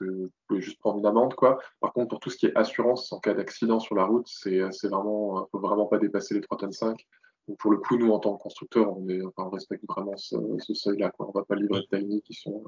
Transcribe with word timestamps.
vous 0.00 0.30
pouvez 0.48 0.60
juste 0.60 0.78
prendre 0.80 0.98
une 0.98 1.06
amende, 1.06 1.34
quoi. 1.34 1.58
Par 1.80 1.92
contre, 1.92 2.08
pour 2.08 2.20
tout 2.20 2.30
ce 2.30 2.36
qui 2.36 2.46
est 2.46 2.56
assurance 2.56 3.12
en 3.12 3.20
cas 3.20 3.34
d'accident 3.34 3.80
sur 3.80 3.94
la 3.94 4.04
route, 4.04 4.26
c'est 4.28 4.60
vraiment, 4.84 5.46
faut 5.50 5.58
vraiment 5.58 5.86
pas 5.86 5.98
dépasser 5.98 6.34
les 6.34 6.40
3 6.40 6.58
tonnes 6.58 6.72
5. 6.72 7.06
Donc 7.48 7.58
pour 7.58 7.70
le 7.70 7.78
coup, 7.78 7.96
nous, 7.96 8.10
en 8.10 8.18
tant 8.18 8.36
que 8.36 8.42
constructeur, 8.42 8.96
on, 8.96 9.08
est, 9.08 9.20
on 9.36 9.50
respecte 9.50 9.84
vraiment 9.88 10.16
ce, 10.16 10.36
seuil-là. 10.72 11.12
On 11.18 11.28
ne 11.28 11.32
va 11.32 11.44
pas 11.44 11.54
livrer 11.54 11.80
de 11.80 11.98
tiny 11.98 12.22
qui 12.22 12.34
sont, 12.34 12.64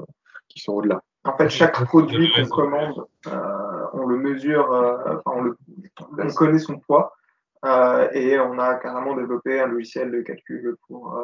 qui 0.49 0.61
sont 0.61 0.75
au-delà. 0.75 1.03
En 1.25 1.37
fait, 1.37 1.49
chaque 1.49 1.83
produit 1.85 2.31
qu'on 2.33 2.47
commande, 2.47 3.05
euh, 3.27 3.87
on 3.95 4.07
le 4.07 4.19
mesure, 4.19 4.71
euh, 4.73 5.17
on, 5.25 5.41
le, 5.43 5.57
on, 6.01 6.29
connaît 6.35 6.59
son 6.59 6.79
poids 6.79 7.17
euh, 7.65 8.09
et 8.13 8.39
on 8.39 8.59
a 8.59 8.75
carrément 8.75 9.17
développé 9.17 9.61
un 9.61 9.67
logiciel 9.67 10.13
de 10.13 10.21
calcul 10.21 10.77
pour 10.87 11.19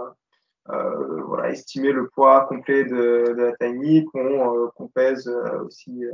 voilà, 0.66 1.50
estimer 1.50 1.92
le 1.92 2.08
poids 2.08 2.46
complet 2.46 2.84
de, 2.84 3.34
la 3.36 3.52
tiny 3.56 4.04
qu'on 4.06 4.88
pèse 4.94 5.28
aussi 5.64 6.04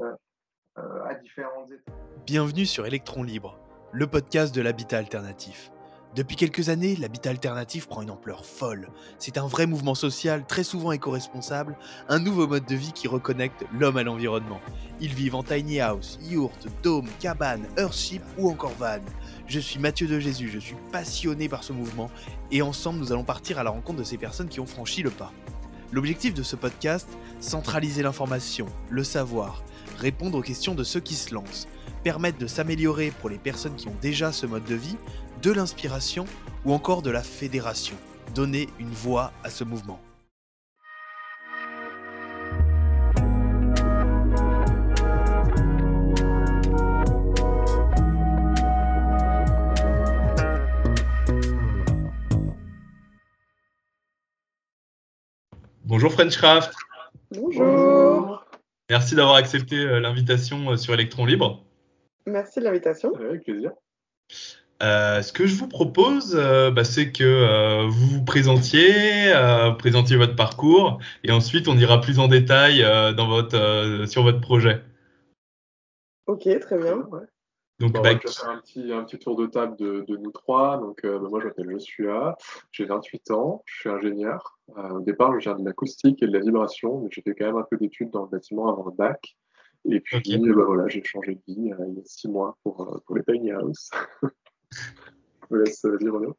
à 0.77 1.15
différents 1.15 1.67
états. 1.67 1.93
Bienvenue 2.27 2.67
sur 2.67 2.87
Electron 2.87 3.23
Libre, 3.23 3.59
le 3.93 4.07
podcast 4.07 4.55
de 4.55 4.61
l'habitat 4.61 4.99
alternatif. 4.99 5.71
Depuis 6.19 6.35
quelques 6.35 6.69
années, 6.69 6.97
l'habitat 6.97 7.31
alternatif 7.31 7.87
prend 7.87 8.03
une 8.03 8.11
ampleur 8.11 8.45
folle. 8.45 8.89
C'est 9.21 9.39
un 9.39 9.47
vrai 9.47 9.67
mouvement 9.67 9.95
social, 9.95 10.45
très 10.45 10.65
souvent 10.65 10.91
éco-responsable, 10.91 11.77
un 12.09 12.19
nouveau 12.19 12.49
mode 12.49 12.67
de 12.67 12.75
vie 12.75 12.91
qui 12.91 13.07
reconnecte 13.07 13.65
l'homme 13.73 13.99
à 13.99 14.03
l'environnement. 14.03 14.59
Ils 15.01 15.15
vivent 15.15 15.37
en 15.37 15.45
tiny 15.45 15.79
house, 15.79 16.19
yurt, 16.21 16.67
dôme, 16.83 17.07
cabane, 17.21 17.69
earthship 17.77 18.23
ou 18.37 18.51
encore 18.51 18.75
van. 18.81 18.99
Je 19.47 19.61
suis 19.61 19.79
Mathieu 19.79 20.09
de 20.09 20.19
Jésus, 20.19 20.51
je 20.53 20.59
suis 20.59 20.75
passionné 20.91 21.49
par 21.49 21.63
ce 21.63 21.73
mouvement 21.73 22.11
et 22.51 22.63
ensemble 22.63 22.99
nous 22.99 23.13
allons 23.13 23.23
partir 23.23 23.61
à 23.61 23.63
la 23.63 23.71
rencontre 23.71 24.01
de 24.01 24.05
ces 24.05 24.19
personnes 24.19 24.49
qui 24.49 24.59
ont 24.59 24.67
franchi 24.67 25.05
le 25.05 25.11
pas. 25.11 25.33
L'objectif 25.93 26.35
de 26.35 26.43
ce 26.43 26.57
podcast, 26.57 27.09
centraliser 27.39 28.03
l'information, 28.03 28.67
le 28.91 29.05
savoir, 29.05 29.63
répondre 29.99 30.37
aux 30.37 30.43
questions 30.43 30.75
de 30.75 30.83
ceux 30.83 31.01
qui 31.01 31.15
se 31.15 31.33
lancent, 31.33 31.69
permettre 32.03 32.39
de 32.39 32.47
s'améliorer 32.49 33.13
pour 33.21 33.31
les 33.31 33.39
personnes 33.39 33.77
qui 33.77 33.89
ont 33.89 33.97
déjà 34.03 34.33
ce 34.33 34.47
mode 34.47 34.65
de 34.65 34.75
vie, 34.75 34.97
de 35.43 35.53
l'inspiration 35.53 36.25
ou 36.65 36.73
encore 36.73 37.03
de 37.03 37.11
la 37.11 37.23
fédération. 37.23 37.97
Donner 38.35 38.69
une 38.79 38.91
voix 38.91 39.33
à 39.45 39.51
ce 39.51 39.65
mouvement. 39.65 40.01
Bonjour 55.85 56.13
Frenchcraft. 56.13 56.75
Bonjour. 57.31 58.45
Merci 58.91 59.15
d'avoir 59.15 59.37
accepté 59.37 59.77
euh, 59.77 60.01
l'invitation 60.01 60.71
euh, 60.71 60.77
sur 60.77 60.95
Electron 60.95 61.25
Libre. 61.25 61.65
Merci 62.27 62.61
de 62.61 62.65
l'invitation. 62.65 63.15
Avec 63.17 63.45
plaisir. 63.45 63.73
Euh, 64.81 65.23
ce 65.23 65.33
que 65.33 65.47
je 65.47 65.57
vous 65.57 65.67
propose, 65.67 66.37
euh, 66.37 66.71
bah, 66.71 66.85
c'est 66.85 67.11
que 67.11 67.25
euh, 67.25 67.89
vous 67.89 68.19
vous 68.19 68.25
présentiez, 68.25 69.33
présentiez 69.79 70.17
votre 70.17 70.37
parcours, 70.37 71.01
et 71.25 71.33
ensuite 71.33 71.67
on 71.69 71.77
ira 71.77 72.01
plus 72.01 72.21
en 72.21 72.29
détail 72.29 72.83
dans 73.17 73.29
votre, 73.29 74.05
sur 74.07 74.23
votre 74.23 74.41
projet. 74.41 74.83
Ok, 76.27 76.49
très 76.61 76.79
bien. 76.79 77.09
Donc, 77.81 77.93
bah, 77.93 78.01
on 78.01 78.03
va 78.03 78.19
faire 78.19 78.51
un 78.51 78.59
petit, 78.59 78.93
un 78.93 79.05
petit 79.05 79.19
tour 79.19 79.37
de 79.37 79.47
table 79.47 79.77
de, 79.77 80.05
de 80.07 80.17
nous 80.17 80.33
trois. 80.33 80.79
Donc, 80.79 81.01
bah, 81.03 81.19
moi, 81.19 81.41
je 81.41 81.47
m'appelle 81.47 81.71
Joshua, 81.71 82.37
j'ai 82.71 82.85
28 82.85 83.31
ans, 83.33 83.63
je 83.67 83.81
suis 83.81 83.89
ingénieur. 83.89 84.59
au 84.77 85.01
départ, 85.01 85.33
je 85.35 85.49
viens 85.49 85.59
de 85.59 85.65
l'acoustique 85.65 86.23
et 86.23 86.27
de 86.27 86.33
la 86.33 86.41
vibration, 86.41 87.01
mais 87.01 87.09
j'ai 87.11 87.23
fait 87.23 87.35
quand 87.35 87.47
même 87.47 87.57
un 87.57 87.67
peu 87.69 87.77
d'études 87.77 88.11
dans 88.11 88.23
le 88.23 88.29
bâtiment 88.29 88.69
avant 88.69 88.85
le 88.85 88.93
bac. 88.93 89.37
Et 89.91 90.01
puis, 90.01 90.21
voilà, 90.53 90.87
j'ai 90.89 91.03
changé 91.03 91.35
de 91.35 91.41
vie 91.47 91.57
il 91.57 91.67
y 91.67 91.73
a 91.73 92.05
six 92.05 92.29
mois 92.29 92.59
pour, 92.63 93.01
pour 93.07 93.17
les 93.17 93.25
tiny 93.25 93.51
house. 93.51 93.91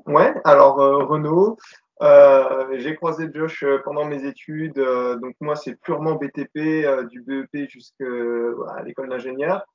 Ouais, 0.06 0.34
alors 0.44 0.80
euh, 0.80 1.04
Renaud, 1.04 1.58
euh, 2.02 2.78
j'ai 2.78 2.96
croisé 2.96 3.30
Josh 3.34 3.64
euh, 3.64 3.80
pendant 3.84 4.06
mes 4.06 4.24
études. 4.26 4.76
donc 4.76 5.36
moi, 5.42 5.56
c'est 5.56 5.76
purement 5.82 6.16
BTP, 6.16 6.86
du 7.10 7.22
BEP 7.22 7.70
jusqu'à 7.70 8.84
l'école 8.86 9.10
d'ingénieur. 9.10 9.66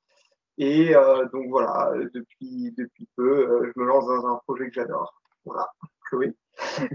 Et 0.57 0.93
donc 1.33 1.49
voilà, 1.49 1.91
depuis, 2.13 2.73
depuis 2.77 3.09
peu, 3.17 3.65
je 3.65 3.79
me 3.79 3.85
lance 3.85 4.05
dans 4.07 4.25
un 4.27 4.39
projet 4.47 4.67
que 4.67 4.73
j'adore. 4.73 5.21
Voilà, 5.43 5.67
Chloé? 6.09 6.33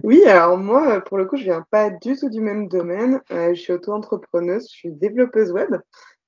Oui, 0.03 0.25
alors 0.25 0.57
moi, 0.57 1.03
pour 1.03 1.19
le 1.19 1.27
coup, 1.27 1.37
je 1.37 1.45
viens 1.45 1.65
pas 1.71 1.91
du 1.91 2.17
tout 2.17 2.31
du 2.31 2.41
même 2.41 2.69
domaine. 2.69 3.21
je 3.29 3.53
suis 3.55 3.75
auto-entrepreneuse, 3.75 4.67
je 4.71 4.75
suis 4.75 4.93
développeuse 4.93 5.53
web 5.53 5.77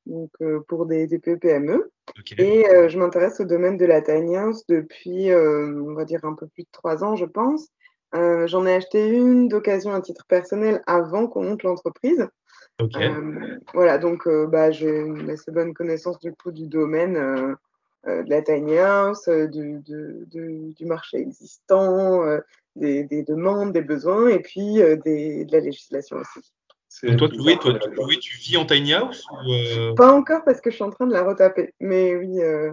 donc 0.06 0.30
euh, 0.40 0.60
pour 0.68 0.86
des, 0.86 1.06
des 1.06 1.18
PME. 1.18 1.90
Et 2.38 2.68
euh, 2.68 2.88
je 2.88 2.98
m'intéresse 2.98 3.40
au 3.40 3.44
domaine 3.44 3.76
de 3.76 3.86
la 3.86 4.02
tiny 4.02 4.36
house 4.36 4.64
depuis, 4.68 5.30
euh, 5.30 5.80
on 5.86 5.94
va 5.94 6.04
dire, 6.04 6.24
un 6.24 6.34
peu 6.34 6.46
plus 6.46 6.64
de 6.64 6.68
trois 6.72 7.04
ans, 7.04 7.16
je 7.16 7.26
pense. 7.26 7.68
J'en 8.14 8.66
ai 8.66 8.74
acheté 8.74 9.08
une 9.08 9.48
d'occasion 9.48 9.94
à 9.94 10.02
titre 10.02 10.26
personnel 10.28 10.82
avant 10.86 11.26
qu'on 11.28 11.44
monte 11.44 11.62
l'entreprise. 11.62 12.28
voilà, 13.72 13.96
donc 13.96 14.28
bah, 14.28 14.70
j'ai 14.70 14.98
une 14.98 15.30
assez 15.30 15.50
bonne 15.50 15.72
connaissance 15.72 16.18
du 16.18 16.34
coup 16.34 16.52
du 16.52 16.66
domaine 16.66 17.14
de 17.14 18.28
la 18.28 18.42
tiny 18.42 18.76
house, 18.76 19.26
du, 19.30 19.80
du 19.80 20.84
marché 20.84 21.20
existant, 21.20 22.22
des, 22.76 23.04
des, 23.04 23.22
demandes, 23.22 23.72
des 23.72 23.80
besoins 23.80 24.28
et 24.28 24.40
puis 24.40 24.74
des, 25.04 25.46
de 25.46 25.52
la 25.52 25.60
législation 25.60 26.18
aussi. 26.18 26.52
Donc 27.02 27.18
toi, 27.18 27.28
Chloé, 27.28 27.56
toi, 27.58 27.78
tu 28.20 28.36
vis 28.36 28.56
en 28.56 28.64
tiny 28.64 28.92
house 28.92 29.24
euh? 29.48 29.94
Pas 29.94 30.12
encore 30.12 30.44
parce 30.44 30.60
que 30.60 30.70
je 30.70 30.76
suis 30.76 30.84
en 30.84 30.90
train 30.90 31.06
de 31.06 31.12
la 31.12 31.24
retaper. 31.24 31.74
Mais 31.80 32.14
oui, 32.16 32.40
euh, 32.40 32.72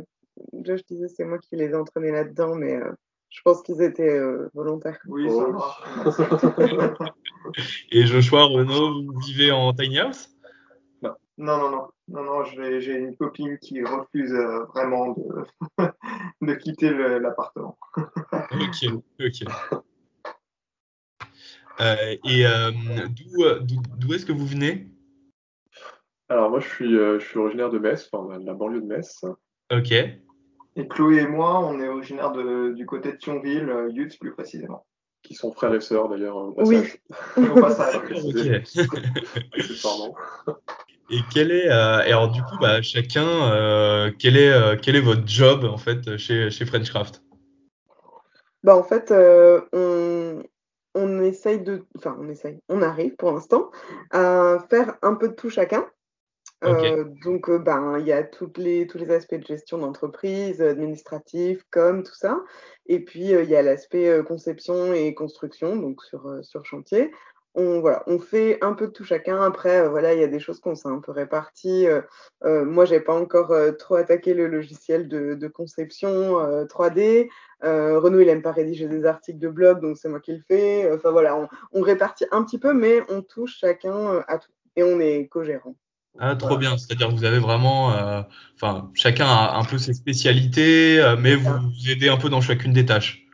je 0.53 0.73
disais 0.87 1.07
c'est 1.07 1.25
moi 1.25 1.39
qui 1.39 1.55
les 1.55 1.69
ai 1.69 1.75
entraînés 1.75 2.11
là-dedans, 2.11 2.55
mais 2.55 2.75
euh, 2.75 2.91
je 3.29 3.41
pense 3.43 3.61
qu'ils 3.63 3.81
étaient 3.81 4.17
euh, 4.17 4.49
volontaires. 4.53 4.99
Oui, 5.07 5.29
ça 5.29 5.45
va. 5.45 6.93
Et 7.91 8.05
Joshua, 8.05 8.43
Renaud, 8.43 9.03
vous 9.05 9.19
vivez 9.19 9.51
en 9.51 9.73
tiny 9.73 9.99
house? 9.99 10.29
Non. 11.01 11.15
non, 11.37 11.57
non, 11.57 11.69
non. 11.71 11.87
Non, 12.09 12.23
non, 12.23 12.43
j'ai 12.43 12.93
une 12.93 13.15
copine 13.15 13.57
qui 13.59 13.83
refuse 13.83 14.33
vraiment 14.73 15.13
de, 15.13 15.83
de 16.41 16.53
quitter 16.55 16.91
l'appartement. 17.19 17.77
ok, 18.33 18.93
ok. 19.19 19.47
Euh, 21.81 22.15
et 22.25 22.45
euh, 22.45 22.71
d'où 23.97 24.13
est-ce 24.13 24.25
que 24.25 24.33
vous 24.33 24.45
venez? 24.45 24.87
Alors 26.27 26.49
moi, 26.49 26.59
je 26.59 26.67
suis, 26.67 26.97
euh, 26.97 27.19
je 27.19 27.25
suis 27.25 27.39
originaire 27.39 27.69
de 27.69 27.79
Metz, 27.79 28.09
enfin, 28.11 28.37
de 28.37 28.45
la 28.45 28.53
banlieue 28.53 28.81
de 28.81 28.85
Metz. 28.85 29.23
Ok. 29.71 29.91
Et 29.91 30.87
Chloé 30.87 31.19
et 31.19 31.27
moi, 31.27 31.59
on 31.59 31.79
est 31.79 31.87
originaire 31.87 32.31
de, 32.31 32.73
du 32.73 32.85
côté 32.85 33.13
de 33.13 33.17
Thionville, 33.17 33.73
Yutz 33.91 34.17
plus 34.17 34.33
précisément. 34.33 34.85
Qui 35.23 35.35
sont 35.35 35.51
frères 35.51 35.73
et 35.73 35.81
sœurs 35.81 36.07
d'ailleurs 36.09 36.37
au 36.37 36.51
passage. 36.53 36.97
Oui, 37.35 37.49
au 37.49 37.59
passage. 37.59 37.95
Et 41.11 41.21
quel 41.33 41.51
est, 41.51 41.67
alors 41.67 42.29
du 42.29 42.39
coup, 42.43 42.55
bah, 42.61 42.83
chacun, 42.83 44.11
quel, 44.19 44.37
est, 44.37 44.79
quel 44.79 44.95
est 44.95 45.01
votre 45.01 45.27
job 45.27 45.65
en 45.65 45.77
fait 45.77 46.17
chez, 46.17 46.51
chez 46.51 46.65
Frenchcraft? 46.67 47.23
Bah, 48.63 48.75
En 48.75 48.83
fait, 48.83 49.11
on, 49.73 50.43
on 50.99 51.21
essaye 51.21 51.61
de, 51.61 51.85
enfin 51.97 52.17
on 52.19 52.29
essaye, 52.29 52.59
on 52.69 52.81
arrive 52.81 53.15
pour 53.15 53.31
l'instant 53.31 53.71
à 54.11 54.57
faire 54.69 54.97
un 55.01 55.15
peu 55.15 55.29
de 55.29 55.33
tout 55.33 55.49
chacun. 55.49 55.85
Euh, 56.65 57.05
donc, 57.23 57.49
euh, 57.49 57.57
ben, 57.57 57.97
il 57.99 58.05
y 58.05 58.11
a 58.11 58.23
toutes 58.23 58.57
les, 58.57 58.85
tous 58.85 58.97
les 58.97 59.11
aspects 59.11 59.35
de 59.35 59.45
gestion 59.45 59.77
d'entreprise, 59.77 60.61
administratif, 60.61 61.63
comme 61.69 62.03
tout 62.03 62.15
ça. 62.15 62.43
Et 62.87 62.99
puis, 62.99 63.33
euh, 63.33 63.43
il 63.43 63.49
y 63.49 63.55
a 63.55 63.61
l'aspect 63.61 64.21
conception 64.27 64.93
et 64.93 65.13
construction, 65.13 65.77
donc 65.77 66.03
sur, 66.03 66.43
sur 66.43 66.65
chantier 66.65 67.11
on, 67.55 67.79
voilà, 67.79 68.03
on 68.07 68.19
fait 68.19 68.63
un 68.63 68.73
peu 68.73 68.87
de 68.87 68.91
tout 68.91 69.03
chacun. 69.03 69.41
Après, 69.41 69.81
euh, 69.81 69.89
voilà, 69.89 70.13
il 70.13 70.19
y 70.19 70.23
a 70.23 70.27
des 70.27 70.39
choses 70.39 70.59
qu'on 70.59 70.75
s'est 70.75 70.87
un 70.87 70.99
peu 70.99 71.11
réparties. 71.11 71.87
Euh, 71.87 72.01
euh, 72.45 72.63
moi, 72.63 72.85
j'ai 72.85 72.99
pas 72.99 73.13
encore 73.13 73.53
trop 73.77 73.95
attaqué 73.95 74.33
le 74.33 74.47
logiciel 74.47 75.07
de, 75.07 75.47
conception 75.47 76.37
3D. 76.65 77.29
Renaud, 77.61 78.19
il 78.19 78.29
aime 78.29 78.41
pas 78.41 78.51
rédiger 78.51 78.87
des 78.87 79.05
articles 79.05 79.39
de 79.39 79.49
blog, 79.49 79.81
donc 79.81 79.97
c'est 79.97 80.09
moi 80.09 80.19
qui 80.19 80.33
le 80.33 80.41
fais. 80.47 80.89
Enfin 80.93 81.11
voilà, 81.11 81.47
on, 81.73 81.81
répartit 81.81 82.25
un 82.31 82.43
petit 82.43 82.59
peu, 82.59 82.73
mais 82.73 83.01
on 83.09 83.21
touche 83.21 83.57
chacun 83.59 84.23
à 84.27 84.37
tout 84.37 84.51
et 84.75 84.83
on 84.83 84.99
est 84.99 85.27
co-gérant. 85.27 85.75
Ah, 86.19 86.35
trop 86.35 86.57
bien. 86.57 86.77
C'est-à-dire 86.77 87.09
que 87.09 87.13
vous 87.13 87.25
avez 87.25 87.39
vraiment, 87.39 87.87
enfin, 88.55 88.91
chacun 88.93 89.25
a 89.25 89.57
un 89.57 89.63
peu 89.63 89.77
ses 89.77 89.93
spécialités, 89.93 91.15
mais 91.19 91.35
vous, 91.35 91.51
vous 91.51 91.89
aidez 91.89 92.09
un 92.09 92.17
peu 92.17 92.29
dans 92.29 92.41
chacune 92.41 92.73
des 92.73 92.85
tâches. 92.85 93.25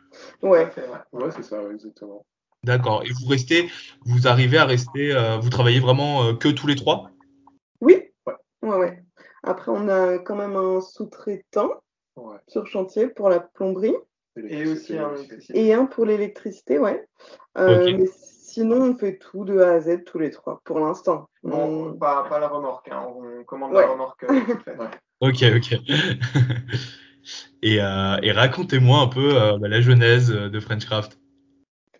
Ouais, 0.42 0.68
ouais 1.12 1.30
c'est 1.30 1.44
ça, 1.44 1.58
exactement. 1.70 2.24
D'accord. 2.66 3.04
Et 3.04 3.10
vous 3.12 3.28
restez, 3.28 3.70
vous 4.04 4.26
arrivez 4.26 4.58
à 4.58 4.64
rester, 4.64 5.12
euh, 5.12 5.38
vous 5.38 5.50
travaillez 5.50 5.78
vraiment 5.78 6.24
euh, 6.24 6.32
que 6.34 6.48
tous 6.48 6.66
les 6.66 6.74
trois? 6.74 7.10
Oui. 7.80 8.02
Ouais. 8.26 8.76
ouais, 8.76 9.02
Après, 9.44 9.70
on 9.70 9.88
a 9.88 10.18
quand 10.18 10.34
même 10.34 10.56
un 10.56 10.80
sous-traitant 10.80 11.70
sur 12.48 12.66
chantier 12.66 13.06
pour 13.06 13.28
la 13.28 13.38
plomberie. 13.38 13.94
Et 14.48 14.66
aussi 14.66 14.98
un, 14.98 15.14
et 15.54 15.72
un 15.72 15.86
pour 15.86 16.04
l'électricité, 16.06 16.78
ouais. 16.78 17.06
Euh, 17.56 17.96
mais 17.96 18.06
sinon, 18.16 18.82
on 18.82 18.96
fait 18.96 19.16
tout 19.16 19.44
de 19.44 19.58
A 19.60 19.74
à 19.74 19.80
Z 19.80 20.04
tous 20.04 20.18
les 20.18 20.30
trois 20.30 20.60
pour 20.64 20.80
l'instant. 20.80 21.28
pas, 21.42 22.38
la 22.40 22.48
remorque. 22.48 22.88
Hein. 22.90 23.06
On 23.08 23.44
commande 23.44 23.72
la 23.74 23.86
remorque. 23.86 24.26
ok, 25.20 25.44
ok. 25.56 25.72
et, 27.62 27.76
et 27.76 28.32
racontez-moi 28.32 28.98
un 28.98 29.06
peu 29.06 29.34
bah, 29.58 29.68
la 29.68 29.80
genèse 29.80 30.28
de 30.28 30.60
Frenchcraft. 30.60 31.18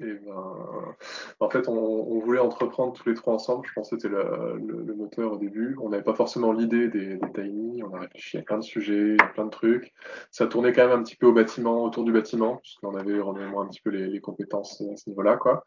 Et 0.01 0.13
ben, 0.13 0.95
en 1.41 1.51
fait, 1.51 1.69
on, 1.69 2.19
voulait 2.21 2.41
entreprendre 2.41 2.93
tous 2.93 3.09
les 3.09 3.15
trois 3.15 3.35
ensemble. 3.35 3.67
Je 3.67 3.73
pense 3.75 3.91
que 3.91 3.97
c'était 3.97 4.09
le, 4.09 4.95
moteur 4.95 5.33
au 5.33 5.37
début. 5.39 5.77
On 5.83 5.89
n'avait 5.89 6.03
pas 6.03 6.15
forcément 6.15 6.53
l'idée 6.53 6.89
des, 6.89 7.19
tiny. 7.35 7.83
On 7.83 7.95
a 7.95 8.01
réfléchi 8.01 8.39
à 8.39 8.43
plein 8.43 8.59
de 8.59 8.65
sujets, 8.65 9.17
à 9.21 9.27
plein 9.27 9.45
de 9.45 9.51
trucs. 9.51 9.93
Ça 10.31 10.47
tournait 10.47 10.73
quand 10.73 10.87
même 10.87 11.01
un 11.01 11.03
petit 11.03 11.17
peu 11.17 11.27
au 11.27 11.33
bâtiment, 11.33 11.85
autour 11.85 12.05
du 12.05 12.13
bâtiment, 12.13 12.57
puisqu'on 12.57 12.95
avait 12.95 13.19
vraiment 13.19 13.63
un 13.63 13.69
petit 13.69 13.81
peu 13.81 13.91
les, 13.91 14.21
compétences 14.21 14.81
à 14.81 14.97
ce 14.97 15.09
niveau-là, 15.09 15.37
quoi. 15.37 15.65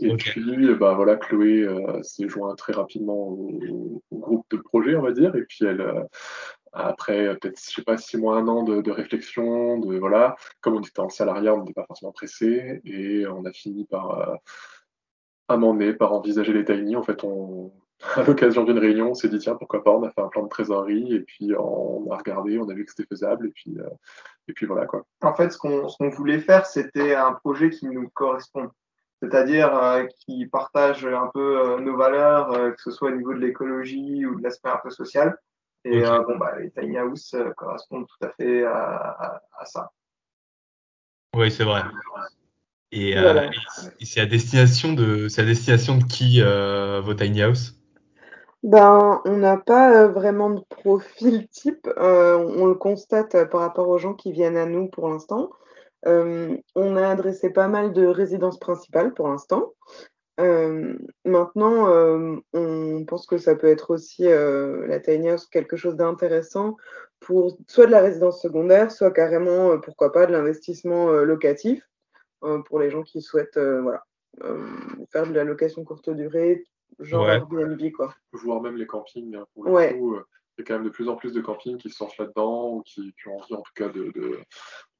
Et 0.00 0.14
puis, 0.16 0.74
bah 0.74 0.94
voilà, 0.94 1.16
Chloé 1.16 1.62
euh, 1.62 2.02
s'est 2.02 2.28
joint 2.28 2.54
très 2.54 2.72
rapidement 2.72 3.28
au, 3.30 4.02
groupe 4.12 4.46
de 4.50 4.58
projet, 4.58 4.94
on 4.96 5.02
va 5.02 5.12
dire. 5.12 5.34
Et 5.34 5.42
puis 5.42 5.64
elle, 5.64 5.80
euh, 5.80 6.02
après 6.72 7.36
peut-être, 7.38 7.58
je 7.58 7.74
sais 7.76 7.82
pas, 7.82 7.96
six 7.96 8.16
mois, 8.16 8.36
un 8.36 8.48
an 8.48 8.62
de, 8.62 8.90
réflexion, 8.90 9.78
de 9.78 9.98
voilà, 9.98 10.36
comme 10.60 10.76
on 10.76 10.80
était 10.80 11.00
en 11.00 11.08
salariat, 11.08 11.54
on 11.54 11.60
n'était 11.60 11.72
pas 11.72 11.86
forcément 11.86 12.12
pressé, 12.12 12.80
et 12.84 13.26
on 13.26 13.44
a 13.44 13.52
fini 13.52 13.84
par 13.84 14.18
euh, 14.18 14.34
amender, 15.48 15.92
par 15.94 16.12
envisager 16.12 16.52
les 16.52 16.64
tiny. 16.64 16.96
En 16.96 17.02
fait, 17.02 17.24
on, 17.24 17.72
à 18.16 18.22
l'occasion 18.22 18.64
d'une 18.64 18.78
réunion, 18.78 19.10
on 19.10 19.14
s'est 19.14 19.28
dit 19.28 19.38
tiens 19.38 19.56
pourquoi 19.56 19.82
pas, 19.82 19.92
on 19.92 20.02
a 20.02 20.10
fait 20.10 20.20
un 20.20 20.28
plan 20.28 20.44
de 20.44 20.48
trésorerie 20.48 21.14
et 21.14 21.20
puis 21.20 21.52
on 21.58 22.10
a 22.10 22.16
regardé, 22.16 22.58
on 22.58 22.68
a 22.68 22.74
vu 22.74 22.84
que 22.84 22.92
c'était 22.94 23.08
faisable 23.08 23.48
et 23.48 23.50
puis 23.50 23.76
euh, 23.78 23.88
et 24.46 24.52
puis 24.52 24.66
voilà 24.66 24.86
quoi. 24.86 25.04
En 25.22 25.34
fait, 25.34 25.50
ce 25.50 25.58
qu'on 25.58 26.08
voulait 26.10 26.40
faire, 26.40 26.66
c'était 26.66 27.14
un 27.14 27.32
projet 27.32 27.70
qui 27.70 27.86
nous 27.86 28.08
correspond, 28.10 28.70
c'est-à-dire 29.20 29.76
euh, 29.76 30.04
qui 30.20 30.46
partage 30.46 31.04
un 31.04 31.30
peu 31.34 31.80
nos 31.80 31.96
valeurs, 31.96 32.50
que 32.74 32.80
ce 32.80 32.90
soit 32.90 33.10
au 33.10 33.14
niveau 33.14 33.34
de 33.34 33.40
l'écologie 33.40 34.24
ou 34.24 34.36
de 34.36 34.42
l'aspect 34.42 34.70
un 34.70 34.80
peu 34.82 34.90
social. 34.90 35.36
Et 35.90 36.04
euh, 36.04 36.20
bon, 36.20 36.36
bah, 36.36 36.52
les 36.58 36.70
tiny 36.70 36.98
house 36.98 37.32
euh, 37.34 37.50
correspondent 37.56 38.06
tout 38.06 38.26
à 38.26 38.30
fait 38.32 38.64
à, 38.64 39.40
ça. 39.64 39.90
Oui, 41.34 41.50
c'est 41.50 41.64
vrai. 41.64 41.82
Et, 42.92 43.16
euh, 43.16 43.48
c'est 44.02 44.20
à 44.20 44.26
destination 44.26 44.92
de, 44.92 45.28
c'est 45.28 45.42
à 45.42 45.44
destination 45.44 45.96
de 45.96 46.04
qui 46.04 46.42
vos 46.42 47.14
tiny 47.14 47.42
house? 47.42 47.74
Ben, 48.62 49.22
on 49.24 49.36
n'a 49.36 49.56
pas 49.56 50.08
vraiment 50.08 50.50
de 50.50 50.60
profil 50.68 51.48
type. 51.48 51.88
on 51.96 52.66
le 52.66 52.74
constate 52.74 53.48
par 53.50 53.60
rapport 53.60 53.88
aux 53.88 53.98
gens 53.98 54.14
qui 54.14 54.32
viennent 54.32 54.56
à 54.56 54.66
nous 54.66 54.88
pour 54.88 55.08
l'instant. 55.08 55.50
on 56.04 56.96
a 56.96 57.08
adressé 57.08 57.50
pas 57.50 57.68
mal 57.68 57.92
de 57.92 58.04
résidences 58.06 58.58
principales 58.58 59.14
pour 59.14 59.28
l'instant. 59.28 59.72
Euh, 60.38 60.94
maintenant, 61.24 61.88
euh, 61.88 62.36
on 62.52 63.04
pense 63.04 63.26
que 63.26 63.38
ça 63.38 63.56
peut 63.56 63.66
être 63.66 63.90
aussi 63.90 64.26
euh, 64.26 64.86
la 64.86 65.00
tiny 65.00 65.30
house 65.30 65.46
quelque 65.46 65.76
chose 65.76 65.96
d'intéressant 65.96 66.76
pour 67.18 67.58
soit 67.66 67.86
de 67.86 67.90
la 67.90 68.00
résidence 68.00 68.40
secondaire, 68.40 68.92
soit 68.92 69.10
carrément, 69.10 69.78
pourquoi 69.80 70.12
pas, 70.12 70.26
de 70.26 70.32
l'investissement 70.32 71.10
locatif 71.10 71.82
pour 72.66 72.78
les 72.78 72.90
gens 72.90 73.02
qui 73.02 73.20
souhaitent 73.20 73.58
voilà, 73.58 74.04
faire 75.10 75.26
de 75.26 75.32
la 75.32 75.42
location 75.42 75.82
courte 75.82 76.10
durée, 76.10 76.64
genre 77.00 77.28
Airbnb. 77.28 77.80
Quoi. 77.90 78.14
Voire 78.32 78.62
même 78.62 78.76
les 78.76 78.86
campings. 78.86 79.34
Hein, 79.34 79.44
pour 79.52 79.64
le 79.64 79.94
coup, 79.94 80.16
il 80.16 80.60
y 80.60 80.62
a 80.62 80.64
quand 80.64 80.74
même 80.74 80.84
de 80.84 80.90
plus 80.90 81.08
en 81.08 81.16
plus 81.16 81.32
de 81.32 81.40
campings 81.40 81.78
qui 81.78 81.90
se 81.90 82.02
lancent 82.02 82.18
là-dedans 82.18 82.74
ou 82.74 82.82
qui, 82.82 83.12
ont 83.26 83.38
envie 83.38 83.54
en 83.54 83.62
tout 83.62 83.72
cas 83.74 83.88
de, 83.88 84.12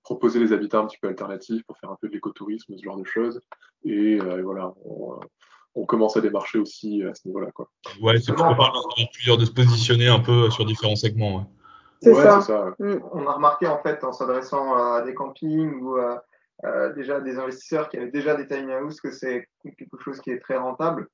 proposer 0.08 0.38
des 0.40 0.54
habitats 0.54 0.78
un 0.78 0.86
petit 0.86 0.96
peu 1.02 1.08
alternatifs 1.08 1.62
pour 1.66 1.76
faire 1.76 1.90
un 1.90 1.98
peu 2.00 2.08
de 2.08 2.14
l'écotourisme, 2.14 2.74
ce 2.74 2.82
genre 2.82 2.96
de 2.96 3.04
choses. 3.04 3.42
Et, 3.84 4.18
euh, 4.18 4.40
voilà, 4.42 4.72
on, 5.74 5.84
commence 5.84 6.16
à 6.16 6.22
démarcher 6.22 6.58
aussi 6.58 7.02
à 7.04 7.14
ce 7.14 7.28
niveau-là. 7.28 7.50
Quoi. 7.52 7.70
Ouais, 8.00 8.18
c'est 8.18 8.32
plusieurs 9.12 9.36
de 9.36 9.44
se 9.44 9.52
positionner 9.52 10.08
un 10.08 10.18
peu 10.18 10.50
sur 10.50 10.64
différents 10.64 10.96
segments. 10.96 11.52
C'est 12.00 12.14
ça. 12.14 12.74
Mm. 12.78 12.96
On 13.12 13.26
a 13.26 13.32
remarqué 13.34 13.66
en 13.66 13.80
fait 13.82 14.02
en 14.02 14.12
s'adressant 14.12 14.74
à 14.74 15.02
des 15.02 15.14
campings 15.14 15.80
ou 15.82 15.98
à, 15.98 16.22
déjà 16.96 17.20
des 17.20 17.38
investisseurs 17.38 17.90
qui 17.90 17.98
avaient 17.98 18.10
déjà 18.10 18.34
des 18.34 18.46
tiny 18.46 18.74
houses 18.74 19.00
que 19.00 19.12
c'est 19.12 19.46
quelque 19.62 19.98
chose 19.98 20.20
qui 20.20 20.30
est 20.30 20.40
très 20.40 20.56
rentable, 20.56 21.06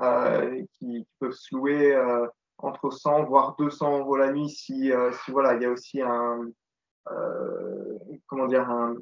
euh, 0.00 0.62
qui, 0.78 1.06
peuvent 1.18 1.32
se 1.32 1.54
louer 1.54 1.94
euh, 1.94 2.26
entre 2.58 2.90
100 2.90 3.24
voire 3.24 3.56
200 3.58 3.98
euros 3.98 4.16
la 4.16 4.32
nuit 4.32 4.48
si, 4.48 4.92
si 5.24 5.30
voilà 5.30 5.54
il 5.54 5.62
y 5.62 5.66
a 5.66 5.70
aussi 5.70 6.00
un, 6.00 6.40
euh, 6.40 6.52
comment 8.26 8.46
dire, 8.46 8.68
un, 8.68 8.96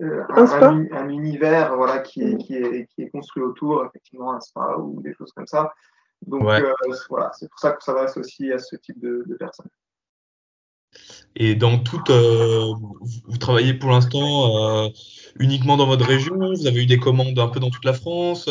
euh, 0.00 0.22
un, 0.30 1.08
univers 1.08 1.74
voilà, 1.76 1.98
qui, 1.98 2.22
est, 2.22 2.36
qui, 2.36 2.54
est, 2.54 2.86
qui 2.86 3.02
est 3.02 3.10
construit 3.10 3.42
autour, 3.42 3.84
effectivement, 3.84 4.32
un 4.32 4.40
spa 4.40 4.76
ou 4.78 5.02
des 5.02 5.12
choses 5.14 5.32
comme 5.32 5.46
ça. 5.46 5.72
Donc 6.26 6.42
euh, 6.42 6.72
voilà, 7.08 7.30
c'est 7.32 7.48
pour 7.48 7.58
ça 7.58 7.72
qu'on 7.72 7.80
s'adresse 7.80 8.16
aussi 8.16 8.52
à 8.52 8.58
ce 8.58 8.76
type 8.76 9.00
de, 9.00 9.24
personnes. 9.38 9.70
Et 11.34 11.54
dans 11.54 11.78
toute, 11.78 12.10
vous, 12.10 13.38
travaillez 13.38 13.74
pour 13.74 13.90
l'instant 13.90 14.90
uniquement 15.38 15.76
dans 15.76 15.86
votre 15.86 16.06
région? 16.06 16.36
Vous 16.36 16.66
avez 16.66 16.84
eu 16.84 16.86
des 16.86 16.98
commandes 16.98 17.38
un 17.38 17.48
peu 17.48 17.60
dans 17.60 17.70
toute 17.70 17.84
la 17.84 17.92
France 17.92 18.48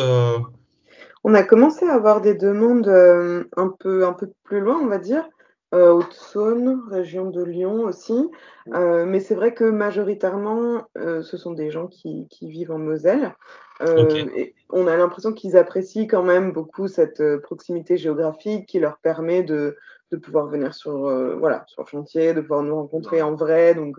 On 1.23 1.33
a 1.33 1.43
commencé 1.43 1.85
à 1.85 1.93
avoir 1.93 2.21
des 2.21 2.35
demandes 2.35 2.87
un, 2.87 3.69
peu, 3.79 4.05
un 4.05 4.13
peu 4.13 4.31
plus 4.43 4.59
loin, 4.59 4.79
on 4.81 4.87
va 4.87 4.97
dire. 4.97 5.27
Euh, 5.73 5.91
Haute-Saône, 5.91 6.81
région 6.89 7.29
de 7.29 7.43
Lyon 7.43 7.81
aussi. 7.81 8.29
Euh, 8.73 9.05
mais 9.05 9.19
c'est 9.19 9.35
vrai 9.35 9.53
que 9.53 9.65
majoritairement, 9.65 10.87
euh, 10.97 11.23
ce 11.23 11.35
sont 11.35 11.51
des 11.51 11.71
gens 11.71 11.87
qui, 11.87 12.27
vivent 12.41 12.71
en 12.71 12.79
Moselle. 12.79 13.35
Et 13.81 14.55
on 14.69 14.87
a 14.87 14.95
l'impression 14.95 15.33
qu'ils 15.33 15.57
apprécient 15.57 16.07
quand 16.07 16.23
même 16.23 16.51
beaucoup 16.51 16.87
cette 16.87 17.21
proximité 17.43 17.97
géographique 17.97 18.65
qui 18.65 18.79
leur 18.79 18.97
permet 18.97 19.43
de, 19.43 19.77
pouvoir 20.23 20.47
venir 20.47 20.73
sur, 20.73 20.97
voilà, 21.37 21.65
sur 21.67 21.83
le 21.83 21.87
chantier, 21.87 22.33
de 22.33 22.41
pouvoir 22.41 22.63
nous 22.63 22.75
rencontrer 22.75 23.21
en 23.21 23.35
vrai. 23.35 23.75
Donc, 23.75 23.97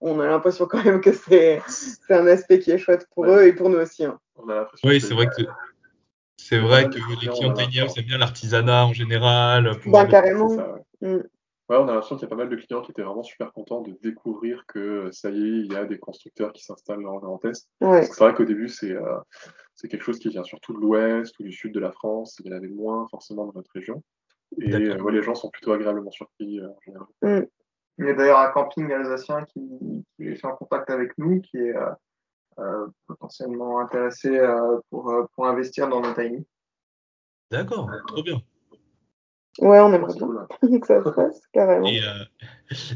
on 0.00 0.20
a 0.20 0.26
l'impression 0.26 0.66
quand 0.66 0.84
même 0.84 1.00
que 1.00 1.12
c'est 1.12 1.62
un 2.10 2.26
aspect 2.26 2.58
qui 2.58 2.70
est 2.70 2.78
chouette 2.78 3.08
pour 3.14 3.24
eux 3.24 3.44
et 3.44 3.52
pour 3.54 3.70
nous 3.70 3.78
aussi. 3.78 4.04
Hein. 4.04 4.18
Oui, 4.84 5.00
c'est 5.00 5.14
vrai 5.14 5.26
que 5.26 5.42
c'est 6.36 6.58
vrai 6.58 6.88
que 6.88 6.96
les 6.96 7.88
c'est 7.88 8.02
bien 8.02 8.18
l'artisanat 8.18 8.86
en 8.86 8.92
général. 8.92 9.72
Bah, 9.86 10.06
carrément. 10.06 10.48
Mm. 11.00 11.20
Ouais, 11.70 11.76
on 11.76 11.86
a 11.86 11.92
l'impression 11.92 12.16
qu'il 12.16 12.24
y 12.24 12.26
a 12.26 12.28
pas 12.30 12.34
mal 12.34 12.48
de 12.48 12.56
clients 12.56 12.82
qui 12.82 12.90
étaient 12.90 13.02
vraiment 13.02 13.22
super 13.22 13.52
contents 13.52 13.80
de 13.80 13.96
découvrir 14.02 14.64
que 14.66 15.08
ça 15.12 15.30
y 15.30 15.36
est, 15.36 15.60
il 15.60 15.72
y 15.72 15.76
a 15.76 15.84
des 15.84 16.00
constructeurs 16.00 16.52
qui 16.52 16.64
s'installent 16.64 17.06
en 17.06 17.18
Grand 17.18 17.44
Est. 17.44 17.68
C'est 17.80 18.18
vrai 18.18 18.34
qu'au 18.34 18.44
début, 18.44 18.68
euh, 18.82 19.20
c'est 19.76 19.86
quelque 19.86 20.02
chose 20.02 20.18
qui 20.18 20.30
vient 20.30 20.42
surtout 20.42 20.72
de 20.72 20.80
l'Ouest 20.80 21.38
ou 21.38 21.44
du 21.44 21.52
Sud 21.52 21.72
de 21.72 21.78
la 21.78 21.92
France. 21.92 22.40
Il 22.40 22.50
y 22.50 22.52
en 22.52 22.56
avait 22.56 22.66
moins 22.66 23.06
forcément 23.08 23.46
dans 23.46 23.52
notre 23.54 23.70
région. 23.72 24.02
Et 24.60 24.74
euh, 24.74 25.10
les 25.12 25.22
gens 25.22 25.36
sont 25.36 25.48
plutôt 25.48 25.70
agréablement 25.70 26.10
surpris 26.10 26.58
euh, 26.58 26.70
en 26.70 26.80
général. 26.84 27.06
Mm. 27.22 27.46
Il 27.98 28.06
y 28.06 28.10
a 28.10 28.14
d'ailleurs 28.14 28.40
un 28.40 28.50
camping 28.50 28.90
alsacien 28.90 29.44
qui, 29.44 30.04
est 30.18 30.44
en 30.44 30.56
contact 30.56 30.90
avec 30.90 31.16
nous, 31.18 31.40
qui 31.40 31.58
est 31.58 31.74
potentiellement 33.06 33.78
intéressé 33.78 34.40
pour, 34.90 35.14
pour 35.36 35.46
investir 35.46 35.86
dans 35.88 36.00
nos 36.00 36.14
tiny. 36.14 36.44
D'accord, 37.52 37.88
trop 38.08 38.22
bien. 38.24 38.40
Ouais, 39.58 39.80
on 39.80 39.92
aimerait 39.92 40.14
bien 40.14 40.78
que 40.80 40.86
ça 40.86 41.02
se 41.02 41.08
passe, 41.14 41.42
carrément. 41.52 41.86
Et, 41.86 42.00
euh, 42.00 42.24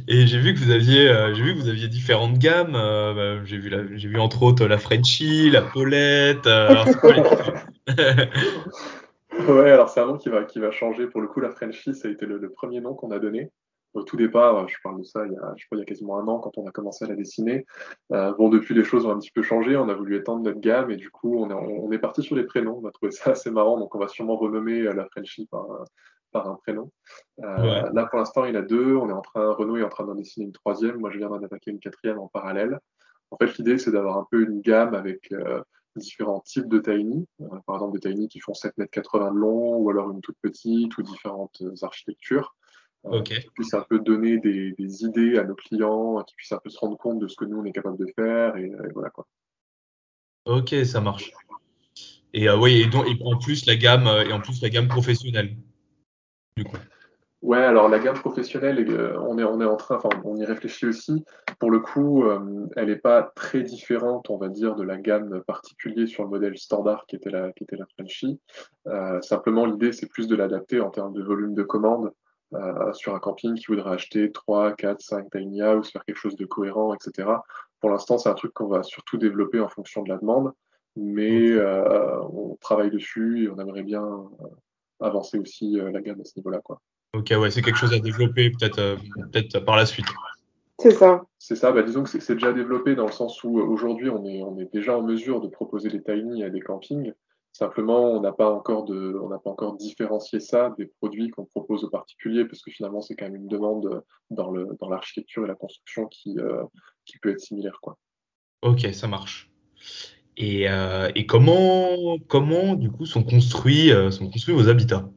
et 0.07 0.27
j'ai 0.27 0.39
vu 0.39 0.55
que 0.55 0.61
vous 0.61 0.71
aviez, 0.71 1.09
euh, 1.09 1.35
j'ai 1.35 1.43
vu 1.43 1.55
que 1.55 1.59
vous 1.59 1.69
aviez 1.69 1.89
différentes 1.89 2.39
gammes. 2.39 2.77
Euh, 2.77 3.13
bah, 3.39 3.45
j'ai 3.45 3.59
vu, 3.59 3.71
j'ai 3.99 4.09
vu 4.09 4.21
entre 4.21 4.43
autres 4.45 4.67
la 4.67 4.79
Frenchie, 4.79 5.51
la 5.51 5.63
Paulette. 5.63 6.47
ouais, 9.49 9.71
alors 9.71 9.89
c'est 9.89 10.01
un 10.01 10.07
nom 10.07 10.17
qui 10.17 10.29
va, 10.29 10.45
qui 10.45 10.61
va 10.61 10.71
changer. 10.71 11.07
Pour 11.07 11.21
le 11.21 11.27
coup, 11.27 11.41
la 11.41 11.51
Frenchie, 11.51 11.95
ça 11.95 12.07
a 12.09 12.11
été 12.11 12.25
le, 12.25 12.49
premier 12.51 12.81
nom 12.81 12.95
qu'on 12.95 13.11
a 13.11 13.19
donné. 13.19 13.51
Au 13.95 14.03
tout 14.03 14.17
départ, 14.17 14.67
je 14.69 14.75
parle 14.83 14.99
de 14.99 15.05
ça 15.05 15.25
il 15.25 15.33
y, 15.33 15.37
a, 15.37 15.55
je 15.57 15.67
crois, 15.67 15.79
il 15.79 15.79
y 15.79 15.83
a 15.83 15.85
quasiment 15.85 16.19
un 16.19 16.27
an 16.27 16.41
quand 16.41 16.59
on 16.59 16.67
a 16.67 16.73
commencé 16.73 17.05
à 17.05 17.09
la 17.09 17.15
dessiner. 17.15 17.65
bon, 18.11 18.49
depuis, 18.49 18.75
les 18.75 18.83
choses 18.83 19.07
ont 19.07 19.11
un 19.11 19.19
petit 19.19 19.31
peu 19.31 19.43
changé. 19.43 19.77
On 19.77 19.89
a 19.89 19.95
voulu 19.95 20.17
étendre 20.17 20.43
notre 20.43 20.59
gamme 20.61 20.91
et 20.91 20.97
du 20.97 21.11
coup, 21.11 21.39
on 21.39 21.51
est, 21.51 21.55
on 21.55 21.93
est 21.93 21.99
parti 21.99 22.23
sur 22.23 22.35
les 22.37 22.45
prénoms. 22.45 22.81
On 22.83 22.89
a 22.89 22.91
trouvé 22.91 23.13
ça 23.13 23.33
assez 23.33 23.51
marrant. 23.51 23.79
Donc, 23.79 23.95
on 23.95 23.99
va 23.99 24.09
sûrement 24.09 24.37
renommer 24.37 24.83
la 24.83 25.05
Frenchie 25.07 25.47
par, 25.49 25.65
par 26.35 26.51
un 26.51 26.57
prénom. 26.57 26.91
Euh, 27.43 27.91
là, 27.93 28.07
pour 28.07 28.19
l'instant, 28.19 28.45
il 28.45 28.57
a 28.57 28.63
deux. 28.63 28.97
On 28.97 29.09
est 29.09 29.13
en 29.13 29.23
train, 29.23 29.53
Renault 29.53 29.77
est 29.77 29.85
en 29.85 29.89
train 29.89 30.05
d'en 30.05 30.17
dessiner 30.17 30.47
une 30.47 30.53
troisième. 30.53 30.99
Moi, 30.99 31.11
je 31.11 31.19
viens 31.19 31.29
d'en 31.29 31.43
attaquer 31.43 31.71
une 31.71 31.79
quatrième 31.79 32.19
en 32.19 32.27
parallèle. 32.27 32.81
En 33.31 33.37
fait, 33.37 33.57
l'idée, 33.57 33.79
c'est 33.79 33.93
d'avoir 33.93 34.19
un 34.19 34.27
peu 34.31 34.43
une 34.43 34.61
gamme 34.61 34.95
avec 34.95 35.31
euh, 35.33 35.63
différents 35.95 36.41
types 36.41 36.69
de 36.69 36.81
tiny. 36.81 37.25
Euh, 37.41 37.47
par 37.67 37.77
exemple, 37.77 37.99
des 37.99 38.11
tiny 38.11 38.29
qui 38.29 38.41
font 38.41 38.53
7 38.53 38.77
mètres 38.77 38.91
80 38.91 39.31
de 39.31 39.39
long, 39.39 39.77
ou 39.77 39.89
alors 39.91 40.11
une 40.11 40.21
toute 40.21 40.37
petite, 40.43 40.99
ou 40.99 41.03
différentes 41.03 41.63
architectures. 41.83 42.57
Okay. 43.05 43.39
Qui 43.41 43.51
puisse 43.51 43.75
un 43.75 43.85
peu 43.89 44.01
donner 44.01 44.39
des, 44.39 44.75
idées 45.05 45.39
à 45.39 45.45
nos 45.45 45.55
clients, 45.55 46.21
qui 46.25 46.35
puissent 46.35 46.53
un 46.53 46.61
peu 46.63 46.71
se 46.71 46.79
rendre 46.79 46.99
compte 46.99 47.21
de 47.21 47.29
ce 47.29 47.37
que 47.37 47.45
nous, 47.45 47.59
on 47.59 47.65
est 47.65 47.73
capable 47.73 47.99
de 47.99 48.11
faire. 48.17 48.57
Et, 48.57 48.73
voilà 48.93 49.11
quoi. 49.11 49.27
Ok, 50.47 50.75
ça 50.85 51.01
marche. 51.01 51.31
Et 52.33 52.51
oui, 52.51 52.81
et, 52.81 52.87
donc, 52.87 53.07
et 53.07 53.17
en 53.23 53.39
plus 53.39 53.67
la 53.67 53.77
gamme 53.77 54.09
et 54.27 54.33
en 54.33 54.41
plus 54.41 54.61
la 54.63 54.69
gamme 54.69 54.89
professionnelle. 54.89 55.55
Ouais, 57.45 57.59
alors 57.59 57.91
la 57.91 57.99
gamme 57.99 58.19
professionnelle, 58.19 58.91
euh, 58.91 59.21
on, 59.21 59.37
est, 59.37 59.45
on 59.45 59.61
est 59.61 59.67
en 59.67 59.77
train, 59.77 59.97
enfin, 59.97 60.09
on 60.25 60.35
y 60.37 60.47
réfléchit 60.47 60.87
aussi. 60.87 61.27
Pour 61.59 61.71
le 61.71 61.79
coup, 61.79 62.25
euh, 62.25 62.67
elle 62.75 62.87
n'est 62.89 62.97
pas 62.97 63.23
très 63.35 63.61
différente, 63.61 64.31
on 64.31 64.39
va 64.39 64.49
dire, 64.49 64.75
de 64.77 64.83
la 64.83 64.97
gamme 64.97 65.43
particulière 65.47 66.09
sur 66.09 66.23
le 66.23 66.31
modèle 66.31 66.57
standard 66.57 67.05
qui 67.07 67.17
était 67.17 67.29
la, 67.29 67.53
qui 67.53 67.65
était 67.65 67.77
la 67.77 67.85
Frenchie. 67.99 68.41
Euh, 68.87 69.21
simplement, 69.21 69.67
l'idée, 69.67 69.93
c'est 69.93 70.07
plus 70.07 70.27
de 70.27 70.35
l'adapter 70.35 70.81
en 70.81 70.89
termes 70.89 71.13
de 71.13 71.23
volume 71.23 71.55
de 71.55 71.63
commande 71.63 72.13
sur 72.93 73.17
un 73.17 73.19
camping 73.19 73.55
qui 73.57 73.67
voudrait 73.67 73.95
acheter 73.95 74.31
3, 74.31 74.75
4, 74.75 75.01
5 75.01 75.31
tiny 75.31 75.61
house, 75.61 75.91
faire 75.91 76.05
quelque 76.05 76.17
chose 76.17 76.37
de 76.37 76.47
cohérent, 76.47 76.95
etc. 76.95 77.29
Pour 77.81 77.91
l'instant, 77.91 78.17
c'est 78.17 78.29
un 78.29 78.35
truc 78.35 78.55
qu'on 78.55 78.69
va 78.69 78.85
surtout 78.85 79.19
développer 79.19 79.59
en 79.59 79.69
fonction 79.69 80.05
de 80.05 80.09
la 80.09 80.19
demande, 80.19 80.53
mais 80.95 81.59
on 81.61 82.57
travaille 82.61 82.93
dessus 82.93 83.45
et 83.45 83.49
on 83.49 83.59
aimerait 83.59 83.83
bien 83.83 84.07
avancer 85.05 85.39
aussi 85.39 85.77
la 85.77 86.01
gamme 86.01 86.21
à 86.21 86.25
ce 86.25 86.33
niveau-là. 86.37 86.61
Quoi. 86.65 86.81
Ok, 87.15 87.33
ouais, 87.39 87.51
c'est 87.51 87.63
quelque 87.63 87.79
chose 87.79 87.93
à 87.93 87.99
développer 87.99 88.51
peut-être 88.51 88.97
peut-être 89.33 89.61
par 89.61 89.77
la 89.77 89.87
suite. 89.87 90.07
C'est 90.79 90.91
ça. 90.91 91.23
C'est 91.39 91.57
ça. 91.57 91.71
Bah, 91.73 91.83
disons 91.83 92.03
que 92.03 92.11
c'est 92.11 92.35
déjà 92.35 92.53
développé 92.53 92.95
dans 92.95 93.07
le 93.07 93.13
sens 93.13 93.45
où 93.45 93.59
aujourd'hui 93.59 94.11
on 94.11 94.25
est, 94.25 94.43
on 94.43 94.59
est 94.59 94.73
déjà 94.73 94.99
en 94.99 95.03
mesure 95.03 95.41
de 95.41 95.49
proposer 95.49 95.89
des 95.89 96.03
tiny 96.03 96.43
à 96.43 96.51
des 96.51 96.61
campings. 96.61 97.13
Simplement, 97.53 98.11
on 98.11 98.21
n'a 98.21 98.33
pas 98.33 98.51
encore 98.51 98.85
de, 98.85 99.17
on 99.23 99.29
n'a 99.29 99.39
pas 99.39 99.51
encore 99.51 99.77
différencié 99.77 100.41
ça 100.41 100.75
des 100.77 100.87
produits 100.87 101.31
qu'on 101.31 101.45
propose 101.45 101.85
aux 101.85 101.89
particuliers, 101.89 102.45
parce 102.47 102.61
que 102.61 102.73
finalement, 102.73 103.01
c'est 103.01 103.15
quand 103.15 103.27
même 103.27 103.37
une 103.37 103.47
demande 103.47 104.03
dans 104.31 104.51
le, 104.51 104.77
dans 104.81 104.89
l'architecture 104.89 105.45
et 105.45 105.47
la 105.47 105.55
construction 105.55 106.07
qui, 106.07 106.37
euh, 106.41 106.65
qui 107.05 107.17
peut 107.19 107.31
être 107.31 107.39
similaire, 107.39 107.79
quoi. 107.81 107.97
Ok, 108.63 108.81
ça 108.93 109.07
marche. 109.07 109.49
Et, 110.37 110.69
euh, 110.69 111.11
et 111.15 111.27
comment, 111.27 112.19
comment, 112.29 112.75
du 112.75 112.91
coup, 112.91 113.07
sont 113.07 113.23
construits, 113.23 113.93
euh, 113.93 114.11
sont 114.11 114.29
construits 114.29 114.55
vos 114.55 114.69
habitats? 114.69 115.09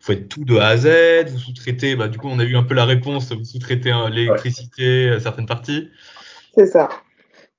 Vous 0.00 0.06
faites 0.06 0.28
tout 0.28 0.44
de 0.44 0.56
A 0.56 0.68
à 0.68 0.76
Z, 0.76 1.30
vous 1.30 1.38
sous-traitez, 1.38 1.96
bah, 1.96 2.08
du 2.08 2.18
coup, 2.18 2.28
on 2.28 2.38
a 2.38 2.44
eu 2.44 2.56
un 2.56 2.62
peu 2.62 2.74
la 2.74 2.84
réponse, 2.84 3.32
vous 3.32 3.44
sous-traitez 3.44 3.90
hein, 3.90 4.08
l'électricité, 4.10 5.18
certaines 5.20 5.46
parties 5.46 5.88
C'est 6.54 6.66
ça. 6.66 6.88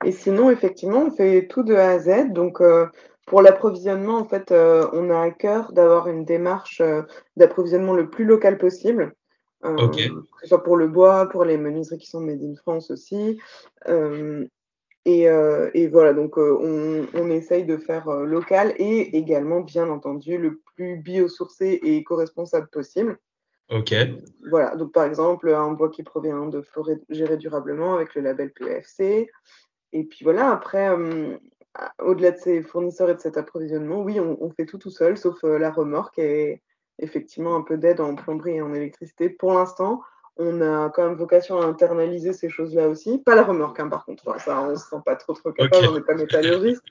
Et 0.05 0.11
sinon, 0.11 0.49
effectivement, 0.49 1.05
on 1.07 1.11
fait 1.11 1.47
tout 1.47 1.63
de 1.63 1.73
A 1.75 1.91
à 1.91 1.99
Z. 1.99 2.33
Donc, 2.33 2.61
pour 3.25 3.41
l'approvisionnement, 3.41 4.17
en 4.17 4.25
fait, 4.25 4.51
euh, 4.51 4.87
on 4.93 5.09
a 5.09 5.19
à 5.19 5.31
cœur 5.31 5.71
d'avoir 5.71 6.07
une 6.07 6.25
démarche 6.25 6.81
euh, 6.81 7.03
d'approvisionnement 7.37 7.93
le 7.93 8.09
plus 8.09 8.25
local 8.25 8.57
possible. 8.57 9.13
Euh, 9.65 9.87
que 9.87 10.01
ce 10.41 10.47
soit 10.49 10.61
pour 10.61 10.75
le 10.75 10.89
bois, 10.89 11.29
pour 11.29 11.45
les 11.45 11.57
menuiseries 11.57 11.97
qui 11.97 12.09
sont 12.09 12.19
made 12.19 12.43
in 12.43 12.53
France 12.55 12.91
aussi. 12.91 13.39
Et, 15.05 15.87
voilà, 15.87 16.13
donc 16.13 16.37
on, 16.37 17.29
essaye 17.29 17.65
de 17.65 17.77
faire 17.77 18.09
local 18.09 18.73
et 18.77 19.17
également, 19.17 19.61
bien 19.61 19.89
entendu, 19.89 20.37
le 20.37 20.61
plus 20.75 20.97
biosourcé 20.97 21.79
et 21.83 21.97
éco-responsable 21.97 22.67
possible. 22.69 23.19
Ok. 23.69 23.93
Voilà, 24.49 24.75
donc 24.75 24.91
par 24.93 25.05
exemple, 25.05 25.49
un 25.49 25.71
bois 25.71 25.89
qui 25.89 26.03
provient 26.03 26.47
de 26.47 26.61
forêts 26.61 26.99
gérées 27.09 27.37
durablement 27.37 27.95
avec 27.95 28.15
le 28.15 28.21
label 28.21 28.51
PEFC. 28.53 29.29
Et 29.93 30.03
puis 30.05 30.23
voilà, 30.23 30.51
après, 30.51 30.89
au-delà 31.99 32.31
de 32.31 32.37
ces 32.37 32.61
fournisseurs 32.61 33.09
et 33.09 33.15
de 33.15 33.19
cet 33.19 33.37
approvisionnement, 33.37 34.01
oui, 34.01 34.19
on, 34.19 34.51
fait 34.51 34.65
tout 34.65 34.77
tout 34.77 34.91
seul, 34.91 35.17
sauf 35.17 35.43
euh, 35.43 35.57
la 35.57 35.71
remorque 35.71 36.19
et 36.19 36.61
effectivement 36.99 37.55
un 37.55 37.61
peu 37.61 37.77
d'aide 37.77 37.99
en 37.99 38.15
plomberie 38.15 38.57
et 38.57 38.61
en 38.61 38.73
électricité. 38.73 39.29
Pour 39.29 39.53
l'instant, 39.53 40.01
on 40.37 40.61
a 40.61 40.89
quand 40.89 41.07
même 41.07 41.17
vocation 41.17 41.61
à 41.61 41.65
internaliser 41.65 42.33
ces 42.33 42.49
choses-là 42.49 42.87
aussi. 42.87 43.19
Pas 43.19 43.35
la 43.35 43.43
remorque, 43.43 43.79
hein, 43.79 43.89
par 43.89 44.05
contre. 44.05 44.39
ça, 44.41 44.61
on 44.61 44.71
ne 44.71 44.75
se 44.75 44.87
sent 44.87 45.01
pas 45.05 45.15
trop, 45.15 45.33
trop 45.33 45.51
capable, 45.51 45.87
on 45.89 45.93
n'est 45.95 46.01
pas 46.01 46.15
métallurgiste. 46.15 46.83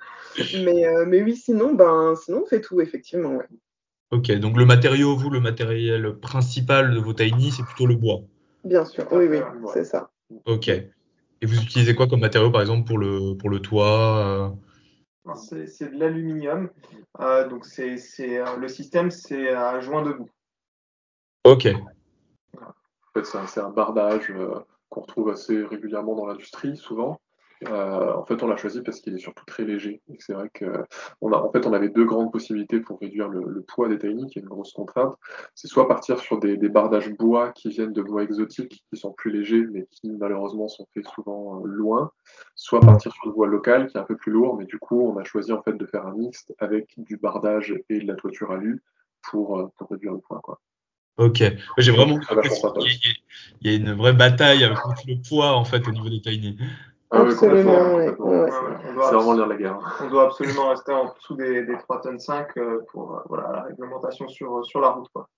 mais, 0.64 0.86
euh, 0.86 1.04
mais 1.06 1.22
oui, 1.22 1.36
sinon, 1.36 1.74
ben, 1.74 2.14
sinon, 2.16 2.42
on 2.44 2.46
fait 2.46 2.60
tout, 2.60 2.80
effectivement. 2.80 3.36
Ouais. 3.36 3.46
Ok, 4.12 4.30
donc 4.32 4.56
le 4.56 4.64
matériau, 4.64 5.16
vous, 5.16 5.30
le 5.30 5.40
matériel 5.40 6.14
principal 6.20 6.94
de 6.94 7.00
vos 7.00 7.14
tiny, 7.14 7.50
c'est 7.50 7.64
plutôt 7.64 7.86
le 7.86 7.94
bois 7.94 8.20
Bien 8.62 8.84
sûr, 8.84 9.06
oui, 9.10 9.26
oui, 9.26 9.38
c'est 9.72 9.84
ça. 9.84 10.10
Ok. 10.44 10.68
Et 10.68 11.46
vous 11.46 11.60
utilisez 11.60 11.94
quoi 11.94 12.06
comme 12.06 12.20
matériau, 12.20 12.50
par 12.50 12.60
exemple, 12.60 12.86
pour 12.86 12.98
le, 12.98 13.36
pour 13.36 13.50
le 13.50 13.60
toit 13.60 14.18
euh? 14.18 15.34
C'est 15.34 15.92
de 15.92 15.98
l'aluminium. 15.98 16.68
Euh, 17.20 17.48
donc 17.48 17.64
c'est 17.64 17.96
euh, 18.20 18.56
le 18.56 18.68
système, 18.68 19.10
c'est 19.10 19.48
à 19.48 19.80
joint 19.80 20.02
debout. 20.02 20.28
Ok. 21.44 21.68
Fait, 23.14 23.24
c'est 23.24 23.60
un, 23.60 23.70
bardage 23.70 24.30
euh, 24.30 24.58
qu'on 24.88 25.02
retrouve 25.02 25.30
assez 25.30 25.62
régulièrement 25.64 26.14
dans 26.14 26.26
l'industrie, 26.26 26.76
souvent. 26.76 27.20
Euh, 27.68 28.12
en 28.14 28.24
fait, 28.24 28.42
on 28.42 28.48
l'a 28.48 28.56
choisi 28.56 28.82
parce 28.82 29.00
qu'il 29.00 29.14
est 29.14 29.18
surtout 29.18 29.44
très 29.44 29.64
léger. 29.64 30.02
c'est 30.18 30.32
vrai 30.32 30.50
que 30.52 30.84
on 31.20 31.32
a, 31.32 31.36
en 31.36 31.50
fait, 31.50 31.66
on 31.66 31.72
avait 31.72 31.88
deux 31.88 32.04
grandes 32.04 32.32
possibilités 32.32 32.80
pour 32.80 32.98
réduire 33.00 33.28
le, 33.28 33.62
poids 33.62 33.88
des 33.88 33.98
tiny, 33.98 34.26
qui 34.26 34.38
est 34.38 34.42
une 34.42 34.48
grosse 34.48 34.72
contrainte. 34.72 35.16
C'est 35.54 35.68
soit 35.68 35.86
partir 35.86 36.18
sur 36.18 36.38
des, 36.38 36.56
bardages 36.56 37.12
bois 37.12 37.52
qui 37.52 37.68
viennent 37.68 37.92
de 37.92 38.02
bois 38.02 38.22
exotiques, 38.24 38.84
qui 38.90 38.96
sont 38.96 39.12
plus 39.12 39.30
légers, 39.30 39.66
mais 39.70 39.86
qui 39.90 40.10
malheureusement 40.10 40.68
sont 40.68 40.86
faits 40.94 41.06
souvent 41.06 41.60
euh, 41.60 41.66
loin, 41.66 42.10
soit 42.54 42.80
partir 42.80 43.12
sur 43.12 43.26
le 43.26 43.32
bois 43.32 43.46
local, 43.46 43.86
qui 43.86 43.96
est 43.96 44.00
un 44.00 44.04
peu 44.04 44.16
plus 44.16 44.32
lourd, 44.32 44.56
mais 44.56 44.64
du 44.64 44.78
coup, 44.78 45.00
on 45.00 45.16
a 45.16 45.24
choisi 45.24 45.52
en 45.52 45.62
fait 45.62 45.74
de 45.74 45.86
faire 45.86 46.06
un 46.06 46.14
mixte 46.14 46.52
avec 46.58 46.94
du 46.96 47.16
bardage 47.16 47.74
et 47.88 48.00
de 48.00 48.06
la 48.06 48.14
toiture 48.14 48.50
alu 48.52 48.82
pour, 49.30 49.58
euh, 49.58 49.66
pour 49.76 49.90
réduire 49.90 50.12
le 50.12 50.20
poids, 50.20 50.40
quoi. 50.42 50.60
Ok, 51.18 51.42
j'ai 51.78 51.92
vraiment 51.92 52.18
il 53.62 53.70
y, 53.70 53.74
a 53.74 53.76
une 53.76 53.92
vraie 53.92 54.12
bataille 54.12 54.64
avec 54.64 54.78
le 55.06 55.16
poids 55.28 55.52
en 55.52 55.64
fait 55.64 55.86
au 55.86 55.92
niveau 55.92 56.08
des 56.08 56.20
tiny. 56.20 56.58
Ah 57.10 57.20
absolument, 57.20 57.94
oui. 57.94 58.06
C'est 58.08 59.14
vraiment 59.14 59.34
lire 59.34 59.46
la 59.46 59.56
guerre. 59.56 59.78
On 60.00 60.08
doit 60.08 60.24
absolument 60.24 60.70
rester 60.70 60.92
en 60.92 61.12
dessous 61.12 61.36
des, 61.36 61.64
des 61.64 61.76
3 61.76 62.00
tonnes 62.00 62.18
5 62.18 62.56
euh, 62.56 62.78
pour 62.90 63.14
euh, 63.14 63.20
voilà, 63.28 63.52
la 63.52 63.62
réglementation 63.64 64.26
sur, 64.28 64.64
sur 64.64 64.80
la 64.80 64.88
route. 64.88 65.08
Quoi. 65.12 65.28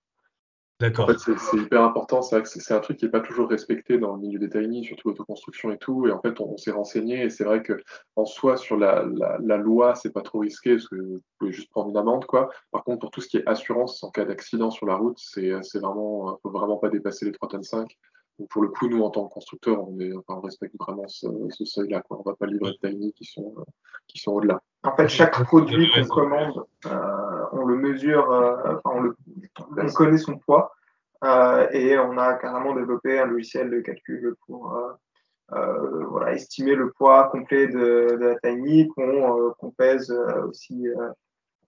D'accord. 0.81 1.09
En 1.09 1.13
fait, 1.13 1.37
c'est 1.37 1.57
hyper 1.57 1.83
important. 1.83 2.21
C'est 2.21 2.35
vrai 2.35 2.43
que 2.43 2.49
c'est 2.49 2.73
un 2.73 2.81
truc 2.81 2.97
qui 2.97 3.05
n'est 3.05 3.11
pas 3.11 3.21
toujours 3.21 3.49
respecté 3.49 3.97
dans 3.97 4.15
le 4.15 4.21
milieu 4.21 4.39
des 4.39 4.49
tiny, 4.49 4.83
surtout 4.83 5.07
l'autoconstruction 5.07 5.71
et 5.71 5.77
tout. 5.77 6.05
Et 6.07 6.11
en 6.11 6.21
fait, 6.21 6.41
on, 6.41 6.57
s'est 6.57 6.71
renseigné 6.71 7.23
et 7.23 7.29
c'est 7.29 7.45
vrai 7.45 7.63
que 7.63 7.81
en 8.17 8.25
soi, 8.25 8.57
sur 8.57 8.75
la, 8.77 9.05
la, 9.15 9.37
la 9.41 9.57
loi, 9.57 9.95
c'est 9.95 10.11
pas 10.11 10.21
trop 10.21 10.39
risqué 10.39 10.71
parce 10.75 10.89
que 10.89 10.95
vous 10.95 11.21
pouvez 11.39 11.53
juste 11.53 11.71
prendre 11.71 11.89
une 11.89 11.97
amende, 11.97 12.25
quoi. 12.25 12.49
Par 12.71 12.83
contre, 12.83 12.99
pour 12.99 13.11
tout 13.11 13.21
ce 13.21 13.29
qui 13.29 13.37
est 13.37 13.47
assurance 13.47 14.03
en 14.03 14.11
cas 14.11 14.25
d'accident 14.25 14.69
sur 14.69 14.85
la 14.85 14.95
route, 14.95 15.17
c'est 15.17 15.49
vraiment, 15.75 16.37
faut 16.43 16.51
vraiment 16.51 16.77
pas 16.77 16.89
dépasser 16.89 17.23
les 17.23 17.31
3 17.31 17.47
tonnes 17.47 17.63
5 17.63 17.97
pour 18.49 18.61
le 18.61 18.69
coup, 18.69 18.87
nous, 18.87 19.01
en 19.03 19.09
tant 19.09 19.27
que 19.27 19.33
constructeurs, 19.33 19.87
on, 19.87 19.99
est, 19.99 20.11
on 20.27 20.41
respecte 20.41 20.75
vraiment 20.79 21.07
ce, 21.07 21.27
seuil-là. 21.63 22.03
On 22.09 22.19
ne 22.19 22.23
va 22.23 22.35
pas 22.35 22.45
livrer 22.45 22.71
de 22.71 22.87
tiny 22.87 23.13
qui 23.13 23.25
sont, 23.25 23.55
qui 24.07 24.19
sont 24.19 24.33
au-delà. 24.33 24.61
En 24.83 24.95
fait, 24.95 25.07
chaque 25.07 25.41
produit 25.43 25.89
qu'on 25.91 26.05
commande, 26.05 26.63
euh, 26.85 27.45
on 27.53 27.65
le 27.65 27.77
mesure, 27.77 28.29
euh, 28.31 28.75
on, 28.83 29.01
le, 29.01 29.15
on, 29.59 29.87
connaît 29.93 30.17
son 30.17 30.37
poids 30.37 30.75
euh, 31.23 31.67
et 31.71 31.97
on 31.97 32.17
a 32.17 32.33
carrément 32.35 32.75
développé 32.75 33.19
un 33.19 33.25
logiciel 33.25 33.69
de 33.71 33.79
calcul 33.79 34.35
pour 34.45 34.77
voilà, 35.49 36.33
estimer 36.33 36.75
le 36.75 36.91
poids 36.91 37.29
complet 37.31 37.67
de, 37.67 38.17
de 38.19 38.25
la 38.25 38.39
tiny 38.39 38.87
qu'on 38.89 39.71
pèse 39.77 40.11
aussi 40.47 40.87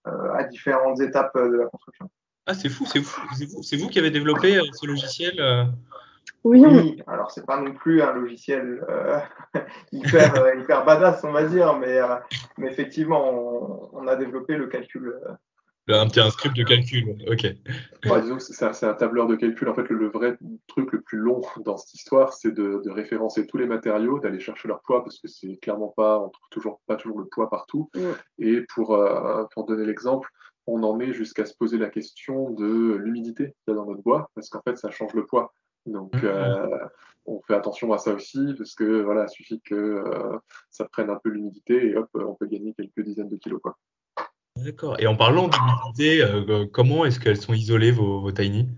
à 0.05 0.43
différentes 0.43 0.99
étapes 0.99 1.37
de 1.37 1.55
la 1.55 1.65
construction. 1.67 2.09
Ah, 2.45 2.53
c'est 2.53 2.69
fou, 2.69 2.85
c'est 2.85 3.01
fou. 3.01 3.21
C'est 3.33 3.45
vous, 3.45 3.83
vous, 3.83 3.89
qui 3.89 3.99
avez 3.99 4.11
développé 4.11 4.59
ce 4.73 4.85
logiciel 4.85 5.39
oui, 6.43 7.01
alors 7.07 7.31
c'est 7.31 7.45
pas 7.45 7.59
non 7.59 7.73
plus 7.73 8.01
un 8.01 8.13
logiciel 8.13 8.85
euh, 8.89 9.19
hyper, 9.91 10.35
euh, 10.35 10.55
hyper 10.55 10.85
badass, 10.85 11.23
on 11.23 11.31
va 11.31 11.43
dire, 11.45 11.77
mais, 11.77 11.97
euh, 11.97 12.15
mais 12.57 12.67
effectivement, 12.67 13.89
on, 13.93 14.07
a 14.07 14.15
développé 14.15 14.55
le 14.55 14.67
calcul. 14.67 15.13
Un 15.89 16.07
petit 16.07 16.19
un 16.19 16.29
script 16.29 16.55
de 16.55 16.63
calcul, 16.63 17.15
ok. 17.29 17.47
disons 18.21 18.37
que 18.37 18.41
c'est 18.41 18.85
un, 18.85 18.93
tableur 18.93 19.27
de 19.27 19.35
calcul. 19.35 19.69
En 19.69 19.73
fait, 19.73 19.89
le, 19.89 20.09
vrai 20.09 20.37
truc 20.67 20.91
le 20.91 21.01
plus 21.01 21.17
long 21.17 21.41
dans 21.63 21.77
cette 21.77 21.93
histoire, 21.93 22.33
c'est 22.33 22.51
de, 22.51 22.89
référencer 22.89 23.47
tous 23.47 23.57
les 23.57 23.67
matériaux, 23.67 24.19
d'aller 24.19 24.39
chercher 24.39 24.67
leur 24.67 24.81
poids, 24.81 25.03
parce 25.03 25.19
que 25.19 25.27
c'est 25.27 25.57
clairement 25.57 25.93
pas, 25.95 26.19
on 26.19 26.29
trouve 26.29 26.49
toujours 26.51 26.81
pas 26.87 26.97
toujours 26.97 27.19
le 27.19 27.25
poids 27.25 27.49
partout. 27.49 27.89
Et 28.37 28.61
pour, 28.73 28.99
pour 29.53 29.65
donner 29.65 29.85
l'exemple, 29.85 30.29
on 30.67 30.83
en 30.83 30.99
est 30.99 31.13
jusqu'à 31.13 31.45
se 31.45 31.55
poser 31.55 31.77
la 31.77 31.89
question 31.89 32.51
de 32.51 32.95
l'humidité 32.95 33.55
qu'il 33.63 33.69
y 33.69 33.71
a 33.71 33.75
dans 33.75 33.85
notre 33.85 34.03
bois, 34.03 34.29
parce 34.35 34.49
qu'en 34.49 34.61
fait, 34.61 34.77
ça 34.77 34.91
change 34.91 35.13
le 35.13 35.25
poids. 35.25 35.53
Donc, 35.87 36.13
mm, 36.13 36.19
mm. 36.19 36.25
Euh, 36.25 36.77
on 37.25 37.41
fait 37.41 37.55
attention 37.55 37.91
à 37.91 37.97
ça 37.97 38.13
aussi, 38.13 38.53
parce 38.57 38.73
que 38.73 39.01
voilà, 39.01 39.25
il 39.25 39.29
suffit 39.29 39.59
que 39.61 39.75
euh, 39.75 40.37
ça 40.69 40.85
prenne 40.85 41.09
un 41.09 41.19
peu 41.21 41.29
l'humidité 41.29 41.87
et 41.87 41.97
hop, 41.97 42.09
on 42.13 42.35
peut 42.35 42.47
gagner 42.47 42.73
quelques 42.73 43.01
dizaines 43.01 43.29
de 43.29 43.35
kilos. 43.35 43.59
Quoi. 43.61 43.77
D'accord. 44.55 44.95
Et 44.99 45.07
en 45.07 45.15
parlant 45.15 45.49
d'humidité, 45.49 46.21
euh, 46.21 46.65
comment 46.71 47.05
est-ce 47.05 47.19
qu'elles 47.19 47.41
sont 47.41 47.53
isolées, 47.53 47.91
vos, 47.91 48.21
vos 48.21 48.31
tiny? 48.31 48.69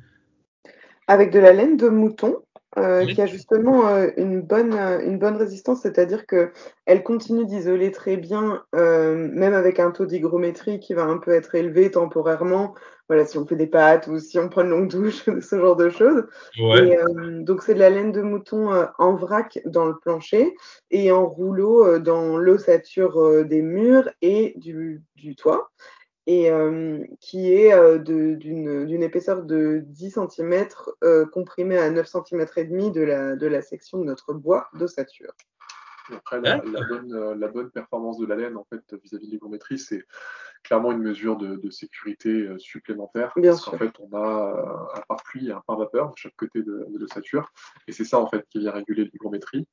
Avec 1.07 1.31
de 1.31 1.39
la 1.39 1.53
laine 1.53 1.77
de 1.77 1.89
mouton. 1.89 2.38
Euh, 2.79 3.05
qui 3.05 3.21
a 3.21 3.25
justement 3.25 3.87
euh, 3.87 4.09
une, 4.17 4.41
bonne, 4.41 4.73
euh, 4.73 4.99
une 5.01 5.19
bonne 5.19 5.35
résistance, 5.35 5.81
c'est-à-dire 5.81 6.25
qu'elle 6.25 7.03
continue 7.03 7.45
d'isoler 7.45 7.91
très 7.91 8.17
bien, 8.17 8.63
même 8.73 9.53
avec 9.53 9.79
un 9.79 9.91
taux 9.91 10.05
d'hygrométrie 10.05 10.79
qui 10.79 10.93
va 10.93 11.03
un 11.03 11.17
peu 11.17 11.31
être 11.31 11.55
élevé 11.55 11.91
temporairement, 11.91 12.73
voilà, 13.07 13.25
si 13.25 13.37
on 13.37 13.45
fait 13.45 13.55
des 13.55 13.67
pâtes 13.67 14.07
ou 14.07 14.19
si 14.19 14.37
on 14.37 14.49
prend 14.49 14.61
une 14.61 14.69
longue 14.69 14.89
douche, 14.89 15.23
ce 15.41 15.59
genre 15.59 15.75
de 15.75 15.89
choses. 15.89 16.23
donc 16.57 17.63
c'est 17.63 17.73
de 17.73 17.79
la 17.79 17.89
laine 17.89 18.11
de 18.11 18.21
mouton 18.21 18.69
en 18.97 19.15
vrac 19.15 19.59
dans 19.65 19.85
le 19.85 19.97
plancher 19.97 20.55
et 20.91 21.11
en 21.11 21.25
rouleau 21.25 21.99
dans 21.99 22.37
l'ossature 22.37 23.45
des 23.45 23.61
murs 23.61 24.09
et 24.21 24.53
du, 24.57 25.01
du 25.15 25.35
toit 25.35 25.71
et 26.29 26.51
euh, 26.51 27.03
qui 27.19 27.51
est 27.51 27.73
euh, 27.73 27.97
d'une 27.97 29.01
épaisseur 29.01 29.41
de 29.41 29.81
10 29.87 30.19
cm 30.29 30.67
euh, 31.03 31.25
comprimée 31.25 31.79
à 31.79 31.89
9 31.89 32.05
cm 32.05 32.45
et 32.55 32.65
demi 32.65 32.91
de 32.91 33.01
la, 33.01 33.61
section 33.63 33.97
de 33.97 34.03
notre 34.03 34.33
bois 34.33 34.67
d'ossature. 34.75 35.33
Après, 36.15 36.39
la, 36.39 36.59
bonne, 36.59 37.33
la, 37.33 37.47
bonne, 37.47 37.71
performance 37.71 38.19
de 38.19 38.27
la 38.27 38.35
laine, 38.35 38.57
en 38.57 38.63
fait, 38.63 38.93
vis-à-vis 39.03 39.25
de 39.25 39.31
l'hygrométrie, 39.31 39.79
c'est 39.79 40.05
clairement 40.63 40.91
une 40.91 40.99
mesure 40.99 41.37
de, 41.37 41.69
sécurité 41.69 42.47
supplémentaire. 42.57 43.31
Bien 43.35 43.51
parce 43.51 43.65
qu'en 43.65 43.77
fait, 43.77 43.93
on 43.99 44.15
a 44.15 44.89
un 44.95 45.01
pare-pluie 45.07 45.47
et 45.47 45.51
un 45.51 45.61
pare-vapeur 45.65 46.09
de 46.09 46.13
chaque 46.15 46.35
côté 46.35 46.61
de, 46.63 46.87
l'ossature. 46.97 47.51
Et 47.87 47.91
c'est 47.91 48.05
ça, 48.05 48.19
en 48.19 48.27
fait, 48.27 48.45
qui 48.49 48.59
vient 48.59 48.71
réguler 48.71 49.05
l'hygrométrie. 49.05 49.67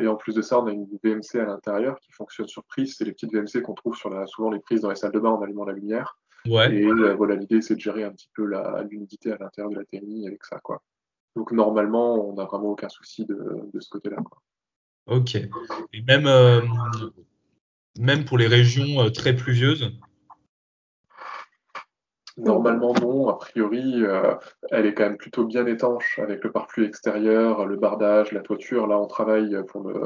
et 0.00 0.06
en 0.06 0.16
plus 0.16 0.34
de 0.34 0.42
ça, 0.42 0.60
on 0.60 0.66
a 0.66 0.72
une 0.72 0.86
VMC 1.02 1.40
à 1.40 1.44
l'intérieur 1.44 1.98
qui 2.00 2.12
fonctionne 2.12 2.48
sur 2.48 2.64
prise. 2.64 2.96
C'est 2.96 3.04
les 3.04 3.12
petites 3.12 3.32
VMC 3.32 3.62
qu'on 3.62 3.74
trouve 3.74 3.96
sur 3.96 4.10
la, 4.10 4.26
souvent 4.26 4.50
les 4.50 4.60
prises 4.60 4.82
dans 4.82 4.90
les 4.90 4.96
salles 4.96 5.12
de 5.12 5.20
bain 5.20 5.30
en 5.30 5.42
allumant 5.42 5.64
la 5.64 5.72
lumière. 5.72 6.18
Ouais. 6.46 6.74
Et 6.74 7.14
voilà, 7.14 7.34
l'idée, 7.34 7.60
c'est 7.60 7.74
de 7.74 7.80
gérer 7.80 8.04
un 8.04 8.12
petit 8.12 8.30
peu 8.34 8.50
l'humidité 8.88 9.32
à 9.32 9.38
l'intérieur 9.38 9.70
de 9.70 9.78
la 9.78 9.84
TNI 9.84 10.26
avec 10.26 10.44
ça, 10.44 10.58
quoi. 10.62 10.82
Donc 11.36 11.52
normalement, 11.52 12.28
on 12.28 12.34
n'a 12.34 12.44
vraiment 12.44 12.70
aucun 12.70 12.88
souci 12.88 13.24
de, 13.24 13.70
ce 13.78 13.88
côté-là. 13.88 14.18
Ok. 15.06 15.36
Et 15.36 16.02
même, 16.02 16.26
euh, 16.26 16.60
même 17.98 18.24
pour 18.24 18.38
les 18.38 18.46
régions 18.46 19.00
euh, 19.00 19.10
très 19.10 19.34
pluvieuses 19.34 19.92
Normalement 22.36 22.94
non, 22.94 23.28
a 23.28 23.36
priori 23.36 24.02
euh, 24.04 24.34
elle 24.70 24.86
est 24.86 24.94
quand 24.94 25.04
même 25.04 25.16
plutôt 25.16 25.44
bien 25.44 25.66
étanche 25.66 26.18
avec 26.18 26.44
le 26.44 26.52
pare-pluie 26.52 26.84
extérieur, 26.84 27.66
le 27.66 27.76
bardage, 27.76 28.32
la 28.32 28.40
toiture. 28.40 28.86
Là 28.86 28.98
on 28.98 29.06
travaille 29.06 29.56
pour, 29.68 29.88
le, 29.88 29.98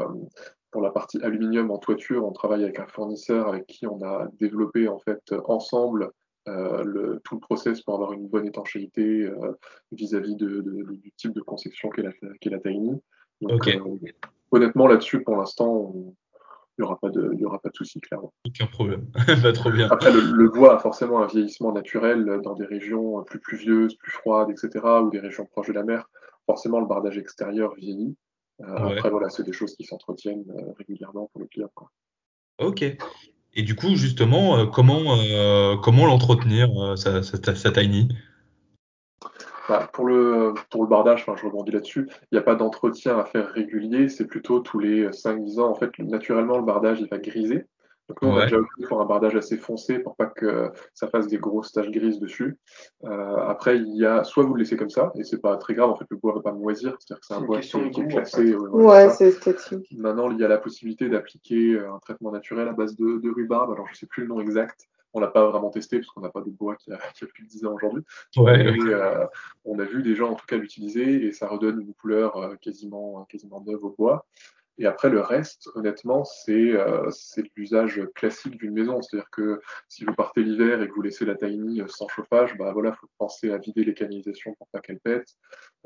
pour 0.70 0.82
la 0.82 0.90
partie 0.90 1.20
aluminium 1.22 1.70
en 1.70 1.78
toiture, 1.78 2.26
on 2.26 2.32
travaille 2.32 2.64
avec 2.64 2.80
un 2.80 2.86
fournisseur 2.86 3.48
avec 3.48 3.66
qui 3.66 3.86
on 3.86 4.02
a 4.02 4.28
développé 4.38 4.88
en 4.88 4.98
fait 4.98 5.34
ensemble 5.46 6.10
euh, 6.46 6.82
le, 6.84 7.20
tout 7.24 7.36
le 7.36 7.40
process 7.40 7.80
pour 7.80 7.94
avoir 7.94 8.12
une 8.12 8.28
bonne 8.28 8.46
étanchéité 8.46 9.22
euh, 9.22 9.52
vis-à-vis 9.92 10.36
de, 10.36 10.60
du 10.60 11.10
type 11.12 11.32
de 11.32 11.40
conception 11.40 11.88
qu'est 11.88 12.02
la, 12.02 12.12
qu 12.38 12.50
la 12.50 12.58
Tiny. 12.58 13.00
Donc, 13.40 13.66
euh, 13.66 13.80
honnêtement, 14.50 14.86
là-dessus, 14.86 15.22
pour 15.22 15.36
l'instant, 15.36 15.94
il 16.76 16.82
n'y 16.82 16.86
aura 16.86 16.98
pas 16.98 17.10
de, 17.10 17.34
y 17.34 17.44
aura 17.44 17.58
pas 17.60 17.68
de 17.68 17.76
souci, 17.76 18.00
clairement. 18.00 18.32
Aucun 18.46 18.66
problème. 18.66 19.06
Va 19.14 19.52
trop 19.52 19.70
bien. 19.70 19.88
Après, 19.90 20.12
le, 20.12 20.48
bois 20.48 20.76
a 20.76 20.78
forcément 20.78 21.22
un 21.22 21.26
vieillissement 21.26 21.72
naturel 21.72 22.40
dans 22.42 22.54
des 22.54 22.66
régions 22.66 23.22
plus 23.24 23.40
pluvieuses, 23.40 23.94
plus 23.94 24.10
froides, 24.10 24.50
etc., 24.50 24.84
ou 25.02 25.10
des 25.10 25.20
régions 25.20 25.46
proches 25.46 25.68
de 25.68 25.72
la 25.72 25.84
mer. 25.84 26.08
Forcément, 26.46 26.80
le 26.80 26.86
bardage 26.86 27.16
extérieur 27.16 27.74
vieillit. 27.74 28.16
Après, 28.62 29.10
voilà, 29.10 29.30
c'est 29.30 29.44
des 29.44 29.52
choses 29.52 29.74
qui 29.74 29.84
s'entretiennent 29.84 30.44
régulièrement 30.78 31.28
pour 31.32 31.40
le 31.40 31.46
client. 31.46 31.70
Quoi. 31.74 31.90
Ok. 32.58 32.84
Et 33.56 33.62
du 33.62 33.76
coup, 33.76 33.94
justement, 33.96 34.58
euh, 34.58 34.66
comment, 34.66 35.16
euh, 35.16 35.76
comment 35.76 36.06
l'entretenir, 36.06 36.70
euh, 36.76 36.96
sa, 36.96 37.22
sa, 37.22 37.70
tiny? 37.70 38.08
Bah, 39.68 39.88
pour, 39.92 40.06
le, 40.06 40.54
pour 40.70 40.82
le 40.82 40.88
bardage, 40.88 41.24
je 41.26 41.46
rebondis 41.46 41.72
là-dessus, 41.72 42.08
il 42.10 42.34
n'y 42.34 42.38
a 42.38 42.42
pas 42.42 42.54
d'entretien 42.54 43.18
à 43.18 43.24
faire 43.24 43.48
régulier, 43.48 44.08
c'est 44.08 44.26
plutôt 44.26 44.60
tous 44.60 44.78
les 44.78 45.08
5-10 45.08 45.60
ans. 45.60 45.70
En 45.70 45.74
fait, 45.74 45.98
naturellement, 45.98 46.58
le 46.58 46.64
bardage, 46.64 47.00
il 47.00 47.08
va 47.08 47.18
griser. 47.18 47.66
Donc 48.08 48.20
nous, 48.20 48.28
on 48.28 48.36
a 48.36 48.42
déjà 48.42 48.58
opté 48.58 48.84
pour 48.86 49.00
un 49.00 49.06
bardage 49.06 49.34
assez 49.34 49.56
foncé 49.56 49.98
pour 49.98 50.14
pas 50.14 50.26
que 50.26 50.70
ça 50.92 51.08
fasse 51.08 51.26
des 51.26 51.38
grosses 51.38 51.72
taches 51.72 51.90
grises 51.90 52.18
dessus. 52.18 52.58
Euh, 53.04 53.36
après, 53.36 53.78
il 53.78 53.96
y 53.96 54.04
a 54.04 54.24
soit 54.24 54.44
vous 54.44 54.52
le 54.52 54.58
laissez 54.58 54.76
comme 54.76 54.90
ça, 54.90 55.10
et 55.14 55.24
c'est 55.24 55.40
pas 55.40 55.56
très 55.56 55.72
grave, 55.72 55.88
en 55.88 55.96
fait, 55.96 56.04
le 56.10 56.18
bois 56.18 56.34
va 56.34 56.42
pas 56.42 56.52
moisir, 56.52 56.94
c'est-à-dire 56.98 57.20
que 57.20 57.26
c'est 57.26 57.34
un 57.34 57.40
bois 57.40 57.60
qui, 57.60 57.76
est 57.76 58.06
classé. 58.08 58.54
ouais, 58.54 59.08
c'est 59.08 59.28
esthétique. 59.28 59.88
Maintenant, 59.96 60.30
il 60.30 60.38
y 60.38 60.44
a 60.44 60.48
la 60.48 60.58
possibilité 60.58 61.08
d'appliquer 61.08 61.78
un 61.78 61.98
traitement 61.98 62.30
naturel 62.30 62.68
à 62.68 62.72
base 62.72 62.94
de, 62.94 63.20
de 63.20 63.30
rhubarbe. 63.30 63.72
Alors, 63.72 63.86
je 63.90 63.96
sais 63.96 64.06
plus 64.06 64.24
le 64.24 64.28
nom 64.28 64.40
exact. 64.40 64.86
On 65.14 65.20
l'a 65.20 65.28
pas 65.28 65.48
vraiment 65.48 65.70
testé 65.70 65.98
parce 65.98 66.10
qu'on 66.10 66.20
n'a 66.20 66.28
pas 66.28 66.40
de 66.40 66.50
bois 66.50 66.76
qui 66.76 66.92
a, 66.92 66.98
qui 67.14 67.24
a, 67.24 67.26
plus 67.26 67.44
de 67.44 67.48
10 67.48 67.66
ans 67.66 67.74
aujourd'hui. 67.74 68.02
Ouais, 68.36 68.66
euh, 68.66 69.26
on 69.64 69.78
a 69.78 69.84
vu 69.84 70.02
des 70.02 70.14
gens 70.14 70.32
en 70.32 70.34
tout 70.34 70.46
cas 70.46 70.56
l'utiliser 70.56 71.24
et 71.26 71.32
ça 71.32 71.48
redonne 71.48 71.80
une 71.80 71.94
couleur 71.94 72.36
euh, 72.36 72.56
quasiment, 72.56 73.24
quasiment 73.24 73.62
neuve 73.64 73.84
au 73.84 73.94
bois. 73.96 74.26
Et 74.78 74.86
après, 74.86 75.08
le 75.08 75.20
reste, 75.20 75.68
honnêtement, 75.74 76.24
c'est 76.24 76.72
euh, 76.72 77.10
l'usage 77.56 78.02
classique 78.14 78.56
d'une 78.58 78.72
maison. 78.72 79.00
C'est-à-dire 79.02 79.30
que 79.30 79.60
si 79.88 80.04
vous 80.04 80.14
partez 80.14 80.42
l'hiver 80.42 80.82
et 80.82 80.88
que 80.88 80.94
vous 80.94 81.02
laissez 81.02 81.24
la 81.24 81.36
tiny 81.36 81.82
sans 81.88 82.08
chauffage, 82.08 82.56
bah 82.58 82.72
voilà, 82.72 82.92
faut 82.92 83.08
penser 83.18 83.52
à 83.52 83.58
vider 83.58 83.84
les 83.84 83.94
canalisations 83.94 84.54
pour 84.54 84.66
pas 84.68 84.80
qu'elles 84.80 85.00
pètent. 85.00 85.36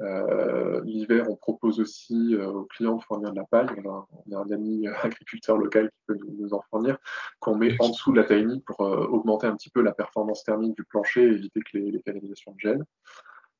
Euh, 0.00 0.80
l'hiver, 0.84 1.26
on 1.28 1.36
propose 1.36 1.80
aussi 1.80 2.34
euh, 2.34 2.46
aux 2.46 2.64
clients 2.64 2.96
de 2.96 3.02
fournir 3.02 3.32
de 3.32 3.36
la 3.36 3.44
paille. 3.44 3.68
On 3.84 4.36
a, 4.36 4.40
un 4.40 4.50
ami 4.50 4.86
agriculteur 5.02 5.58
local 5.58 5.90
qui 5.90 5.98
peut 6.06 6.18
nous, 6.38 6.54
en 6.54 6.62
fournir, 6.70 6.98
qu'on 7.40 7.56
met 7.56 7.76
en 7.80 7.90
dessous 7.90 8.12
de 8.12 8.20
la 8.20 8.24
tiny 8.24 8.60
pour 8.60 8.80
euh, 8.80 9.06
augmenter 9.06 9.46
un 9.46 9.56
petit 9.56 9.70
peu 9.70 9.82
la 9.82 9.92
performance 9.92 10.44
thermique 10.44 10.76
du 10.76 10.84
plancher 10.84 11.24
et 11.24 11.32
éviter 11.32 11.60
que 11.60 11.76
les, 11.78 11.90
les 11.90 12.00
canalisations 12.00 12.54
gênent. 12.58 12.84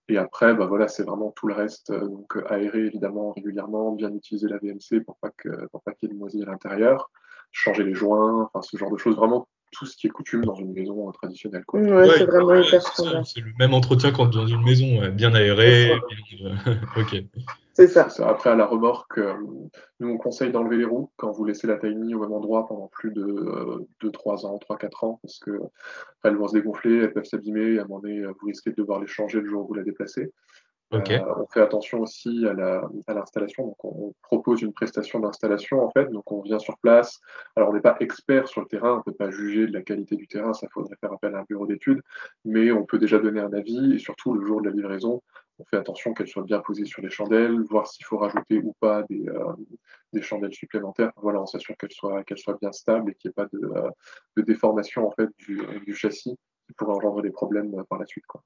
Et 0.09 0.17
après, 0.17 0.55
bah 0.55 0.67
voilà, 0.67 0.89
c'est 0.89 1.05
vraiment 1.05 1.33
tout 1.33 1.47
le 1.47 1.55
reste. 1.55 1.91
Euh, 1.91 2.09
donc 2.09 2.37
euh, 2.37 2.45
aérer 2.51 2.87
évidemment 2.87 3.33
régulièrement, 3.33 3.93
bien 3.93 4.13
utiliser 4.13 4.49
la 4.49 4.59
VMC 4.59 5.05
pour 5.05 5.17
pas 5.19 5.31
que 5.37 5.67
pour 5.67 5.83
pas 5.83 5.93
qu'il 5.93 6.09
y 6.09 6.11
ait 6.11 6.15
de 6.15 6.19
moisie 6.19 6.43
à 6.43 6.47
l'intérieur, 6.47 7.11
changer 7.53 7.85
les 7.85 7.95
joints, 7.95 8.43
enfin 8.45 8.63
ce 8.63 8.77
genre 8.77 8.91
de 8.91 8.97
choses. 8.97 9.17
Vraiment 9.17 9.49
tout 9.73 9.87
ce 9.87 9.97
qui 9.97 10.07
est 10.07 10.11
coutume 10.11 10.45
dans 10.45 10.55
une 10.55 10.73
maison 10.73 11.11
traditionnelle. 11.13 11.65
Quoi. 11.67 11.81
Ouais, 11.81 12.09
c'est 12.17 12.25
vraiment 12.25 12.55
hyper 12.55 12.83
C'est 13.25 13.41
le 13.41 13.53
même 13.59 13.75
entretien 13.75 14.13
quand 14.13 14.27
dans 14.27 14.47
une 14.47 14.63
maison, 14.63 15.09
bien 15.11 15.35
aérée. 15.35 15.93
ok. 16.97 17.23
C'est 17.79 17.87
ça. 17.87 18.09
Après, 18.27 18.51
à 18.51 18.57
la 18.57 18.67
remorque, 18.67 19.19
euh, 19.19 19.35
nous, 20.01 20.09
on 20.09 20.19
conseille 20.19 20.51
d'enlever 20.51 20.79
les 20.79 20.85
roues 20.85 21.13
quand 21.17 21.31
vous 21.31 21.45
laissez 21.45 21.69
la 21.69 21.77
tiny 21.77 22.13
au 22.13 22.19
même 22.19 22.33
endroit 22.33 22.67
pendant 22.67 22.89
plus 22.89 23.13
de 23.13 23.87
2-3 24.03 24.47
ans, 24.47 24.59
3-4 24.69 25.07
ans, 25.07 25.21
parce 25.23 25.39
que 25.39 25.53
elles 26.25 26.35
vont 26.35 26.49
se 26.49 26.55
dégonfler, 26.55 26.97
elles 26.97 27.13
peuvent 27.13 27.25
s'abîmer, 27.25 27.75
et 27.75 27.79
à 27.79 27.83
un 27.83 27.85
moment 27.87 28.01
donné, 28.01 28.25
vous 28.27 28.47
risquez 28.49 28.71
de 28.71 28.75
devoir 28.75 28.99
les 28.99 29.07
changer 29.07 29.41
le 29.41 29.47
jour 29.47 29.63
où 29.63 29.69
vous 29.69 29.75
la 29.75 29.85
déplacez. 29.85 30.33
Euh, 30.95 31.21
on 31.37 31.47
fait 31.47 31.61
attention 31.61 32.01
aussi 32.01 32.47
à 32.47 32.55
l'installation. 33.13 33.67
donc, 33.67 33.85
on 33.85 34.15
propose 34.23 34.63
une 34.63 34.73
prestation 34.73 35.21
d'installation 35.21 35.85
en 35.85 35.91
fait. 35.91 36.07
Donc, 36.11 36.33
on 36.33 36.41
vient 36.41 36.59
sur 36.59 36.79
place. 36.79 37.21
Alors, 37.57 37.69
on 37.71 37.73
n'est 37.75 37.81
pas 37.81 37.97
expert 38.01 38.49
sur 38.49 38.63
le 38.63 38.67
terrain, 38.67 38.95
on 38.95 38.97
ne 38.99 39.03
peut 39.03 39.13
pas 39.13 39.31
juger 39.31 39.67
de 39.67 39.73
la 39.73 39.83
qualité 39.83 40.17
du 40.17 40.27
terrain. 40.27 40.55
Ça 40.55 40.67
faudrait 40.73 40.97
faire 40.97 41.13
appel 41.13 41.35
à 41.35 41.41
un 41.41 41.45
bureau 41.49 41.67
d'études, 41.67 42.01
mais 42.45 42.73
on 42.73 42.87
peut 42.87 42.99
déjà 42.99 43.19
donner 43.19 43.41
un 43.41 43.53
avis. 43.53 43.95
Et 43.95 43.99
surtout, 43.99 44.33
le 44.33 44.47
jour 44.47 44.63
de 44.63 44.69
la 44.69 44.75
livraison, 44.75 45.23
on 45.59 45.65
fait 45.65 45.77
attention 45.77 46.15
qu'elles 46.15 46.29
soient 46.29 46.45
bien 46.45 46.61
posées 46.61 46.87
sur 46.87 47.03
les 47.03 47.11
chandelles, 47.11 47.61
voir 47.69 47.87
s'il 47.87 48.07
faut 48.07 48.17
rajouter 48.17 48.59
ou 48.59 48.75
pas 48.81 49.03
des, 49.11 49.29
euh, 49.29 50.23
chandelles 50.23 50.55
supplémentaires. 50.55 51.13
Voilà, 51.17 51.43
on 51.43 51.47
s'assure 51.47 51.77
qu'elles 51.77 51.93
soient, 51.93 52.23
bien 52.61 52.73
stables 52.73 53.11
et 53.11 53.15
qu'il 53.15 53.29
n'y 53.29 53.33
ait 53.33 53.35
pas 53.35 53.49
de, 53.53 53.61
de, 54.37 54.43
déformation 54.43 55.07
en 55.07 55.11
fait 55.11 55.29
du, 55.39 55.95
châssis 55.95 56.37
qui 56.67 56.73
pourrait 56.75 56.95
engendrer 56.95 57.23
des 57.23 57.31
problèmes 57.31 57.73
par 57.91 57.99
la 57.99 58.07
suite. 58.07 58.27
Quoi. 58.27 58.43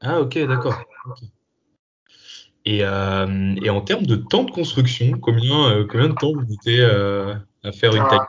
Ah 0.00 0.20
ok, 0.20 0.38
d'accord. 0.46 0.74
Euh, 2.66 3.54
et, 3.62 3.70
en 3.70 3.80
termes 3.82 4.06
de 4.06 4.16
temps 4.16 4.44
de 4.44 4.50
construction, 4.50 5.18
combien, 5.20 5.70
euh, 5.70 5.86
combien 5.88 6.08
de 6.08 6.14
temps 6.14 6.32
vous 6.32 6.40
mettez 6.40 6.80
euh, 6.80 7.34
à 7.62 7.72
faire 7.72 7.94
une 7.94 8.06
taille 8.08 8.20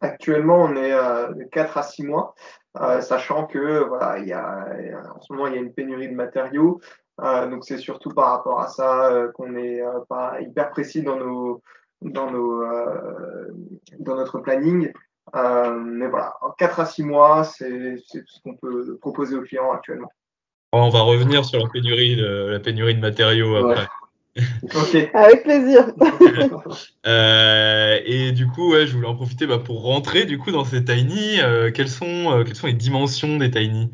Actuellement, 0.00 0.62
on 0.62 0.76
est 0.76 0.90
de 0.90 1.44
4 1.50 1.78
à 1.78 1.82
6 1.82 2.04
mois, 2.04 2.34
sachant 3.00 3.46
que 3.46 3.84
voilà, 3.84 4.18
il 4.18 4.28
y 4.28 4.32
a, 4.32 4.66
en 5.14 5.20
ce 5.20 5.32
moment, 5.32 5.46
il 5.46 5.54
y 5.54 5.56
a 5.56 5.60
une 5.60 5.72
pénurie 5.72 6.08
de 6.08 6.14
matériaux. 6.14 6.80
donc, 7.18 7.64
c'est 7.64 7.78
surtout 7.78 8.10
par 8.10 8.30
rapport 8.30 8.60
à 8.60 8.68
ça 8.68 9.10
qu'on 9.34 9.48
n'est 9.48 9.82
pas 10.08 10.38
hyper 10.40 10.70
précis 10.70 11.02
dans, 11.02 11.16
nos, 11.16 11.62
dans, 12.02 12.30
nos, 12.30 12.62
dans 13.98 14.16
notre 14.16 14.38
planning. 14.38 14.92
mais 15.34 16.08
voilà, 16.08 16.34
4 16.58 16.80
à 16.80 16.86
6 16.86 17.02
mois, 17.02 17.44
c'est 17.44 17.96
ce 17.96 18.40
qu'on 18.44 18.54
peut 18.54 18.98
proposer 19.00 19.34
aux 19.34 19.42
clients 19.42 19.72
actuellement. 19.72 20.12
On 20.84 20.90
va 20.90 21.00
revenir 21.00 21.44
sur 21.44 21.58
la 21.60 21.68
pénurie 21.68 22.16
de, 22.16 22.48
la 22.50 22.60
pénurie 22.60 22.94
de 22.94 23.00
matériaux 23.00 23.56
après. 23.56 23.86
Avec 25.14 25.42
plaisir. 25.44 25.92
Euh, 27.06 28.00
et 28.04 28.32
du 28.32 28.48
coup, 28.48 28.74
je 28.74 28.92
voulais 28.92 29.06
en 29.06 29.14
profiter 29.14 29.46
bah, 29.46 29.60
pour 29.64 29.84
rentrer 29.84 30.24
du 30.24 30.38
coup 30.38 30.50
dans 30.50 30.64
ces 30.64 30.84
tiny. 30.84 31.40
Euh, 31.40 31.70
quelles, 31.70 31.88
sont, 31.88 32.32
euh, 32.32 32.42
quelles 32.42 32.56
sont 32.56 32.66
les 32.66 32.72
dimensions 32.72 33.36
des 33.36 33.48
tiny? 33.48 33.92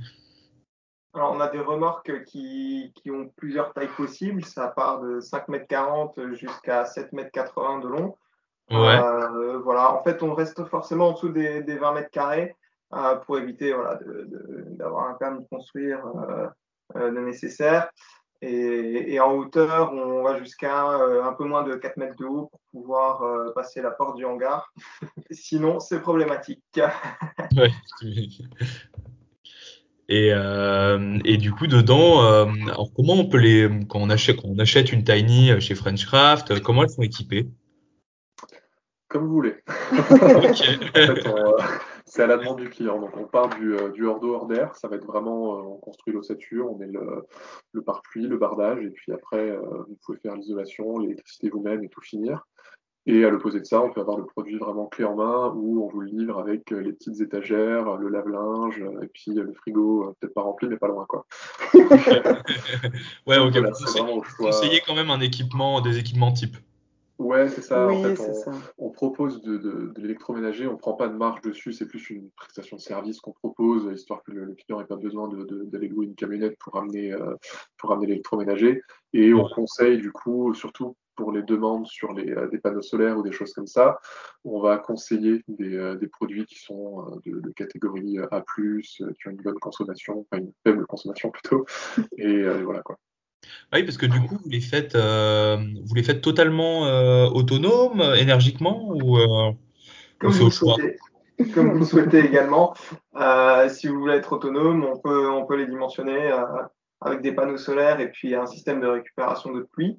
Alors, 1.12 1.33
on 1.33 1.40
a 1.40 1.49
des 1.49 1.61
remorques 1.61 2.25
qui, 2.25 2.90
ont 3.11 3.29
plusieurs 3.37 3.75
tailles 3.75 3.90
possibles. 3.95 4.42
Ça 4.47 4.68
part 4.68 5.03
de 5.03 5.21
5,40 5.21 6.18
m 6.18 6.33
jusqu'à 6.33 6.85
7,80 6.85 7.75
m 7.75 7.81
de 7.83 7.88
long. 7.88 8.16
voilà. 8.71 9.95
En 9.95 10.03
fait, 10.03 10.23
on 10.23 10.33
reste 10.33 10.64
forcément 10.64 11.09
en 11.09 11.12
dessous 11.12 11.29
des, 11.29 11.61
20 11.61 11.92
mètres 11.92 12.11
carrés 12.11 12.57
pour 13.27 13.38
éviter 13.38 13.75
voilà, 13.75 13.99
d'avoir 14.79 15.11
un 15.11 15.14
permis 15.14 15.45
de 15.45 15.49
construire 15.51 16.03
euh, 16.07 16.47
le 16.94 17.24
nécessaire. 17.24 17.90
Et, 18.44 19.20
en 19.20 19.35
hauteur, 19.35 19.92
on 19.92 20.24
va 20.24 20.37
jusqu'à 20.37 20.90
euh, 20.90 21.22
un 21.22 21.33
peu 21.33 21.44
moins 21.44 21.62
de 21.62 21.76
4 21.76 21.96
mètres 21.96 22.16
de 22.16 22.24
haut 22.24 22.50
pour 22.50 22.61
pouvoir 22.72 23.22
euh, 23.22 23.52
passer 23.55 23.81
la 23.81 23.92
porte 23.92 24.16
du 24.16 24.24
hangar. 24.24 24.72
Sinon, 25.31 25.78
c'est 25.78 26.00
problématique. 26.00 26.81
Et, 30.09 30.31
et, 31.24 31.37
du 31.38 31.52
coup, 31.52 31.66
dedans, 31.66 32.20
alors 32.20 32.92
comment 32.94 33.14
on 33.14 33.31
peut 33.31 33.38
les, 33.38 33.66
quand 33.88 33.98
on 33.98 34.11
achète, 34.11 34.37
quand 34.37 34.48
on 34.48 34.59
achète 34.59 34.92
une 34.92 35.05
Tiny 35.05 35.59
chez 35.59 35.74
Frenchcraft, 35.74 36.61
comment 36.61 36.83
elles 36.83 36.90
sont 36.90 37.00
équipées? 37.00 37.48
Comme 39.09 39.26
vous 39.26 39.33
voulez. 39.33 39.55
C'est 42.14 42.22
à 42.22 42.27
la 42.27 42.37
demande 42.37 42.59
du 42.59 42.68
client. 42.68 43.01
Donc 43.01 43.16
on 43.16 43.25
part 43.25 43.48
du, 43.48 43.75
euh, 43.75 43.88
du 43.88 44.05
hors 44.05 44.20
d'eau, 44.20 44.35
hors 44.35 44.46
d'air. 44.46 44.77
Ça 44.77 44.87
va 44.87 44.96
être 44.96 45.07
vraiment, 45.07 45.57
euh, 45.57 45.62
on 45.62 45.77
construit 45.79 46.12
l'ossature, 46.12 46.70
on 46.70 46.77
met 46.77 46.87
le, 46.87 47.25
le 47.72 47.83
pare-pluie, 47.83 48.27
le 48.27 48.37
bardage, 48.37 48.85
et 48.85 48.90
puis 48.90 49.12
après, 49.12 49.38
euh, 49.38 49.62
vous 49.88 49.96
pouvez 50.05 50.18
faire 50.18 50.37
l'isolation, 50.37 50.98
l'électricité 50.98 51.48
vous-même 51.48 51.83
et 51.83 51.88
tout 51.88 52.03
finir. 52.03 52.46
Et 53.07 53.25
à 53.25 53.31
l'opposé 53.31 53.61
de 53.61 53.64
ça, 53.64 53.81
on 53.81 53.90
peut 53.90 54.03
avoir 54.03 54.18
le 54.18 54.27
produit 54.27 54.59
vraiment 54.59 54.88
clé 54.88 55.07
en 55.07 55.16
main 55.16 55.55
où 55.57 55.83
on 55.83 55.88
vous 55.88 56.01
le 56.01 56.11
livre 56.11 56.38
avec 56.38 56.70
les 56.70 56.92
petites 56.92 57.22
étagères, 57.22 57.96
le 57.96 58.11
lave-linge 58.11 58.85
et 59.03 59.07
puis 59.07 59.33
le 59.33 59.55
frigo, 59.55 60.14
peut-être 60.20 60.35
pas 60.35 60.42
rempli, 60.42 60.68
mais 60.68 60.77
pas 60.77 60.88
loin. 60.88 61.07
Quoi. 61.09 61.25
ouais, 61.75 63.38
ok. 63.38 63.57
Voilà, 63.57 63.72
conseillez 64.37 64.83
quand 64.87 64.94
même 64.94 65.11
un 65.11 65.20
équipement, 65.20 65.81
des 65.81 65.96
équipements 65.96 66.31
type. 66.31 66.59
Ouais, 67.22 67.48
c'est 67.48 67.62
ça. 67.62 67.87
Oui, 67.87 67.96
en 67.96 68.02
fait, 68.02 68.16
c'est 68.16 68.30
on, 68.30 68.35
ça. 68.35 68.52
on 68.78 68.90
propose 68.90 69.42
de, 69.42 69.56
de, 69.56 69.92
de 69.94 70.00
l'électroménager, 70.00 70.66
on 70.66 70.76
prend 70.76 70.94
pas 70.94 71.08
de 71.08 71.16
marge 71.16 71.40
dessus, 71.42 71.72
c'est 71.72 71.87
plus 71.87 72.11
une 72.11 72.30
prestation 72.30 72.76
de 72.76 72.82
service 72.82 73.20
qu'on 73.20 73.32
propose, 73.32 73.88
histoire 73.92 74.22
que 74.24 74.32
le, 74.32 74.44
le 74.44 74.54
client 74.54 74.80
n'ait 74.80 74.87
pas 74.87 74.96
besoin 74.96 75.28
d'aller 75.28 75.88
louer 75.88 76.06
une 76.06 76.14
camionnette 76.14 76.58
pour 76.58 76.76
amener, 76.76 77.12
euh, 77.12 77.35
pour 77.78 77.92
amener 77.92 78.08
l'électroménager. 78.08 78.82
Et 79.12 79.32
on 79.35 79.48
conseille 79.48 79.98
du 79.98 80.11
coup, 80.11 80.52
surtout 80.54 80.96
pour 81.14 81.32
les 81.32 81.42
demandes 81.42 81.87
sur 81.87 82.12
les, 82.12 82.30
euh, 82.30 82.48
des 82.48 82.58
panneaux 82.58 82.82
solaires 82.82 83.18
ou 83.18 83.22
des 83.22 83.32
choses 83.32 83.52
comme 83.52 83.66
ça, 83.66 83.98
on 84.44 84.61
va 84.61 84.78
conseiller 84.78 85.42
des, 85.48 85.76
euh, 85.76 85.94
des 85.96 86.08
produits 86.08 86.46
qui 86.46 86.58
sont 86.58 87.06
euh, 87.06 87.16
de, 87.26 87.40
de 87.40 87.50
catégorie 87.50 88.18
A+, 88.30 88.42
qui 88.56 89.02
ont 89.02 89.30
une 89.30 89.37
bonne 89.37 89.58
consommation, 89.58 90.26
enfin 90.30 90.42
une 90.42 90.52
faible 90.64 90.87
consommation 90.87 91.30
plutôt. 91.30 91.66
Et 92.18 92.26
euh, 92.26 92.62
voilà 92.64 92.82
quoi. 92.82 92.96
Oui, 93.72 93.83
parce 93.85 93.96
que 93.96 94.07
du 94.07 94.20
coup, 94.20 94.38
vous 94.42 94.50
les 94.50 94.61
faites, 94.61 94.94
euh, 94.94 95.57
vous 95.85 95.94
les 95.94 96.02
faites 96.02 96.20
totalement 96.20 96.87
euh, 96.87 97.26
autonomes, 97.26 98.02
énergiquement, 98.16 98.88
ou 98.90 99.18
euh, 99.18 99.52
Comme 100.18 100.33
vous 100.33 100.50
souhaitez. 100.50 100.98
Comme 101.55 101.78
vous 101.78 101.85
souhaitez 101.85 102.20
également. 102.20 102.74
Si 103.68 103.88
vous 103.88 103.98
voulez 103.98 104.16
être 104.16 104.35
autonome, 104.35 104.85
on 104.85 104.98
peut, 104.98 105.31
on 105.31 105.46
peut 105.46 105.57
les 105.57 105.66
dimensionner 105.66 106.31
avec 107.00 107.22
des 107.22 107.33
panneaux 107.33 107.57
solaires 107.57 108.00
et 108.00 108.11
puis 108.11 108.35
un 108.35 108.46
système 108.46 108.81
de 108.81 108.87
récupération 108.87 109.52
de 109.52 109.62
pluie. 109.72 109.98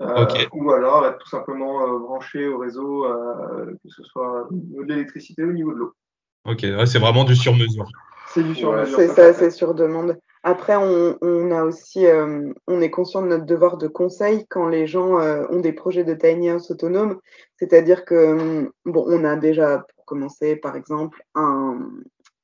Ou 0.00 0.70
alors 0.70 1.06
être 1.06 1.18
tout 1.18 1.28
simplement 1.28 1.98
branché 1.98 2.46
au 2.46 2.58
réseau, 2.58 3.04
que 3.82 3.88
ce 3.88 4.02
soit 4.04 4.46
au 4.48 4.54
niveau 4.54 4.84
de 4.84 4.92
l'électricité 4.92 5.42
ou 5.42 5.50
au 5.50 5.52
niveau 5.52 5.72
de 5.72 5.78
l'eau. 5.78 5.92
Ok, 6.44 6.60
ouais, 6.62 6.86
c'est 6.86 7.00
vraiment 7.00 7.24
du 7.24 7.36
sur-mesure. 7.36 7.86
C'est 8.34 8.42
du 8.42 8.54
sur 8.54 8.72
mesure. 8.72 8.96
C'est 8.96 9.08
ça, 9.08 9.32
c'est 9.32 9.50
sur 9.50 9.74
demande. 9.74 10.18
Après, 10.42 10.76
on, 10.76 11.18
on 11.20 11.50
a 11.50 11.64
aussi, 11.64 12.06
euh, 12.06 12.52
on 12.66 12.80
est 12.80 12.90
conscient 12.90 13.22
de 13.22 13.28
notre 13.28 13.44
devoir 13.44 13.76
de 13.76 13.88
conseil 13.88 14.46
quand 14.48 14.68
les 14.68 14.86
gens 14.86 15.18
euh, 15.18 15.44
ont 15.50 15.60
des 15.60 15.72
projets 15.72 16.04
de 16.04 16.14
tiny 16.14 16.50
house 16.50 16.70
autonomes. 16.70 17.18
C'est-à-dire 17.56 18.04
que, 18.04 18.14
hum, 18.14 18.70
bon, 18.84 19.04
on 19.08 19.24
a 19.24 19.36
déjà, 19.36 19.84
pour 19.94 20.04
commencer, 20.04 20.56
par 20.56 20.76
exemple, 20.76 21.22
un, 21.34 21.90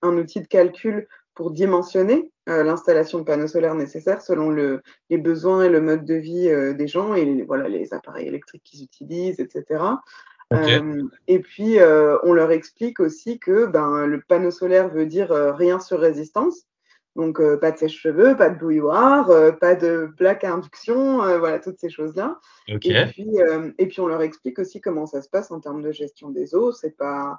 un 0.02 0.16
outil 0.18 0.40
de 0.40 0.46
calcul 0.46 1.06
pour 1.34 1.50
dimensionner 1.50 2.30
euh, 2.48 2.62
l'installation 2.62 3.18
de 3.18 3.24
panneaux 3.24 3.48
solaires 3.48 3.74
nécessaires 3.74 4.22
selon 4.22 4.50
le, 4.50 4.82
les 5.10 5.18
besoins 5.18 5.64
et 5.64 5.68
le 5.68 5.80
mode 5.80 6.04
de 6.04 6.14
vie 6.14 6.48
euh, 6.48 6.74
des 6.74 6.86
gens 6.86 7.14
et 7.14 7.42
voilà, 7.42 7.68
les 7.68 7.92
appareils 7.92 8.28
électriques 8.28 8.62
qu'ils 8.64 8.84
utilisent, 8.84 9.40
etc. 9.40 9.82
Euh, 10.54 11.02
et 11.26 11.38
puis, 11.40 11.78
euh, 11.78 12.16
on 12.22 12.32
leur 12.32 12.50
explique 12.50 13.00
aussi 13.00 13.38
que 13.38 13.66
ben, 13.66 14.06
le 14.06 14.20
panneau 14.20 14.50
solaire 14.50 14.88
veut 14.88 15.06
dire 15.06 15.32
euh, 15.32 15.52
rien 15.52 15.80
sur 15.80 16.00
résistance. 16.00 16.66
Donc, 17.16 17.40
euh, 17.40 17.56
pas 17.56 17.70
de 17.70 17.78
sèche-cheveux, 17.78 18.36
pas 18.36 18.50
de 18.50 18.58
bouilloire, 18.58 19.30
euh, 19.30 19.52
pas 19.52 19.76
de 19.76 20.08
plaque 20.16 20.42
à 20.42 20.52
induction, 20.52 21.22
euh, 21.22 21.38
voilà, 21.38 21.60
toutes 21.60 21.78
ces 21.78 21.88
choses-là. 21.88 22.40
Et, 22.66 22.78
puis, 23.06 23.36
et 23.78 23.86
puis, 23.86 24.00
on 24.00 24.08
leur 24.08 24.22
explique 24.22 24.58
aussi 24.58 24.80
comment 24.80 25.06
ça 25.06 25.22
se 25.22 25.28
passe 25.28 25.52
en 25.52 25.60
termes 25.60 25.82
de 25.82 25.92
gestion 25.92 26.30
des 26.30 26.54
eaux. 26.54 26.72
C'est 26.72 26.96
pas. 26.96 27.38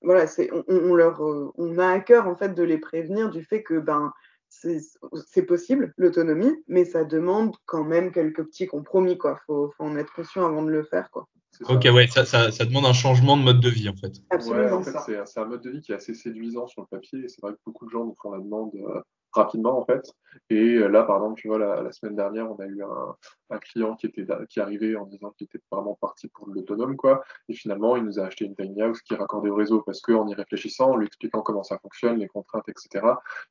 Voilà, 0.00 0.26
c'est, 0.26 0.50
on, 0.52 0.64
on 0.68 0.94
leur, 0.94 1.20
on 1.20 1.78
a 1.78 1.88
à 1.88 2.00
cœur, 2.00 2.28
en 2.28 2.36
fait, 2.36 2.54
de 2.54 2.62
les 2.62 2.78
prévenir 2.78 3.30
du 3.30 3.42
fait 3.42 3.62
que 3.62 3.78
ben, 3.78 4.12
c'est, 4.48 4.78
c'est 5.26 5.42
possible, 5.42 5.92
l'autonomie, 5.98 6.54
mais 6.68 6.84
ça 6.84 7.04
demande 7.04 7.56
quand 7.66 7.84
même 7.84 8.12
quelques 8.12 8.44
petits 8.44 8.66
compromis, 8.66 9.18
quoi. 9.18 9.38
Faut, 9.46 9.72
faut 9.76 9.84
en 9.84 9.96
être 9.96 10.12
conscient 10.14 10.46
avant 10.46 10.62
de 10.62 10.70
le 10.70 10.82
faire, 10.82 11.10
quoi. 11.10 11.26
Ok, 11.68 11.86
ouais, 11.92 12.06
ça, 12.08 12.24
ça, 12.24 12.50
ça 12.50 12.64
demande 12.64 12.86
un 12.86 12.92
changement 12.92 13.36
de 13.36 13.42
mode 13.42 13.60
de 13.60 13.68
vie 13.68 13.88
en 13.88 13.96
fait. 13.96 14.08
Ouais, 14.08 14.24
Absolument. 14.30 14.76
en 14.76 14.82
fait, 14.82 14.96
c'est 15.06 15.26
c'est 15.26 15.40
un 15.40 15.46
mode 15.46 15.62
de 15.62 15.70
vie 15.70 15.80
qui 15.80 15.92
est 15.92 15.94
assez 15.94 16.14
séduisant 16.14 16.66
sur 16.66 16.82
le 16.82 16.86
papier. 16.86 17.20
Et 17.20 17.28
c'est 17.28 17.40
vrai 17.42 17.52
que 17.52 17.58
beaucoup 17.64 17.86
de 17.86 17.90
gens 17.90 18.04
nous 18.04 18.14
font 18.20 18.32
la 18.32 18.38
demande 18.38 18.72
euh, 18.74 19.00
rapidement, 19.34 19.78
en 19.78 19.84
fait. 19.84 20.12
Et 20.50 20.74
euh, 20.76 20.88
là, 20.88 21.04
par 21.04 21.16
exemple, 21.16 21.40
tu 21.40 21.48
vois, 21.48 21.58
la, 21.58 21.82
la 21.82 21.92
semaine 21.92 22.16
dernière, 22.16 22.50
on 22.50 22.56
a 22.56 22.66
eu 22.66 22.82
un, 22.82 23.16
un 23.50 23.58
client 23.58 23.94
qui 23.96 24.06
était 24.06 24.26
qui 24.48 24.60
arrivait 24.60 24.96
en 24.96 25.06
disant 25.06 25.30
qu'il 25.30 25.46
était 25.46 25.60
vraiment 25.70 25.94
parti 26.00 26.28
pour 26.28 26.48
l'autonome, 26.48 26.96
quoi. 26.96 27.22
Et 27.48 27.54
finalement, 27.54 27.96
il 27.96 28.02
nous 28.04 28.18
a 28.18 28.24
acheté 28.24 28.44
une 28.44 28.54
tiny 28.56 28.82
house 28.82 29.00
qui 29.02 29.14
est 29.14 29.16
raccordée 29.16 29.50
au 29.50 29.54
réseau 29.54 29.82
parce 29.82 30.00
qu'en 30.00 30.26
y 30.26 30.34
réfléchissant, 30.34 30.90
en 30.92 30.96
lui 30.96 31.06
expliquant 31.06 31.42
comment 31.42 31.62
ça 31.62 31.78
fonctionne, 31.78 32.18
les 32.18 32.28
contraintes, 32.28 32.68
etc., 32.68 33.06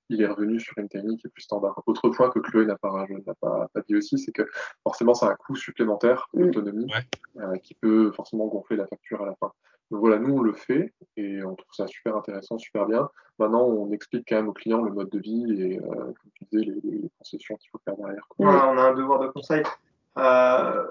il 0.10 0.22
est 0.22 0.28
revenu 0.28 0.60
sur 0.60 0.78
une 0.78 0.90
tiny 0.90 1.18
qui 1.18 1.28
est 1.28 1.30
plus 1.30 1.44
standard. 1.44 1.82
Autre 1.86 2.10
point 2.10 2.30
que 2.30 2.40
Chloé 2.40 2.66
n'a 2.66 2.78
pas, 2.78 3.06
n'a 3.26 3.34
pas, 3.36 3.70
pas 3.74 3.82
dit 3.88 3.96
aussi, 3.96 4.18
c'est 4.20 4.32
que 4.32 4.44
forcément, 4.84 5.14
c'est 5.14 5.26
un 5.26 5.36
coût 5.36 5.56
supplémentaire, 5.56 6.28
l'autonomie, 6.34 6.86
Ouais. 6.94 7.42
euh, 7.44 7.58
qui 7.58 7.74
peut 7.76 8.12
forcément 8.12 8.48
gonfler 8.48 8.76
la 8.78 8.88
facture 8.88 9.22
à 9.24 9.26
la 9.26 9.36
fin. 9.36 9.52
Donc 9.92 10.00
voilà, 10.00 10.18
nous 10.18 10.36
on 10.38 10.42
le 10.42 10.54
fait 10.54 10.94
et 11.18 11.44
on 11.44 11.56
trouve 11.56 11.74
ça 11.74 11.88
super 11.88 12.16
intéressant, 12.18 12.58
super 12.58 12.86
bien. 12.88 13.10
Maintenant, 13.40 13.64
on 13.66 13.92
explique 13.92 14.26
quand 14.28 14.36
même 14.38 14.48
aux 14.48 14.54
clients 14.54 14.82
le 14.82 14.92
mode 14.92 15.10
de 15.10 15.20
vie 15.20 15.46
et, 15.62 15.80
euh, 15.80 15.84
comme 15.84 16.32
tu 16.36 16.46
disais, 16.52 16.66
les, 16.66 16.82
les 17.02 17.10
concessions 17.18 17.56
qu'il 17.58 17.70
faut 17.72 17.80
faire 17.86 17.96
derrière. 17.98 18.26
quoi. 18.30 18.48
on 18.48 18.50
a, 18.50 18.68
on 18.74 18.78
a 18.78 18.82
un 18.82 18.94
devoir 18.94 19.20
de 19.20 19.28
conseil. 19.28 19.64
Euh, 20.18 20.84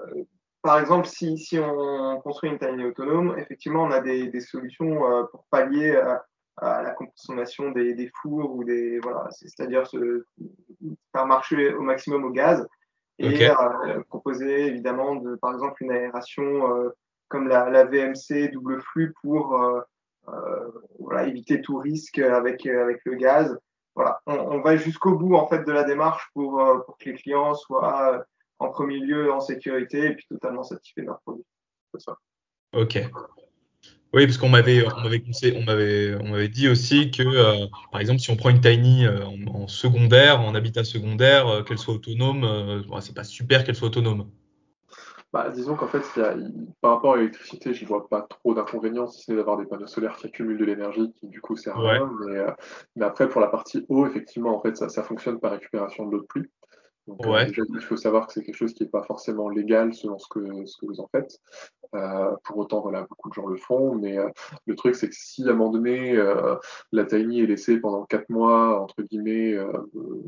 par 0.61 0.79
exemple, 0.79 1.07
si, 1.07 1.37
si 1.37 1.59
on 1.59 2.19
construit 2.21 2.49
une 2.49 2.59
tiny 2.59 2.85
autonome, 2.85 3.35
effectivement, 3.37 3.83
on 3.83 3.91
a 3.91 3.99
des, 3.99 4.27
des 4.27 4.39
solutions 4.41 5.05
euh, 5.11 5.23
pour 5.23 5.43
pallier 5.51 5.95
à, 5.95 6.25
à 6.57 6.83
la 6.83 6.91
consommation 6.91 7.71
des, 7.71 7.93
des 7.95 8.09
fours 8.21 8.55
ou 8.55 8.63
des 8.63 8.99
voilà, 8.99 9.27
c'est- 9.31 9.47
c'est-à-dire 9.49 9.85
se 9.87 10.23
faire 11.11 11.25
marcher 11.25 11.73
au 11.73 11.81
maximum 11.81 12.23
au 12.25 12.29
gaz 12.29 12.65
et 13.19 13.49
Ok. 13.49 13.57
euh, 13.87 14.01
proposer 14.09 14.67
évidemment 14.67 15.15
de, 15.15 15.35
par 15.35 15.51
exemple 15.53 15.83
une 15.83 15.91
aération 15.91 16.43
euh, 16.77 16.89
comme 17.33 17.47
la, 17.47 17.83
VMC 17.85 18.51
double 18.53 18.79
flux 18.79 19.11
pour 19.23 19.59
euh, 19.59 19.81
euh, 20.29 21.25
éviter 21.25 21.61
tout 21.61 21.77
risque 21.77 22.19
avec 22.19 22.67
avec 22.67 23.01
le 23.05 23.15
gaz. 23.15 23.57
Voilà, 23.95 24.21
on, 24.27 24.61
va 24.61 24.77
jusqu'au 24.77 25.17
bout 25.17 25.35
en 25.35 25.47
fait 25.47 25.63
de 25.63 25.71
la 25.71 25.83
démarche 25.83 26.29
pour 26.35 26.61
euh, 26.61 26.77
que 26.99 27.09
les 27.09 27.15
clients 27.15 27.55
soient 27.55 28.13
euh, 28.13 28.19
en 28.59 28.69
premier 28.69 28.99
lieu 28.99 29.33
en 29.33 29.39
sécurité 29.39 30.05
et 30.05 30.15
puis 30.15 30.25
totalement 30.29 30.63
satisfaits 30.63 31.01
de 31.01 31.07
leur 31.07 31.21
produit. 31.21 31.45
Ok. 32.73 32.99
Oui, 34.13 34.27
parce 34.27 34.37
qu'on 34.37 34.49
m'avait, 34.49 34.85
on 34.85 35.63
m'avait 35.63 36.47
dit 36.47 36.67
aussi 36.67 37.09
que, 37.09 37.23
euh, 37.23 37.65
par 37.91 37.99
exemple, 37.99 38.19
si 38.19 38.29
on 38.29 38.35
prend 38.35 38.51
une 38.51 38.61
tiny 38.61 39.07
euh, 39.07 39.25
en, 39.25 39.67
secondaire, 39.67 40.39
en 40.41 40.53
habitat 40.53 40.83
secondaire, 40.83 41.47
euh, 41.47 41.63
qu'elle 41.63 41.79
soit 41.79 41.95
autonome, 41.95 42.43
euh, 42.43 42.83
bon, 42.87 43.01
c'est 43.01 43.15
pas 43.15 43.23
super 43.23 43.63
qu'elle 43.63 43.75
soit 43.75 43.87
autonome. 43.87 44.29
Bah, 45.33 45.49
disons 45.49 45.75
qu'en 45.75 45.87
fait, 45.87 46.03
il 46.15 46.21
y 46.21 46.25
a, 46.25 46.35
par 46.79 46.91
rapport 46.91 47.13
à 47.13 47.17
l'électricité, 47.17 47.73
je 47.73 47.87
vois 47.87 48.07
pas 48.07 48.21
trop 48.21 48.53
d'inconvénients, 48.53 49.07
si 49.07 49.23
ce 49.23 49.31
n'est 49.31 49.37
d'avoir 49.37 49.57
des 49.57 49.65
panneaux 49.65 49.87
solaires 49.87 50.15
qui 50.15 50.27
accumulent 50.27 50.59
de 50.59 50.65
l'énergie, 50.65 51.11
qui 51.13 51.27
du 51.27 51.41
coup 51.41 51.57
sert 51.57 51.75
à 51.75 51.91
rien. 51.91 52.11
Mais, 52.19 52.37
euh, 52.37 52.51
mais 52.95 53.05
après, 53.05 53.27
pour 53.27 53.41
la 53.41 53.47
partie 53.47 53.83
eau, 53.89 54.05
effectivement, 54.05 54.55
en 54.55 54.61
fait, 54.61 54.77
ça, 54.77 54.89
ça 54.89 55.01
fonctionne 55.01 55.39
par 55.39 55.51
récupération 55.51 56.05
de 56.05 56.11
l'eau 56.11 56.21
de 56.21 56.27
pluie. 56.27 56.51
Donc, 57.07 57.25
euh, 57.25 57.45
déjà, 57.45 57.63
il 57.67 57.81
faut 57.81 57.97
savoir 57.97 58.27
que 58.27 58.33
c'est 58.33 58.43
quelque 58.43 58.55
chose 58.55 58.73
qui 58.73 58.83
n'est 58.83 58.89
pas 58.89 59.03
forcément 59.03 59.49
légal 59.49 59.93
selon 59.93 60.17
ce 60.17 60.27
que, 60.29 60.65
ce 60.65 60.77
que 60.77 60.85
vous 60.85 61.01
en 61.01 61.07
faites. 61.07 61.37
Euh, 61.95 62.31
pour 62.45 62.57
autant, 62.57 62.81
voilà, 62.81 63.01
beaucoup 63.03 63.29
de 63.29 63.33
gens 63.33 63.45
le 63.45 63.57
font. 63.57 63.95
Mais 63.95 64.17
euh, 64.17 64.29
le 64.65 64.75
truc, 64.75 64.95
c'est 64.95 65.09
que 65.09 65.15
si 65.15 65.43
à 65.47 65.51
un 65.51 65.53
moment 65.53 65.69
donné, 65.69 66.15
euh, 66.15 66.55
la 66.93 67.03
tiny 67.03 67.41
est 67.41 67.45
laissée 67.45 67.77
pendant 67.79 68.05
quatre 68.05 68.29
mois, 68.29 68.81
entre 68.81 69.01
guillemets, 69.03 69.53
euh, 69.53 69.73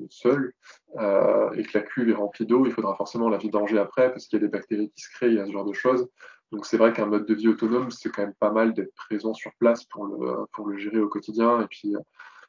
seule, 0.09 0.53
euh, 0.97 1.49
et 1.53 1.63
que 1.63 1.77
la 1.77 1.83
cuve 1.83 2.09
est 2.09 2.13
remplie 2.13 2.45
d'eau, 2.45 2.65
il 2.65 2.73
faudra 2.73 2.93
forcément 2.95 3.29
la 3.29 3.37
vidanger 3.37 3.79
après 3.79 4.11
parce 4.11 4.27
qu'il 4.27 4.39
y 4.39 4.43
a 4.43 4.45
des 4.45 4.51
bactéries 4.51 4.91
qui 4.91 5.01
se 5.01 5.09
créent, 5.11 5.29
il 5.29 5.35
y 5.35 5.39
a 5.39 5.45
ce 5.45 5.51
genre 5.51 5.65
de 5.65 5.73
choses. 5.73 6.07
Donc 6.51 6.65
c'est 6.65 6.77
vrai 6.77 6.93
qu'un 6.93 7.07
mode 7.07 7.25
de 7.25 7.33
vie 7.33 7.47
autonome, 7.47 7.89
c'est 7.89 8.09
quand 8.09 8.21
même 8.21 8.35
pas 8.39 8.51
mal 8.51 8.73
d'être 8.73 8.93
présent 8.95 9.33
sur 9.33 9.51
place 9.59 9.85
pour 9.85 10.05
le, 10.05 10.45
pour 10.51 10.67
le 10.67 10.77
gérer 10.77 10.99
au 10.99 11.07
quotidien. 11.07 11.61
Et 11.61 11.67
puis, 11.67 11.95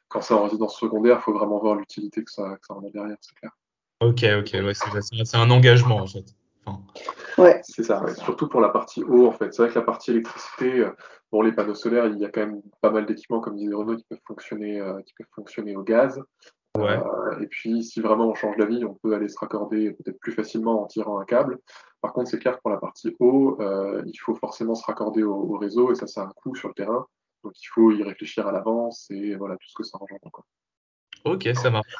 quand 0.09 0.21
c'est 0.21 0.33
en 0.33 0.43
résidence 0.43 0.77
secondaire, 0.77 1.17
il 1.19 1.23
faut 1.23 1.33
vraiment 1.33 1.59
voir 1.59 1.75
l'utilité 1.75 2.23
que 2.23 2.31
ça, 2.31 2.57
que 2.57 2.65
ça 2.67 2.75
en 2.75 2.85
a 2.85 2.89
derrière, 2.91 3.17
c'est 3.21 3.35
clair. 3.35 3.51
Ok, 3.99 4.23
ok, 4.23 4.51
ouais, 4.53 4.73
c'est, 4.73 5.37
un 5.37 5.49
engagement 5.49 5.97
en 5.97 6.07
fait. 6.07 6.25
Enfin, 6.65 6.81
Ouais. 7.37 7.61
C'est 7.63 7.83
ça, 7.83 8.03
ouais. 8.03 8.13
surtout 8.15 8.47
pour 8.47 8.61
la 8.61 8.69
partie 8.69 9.03
eau 9.03 9.27
en 9.27 9.31
fait. 9.31 9.53
C'est 9.53 9.61
vrai 9.61 9.71
que 9.71 9.79
la 9.79 9.85
partie 9.85 10.11
électricité, 10.11 10.79
euh, 10.79 10.91
bon 11.31 11.41
les 11.41 11.51
panneaux 11.51 11.75
solaires, 11.75 12.07
il 12.07 12.17
y 12.17 12.25
a 12.25 12.29
quand 12.29 12.41
même 12.41 12.61
pas 12.81 12.91
mal 12.91 13.05
d'équipements 13.05 13.41
comme 13.41 13.55
disait 13.55 13.73
Renaud 13.73 13.95
qui 13.95 14.05
peuvent 14.09 14.19
fonctionner, 14.27 14.79
euh, 14.79 15.01
qui 15.01 15.13
peuvent 15.13 15.27
fonctionner 15.35 15.75
au 15.75 15.83
gaz. 15.83 16.19
ouais. 16.77 16.97
Euh, 16.97 17.39
et 17.41 17.47
puis 17.47 17.83
si 17.83 18.01
vraiment 18.01 18.27
on 18.27 18.35
change 18.35 18.57
d'avis, 18.57 18.83
on 18.85 18.95
peut 18.95 19.13
aller 19.13 19.29
se 19.29 19.37
raccorder 19.39 19.91
peut-être 19.91 20.19
plus 20.19 20.31
facilement 20.31 20.83
en 20.83 20.87
tirant 20.87 21.19
un 21.19 21.25
câble. 21.25 21.59
Par 22.01 22.13
contre, 22.13 22.29
c'est 22.29 22.39
clair 22.39 22.57
que 22.57 22.61
pour 22.61 22.71
la 22.71 22.77
partie 22.77 23.15
eau, 23.19 23.57
euh, 23.61 24.03
il 24.05 24.17
faut 24.17 24.35
forcément 24.35 24.75
se 24.75 24.85
raccorder 24.85 25.23
au, 25.23 25.33
au 25.33 25.57
réseau 25.57 25.91
et 25.91 25.95
ça, 25.95 26.07
c'est 26.07 26.19
un 26.19 26.31
coût 26.35 26.55
sur 26.55 26.69
le 26.69 26.73
terrain. 26.73 27.05
Donc 27.43 27.53
il 27.61 27.67
faut 27.67 27.91
y 27.91 28.03
réfléchir 28.03 28.47
à 28.47 28.51
l'avance 28.51 29.07
et 29.11 29.35
voilà 29.35 29.55
tout 29.55 29.67
ce 29.69 29.75
que 29.75 29.83
ça 29.83 29.97
engendre. 30.01 30.31
Quoi. 30.31 30.43
Ok, 31.25 31.47
ça 31.55 31.69
marche. 31.69 31.95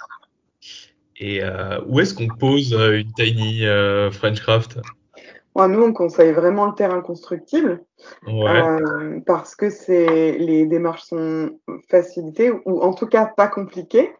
Et 1.20 1.44
euh, 1.44 1.80
où 1.88 2.00
est-ce 2.00 2.14
qu'on 2.14 2.28
pose 2.28 2.74
euh, 2.74 3.00
une 3.00 3.12
tiny 3.14 3.66
euh, 3.66 4.12
Frenchcraft 4.12 4.80
nous, 5.70 5.82
on 5.82 5.92
conseille 5.92 6.34
vraiment 6.34 6.68
le 6.68 6.76
terrain 6.76 7.02
constructible 7.02 7.84
Ouais. 8.28 8.80
parce 9.26 9.56
que 9.56 9.66
les 10.38 10.68
démarches 10.68 11.06
sont 11.06 11.58
facilitées 11.90 12.52
ou 12.52 12.80
en 12.84 12.94
tout 12.94 13.08
cas 13.08 13.26
pas 13.26 13.48
compliquées. 13.48 14.14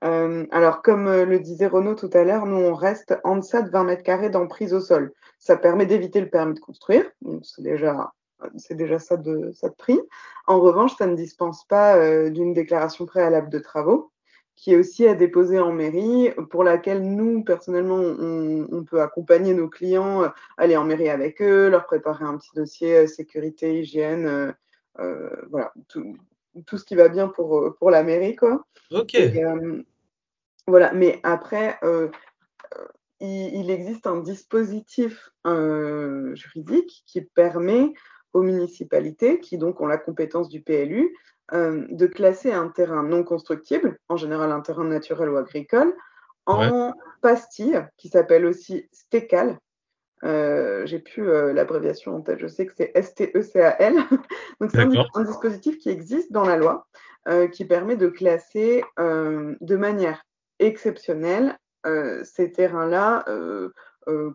Alors, 0.00 0.80
comme 0.80 1.12
le 1.12 1.40
disait 1.40 1.66
Renaud 1.66 1.94
tout 1.94 2.08
à 2.14 2.24
l'heure, 2.24 2.46
nous, 2.46 2.56
on 2.56 2.72
reste 2.72 3.18
en 3.22 3.36
deçà 3.36 3.60
de 3.60 3.68
20 3.68 3.84
mètres 3.84 4.02
carrés 4.02 4.30
d'emprise 4.30 4.72
au 4.72 4.80
sol. 4.80 5.12
ça 5.38 5.58
permet 5.58 5.84
d'éviter 5.84 6.22
le 6.22 6.30
permis 6.30 6.54
de 6.54 6.60
construire, 6.60 7.04
donc 7.20 7.44
c'est 7.44 7.60
déjà, 7.60 8.14
c'est 8.56 8.74
déjà 8.74 8.98
ça 8.98 9.18
de, 9.18 9.52
ça 9.52 9.68
de 9.68 9.74
prix. 9.74 10.00
En 10.46 10.58
revanche, 10.58 10.96
ça 10.96 11.06
ne 11.06 11.16
dispense 11.16 11.66
pas 11.66 12.30
d'une 12.30 12.54
déclaration 12.54 13.04
préalable 13.04 13.50
de 13.50 13.58
travaux 13.58 14.10
qui 14.58 14.72
est 14.72 14.76
aussi 14.76 15.06
à 15.06 15.14
déposer 15.14 15.60
en 15.60 15.72
mairie, 15.72 16.32
pour 16.50 16.64
laquelle 16.64 17.00
nous, 17.00 17.44
personnellement, 17.44 17.98
on, 17.98 18.82
peut 18.82 19.00
accompagner 19.00 19.54
nos 19.54 19.68
clients, 19.68 20.24
euh, 20.24 20.28
aller 20.56 20.76
en 20.76 20.84
mairie 20.84 21.08
avec 21.08 21.40
eux, 21.40 21.68
leur 21.68 21.86
préparer 21.86 22.24
un 22.24 22.36
petit 22.36 22.50
dossier 22.56 22.96
euh, 22.96 23.06
sécurité, 23.06 23.78
hygiène, 23.78 24.52
euh, 24.98 25.30
voilà, 25.48 25.72
tout, 25.86 26.16
tout, 26.66 26.76
ce 26.76 26.84
qui 26.84 26.96
va 26.96 27.08
bien 27.08 27.28
pour, 27.28 27.76
pour 27.78 27.92
la 27.92 28.02
mairie, 28.02 28.34
quoi. 28.34 28.66
Ok. 28.90 29.16
voilà, 30.66 30.92
mais 30.92 31.20
après, 31.22 31.78
il, 33.20 33.54
il, 33.54 33.70
existe 33.70 34.08
un 34.08 34.18
dispositif 34.18 35.30
juridique 36.34 37.04
qui 37.06 37.20
permet 37.20 37.92
aux 38.32 38.42
municipalités, 38.42 39.38
qui 39.38 39.56
donc 39.56 39.80
ont 39.80 39.86
la 39.86 39.98
compétence 39.98 40.48
du 40.48 40.62
PLU, 40.62 41.14
euh, 41.54 41.86
de 41.88 42.06
classer 42.06 42.52
un 42.52 42.68
terrain 42.68 43.02
non 43.02 43.24
constructible, 43.24 43.98
en 44.10 44.18
général 44.18 44.52
un 44.52 44.60
terrain 44.60 44.84
naturel 44.84 45.30
ou 45.30 45.36
agricole, 45.38 45.94
en 46.44 46.94
pastille, 47.20 47.84
qui 47.96 48.08
s'appelle 48.08 48.46
aussi 48.46 48.88
stécal. 48.92 49.58
Euh, 50.24 50.84
J'ai 50.86 50.98
plus 50.98 51.28
euh, 51.28 51.52
l'abréviation 51.52 52.16
en 52.16 52.20
tête, 52.20 52.38
je 52.38 52.46
sais 52.46 52.66
que 52.66 52.72
c'est 52.76 52.90
S-T-E-C-A-L. 52.94 53.94
Donc 54.60 54.70
c'est 54.72 54.80
un, 54.80 55.24
dispositif 55.24 55.78
qui 55.78 55.88
existe 55.88 56.32
dans 56.32 56.44
la 56.44 56.56
loi, 56.56 56.86
qui 57.52 57.66
permet 57.66 57.96
de 57.96 58.08
classer 58.08 58.82
de 58.96 59.76
manière 59.76 60.24
exceptionnelle 60.58 61.58
ces 62.24 62.52
terrains-là 62.52 63.26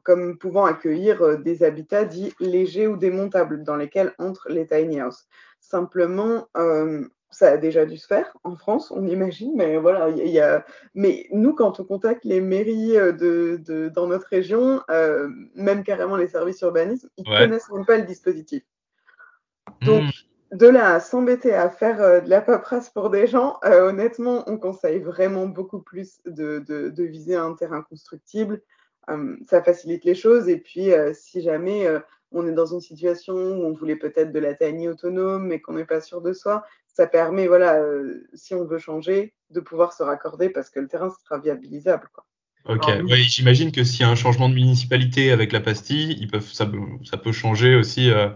comme 0.04 0.38
pouvant 0.38 0.66
accueillir 0.66 1.40
des 1.40 1.64
habitats 1.64 2.06
dits 2.06 2.34
légers 2.40 2.86
ou 2.86 2.96
démontables, 2.96 3.64
dans 3.64 3.76
lesquels 3.76 4.14
entrent 4.20 4.48
les 4.50 4.68
tiny 4.68 5.02
houses. 5.02 5.28
Simplement, 5.74 6.48
euh, 6.56 7.04
ça 7.32 7.54
a 7.54 7.58
déjà 7.58 7.88
dû 7.88 7.98
se 7.98 8.06
faire 8.06 8.32
en 8.44 8.56
France, 8.56 8.92
on 8.92 9.08
imagine, 9.08 9.54
mais 9.56 9.78
voilà, 9.78 10.10
il 10.10 10.28
y, 10.28 10.40
a. 10.40 10.64
Mais 10.94 11.26
nous, 11.32 11.56
quand 11.56 11.80
on 11.80 11.84
contacte 11.84 12.26
les 12.26 12.42
mairies 12.42 12.96
euh, 12.96 13.12
de, 13.12 13.90
dans 13.90 14.06
notre 14.06 14.28
région, 14.28 14.84
euh, 14.92 15.28
même 15.56 15.84
carrément 15.84 16.16
les 16.16 16.28
services 16.28 16.62
urbanisme, 16.62 17.10
ils 17.18 17.28
ne 17.28 17.40
connaissent 17.40 17.72
même 17.72 17.88
pas 17.88 17.98
le 17.98 18.04
dispositif. 18.04 18.62
Donc, 19.82 20.04
hmm. 20.04 20.58
de 20.58 20.68
là 20.68 20.94
à 20.94 21.00
s'embêter 21.00 21.56
à 21.56 21.72
faire 21.72 22.22
de 22.22 22.30
la 22.30 22.42
paperasse 22.42 22.92
pour 22.92 23.10
des 23.10 23.26
gens, 23.26 23.58
honnêtement, 23.64 24.44
on 24.46 24.60
conseille 24.60 25.00
vraiment 25.00 25.48
beaucoup 25.48 25.80
plus 25.80 26.22
de, 26.28 26.60
de 26.60 27.04
viser 27.04 27.36
un 27.36 27.56
terrain 27.56 27.82
constructible. 27.82 28.62
ça 29.48 29.64
facilite 29.64 30.06
les 30.06 30.14
choses. 30.14 30.50
Et 30.50 30.58
puis, 30.58 30.92
si 31.14 31.42
jamais 31.42 31.88
on 32.34 32.48
est 32.48 32.54
dans 32.54 32.66
une 32.66 32.82
situation 32.82 33.36
où 33.36 33.66
on 33.66 33.74
voulait 33.74 33.96
peut-être 33.96 34.32
de 34.32 34.40
la 34.40 34.54
tiny 34.54 34.88
autonome, 34.88 35.48
mais 35.48 35.60
qu'on 35.60 35.74
n'est 35.74 35.86
pas 35.86 36.02
sûr 36.02 36.22
de 36.22 36.34
soi, 36.34 36.64
ça 36.88 37.08
permet, 37.08 37.48
voilà, 37.48 37.76
euh, 37.80 38.28
si 38.34 38.54
on 38.54 38.66
veut 38.66 38.78
changer, 38.78 39.34
de 39.50 39.60
pouvoir 39.60 39.94
se 39.94 40.04
raccorder 40.04 40.50
parce 40.50 40.70
que 40.70 40.80
le 40.80 40.88
terrain 40.88 41.12
sera 41.24 41.40
viabilisable. 41.40 42.08
Quoi. 42.14 42.26
Ok, 42.66 42.86
j'imagine 43.28 43.72
que 43.72 43.84
s'il 43.84 44.02
y 44.02 44.04
a 44.04 44.10
un 44.10 44.16
changement 44.16 44.48
de 44.48 44.56
municipalité 44.56 45.32
avec 45.32 45.52
la 45.52 45.60
pastille, 45.60 46.16
ils 46.20 46.30
peuvent, 46.30 46.50
ça, 46.52 46.70
ça 47.04 47.18
peut 47.18 47.34
changer 47.34 47.76
aussi 47.76 48.10
euh, 48.10 48.30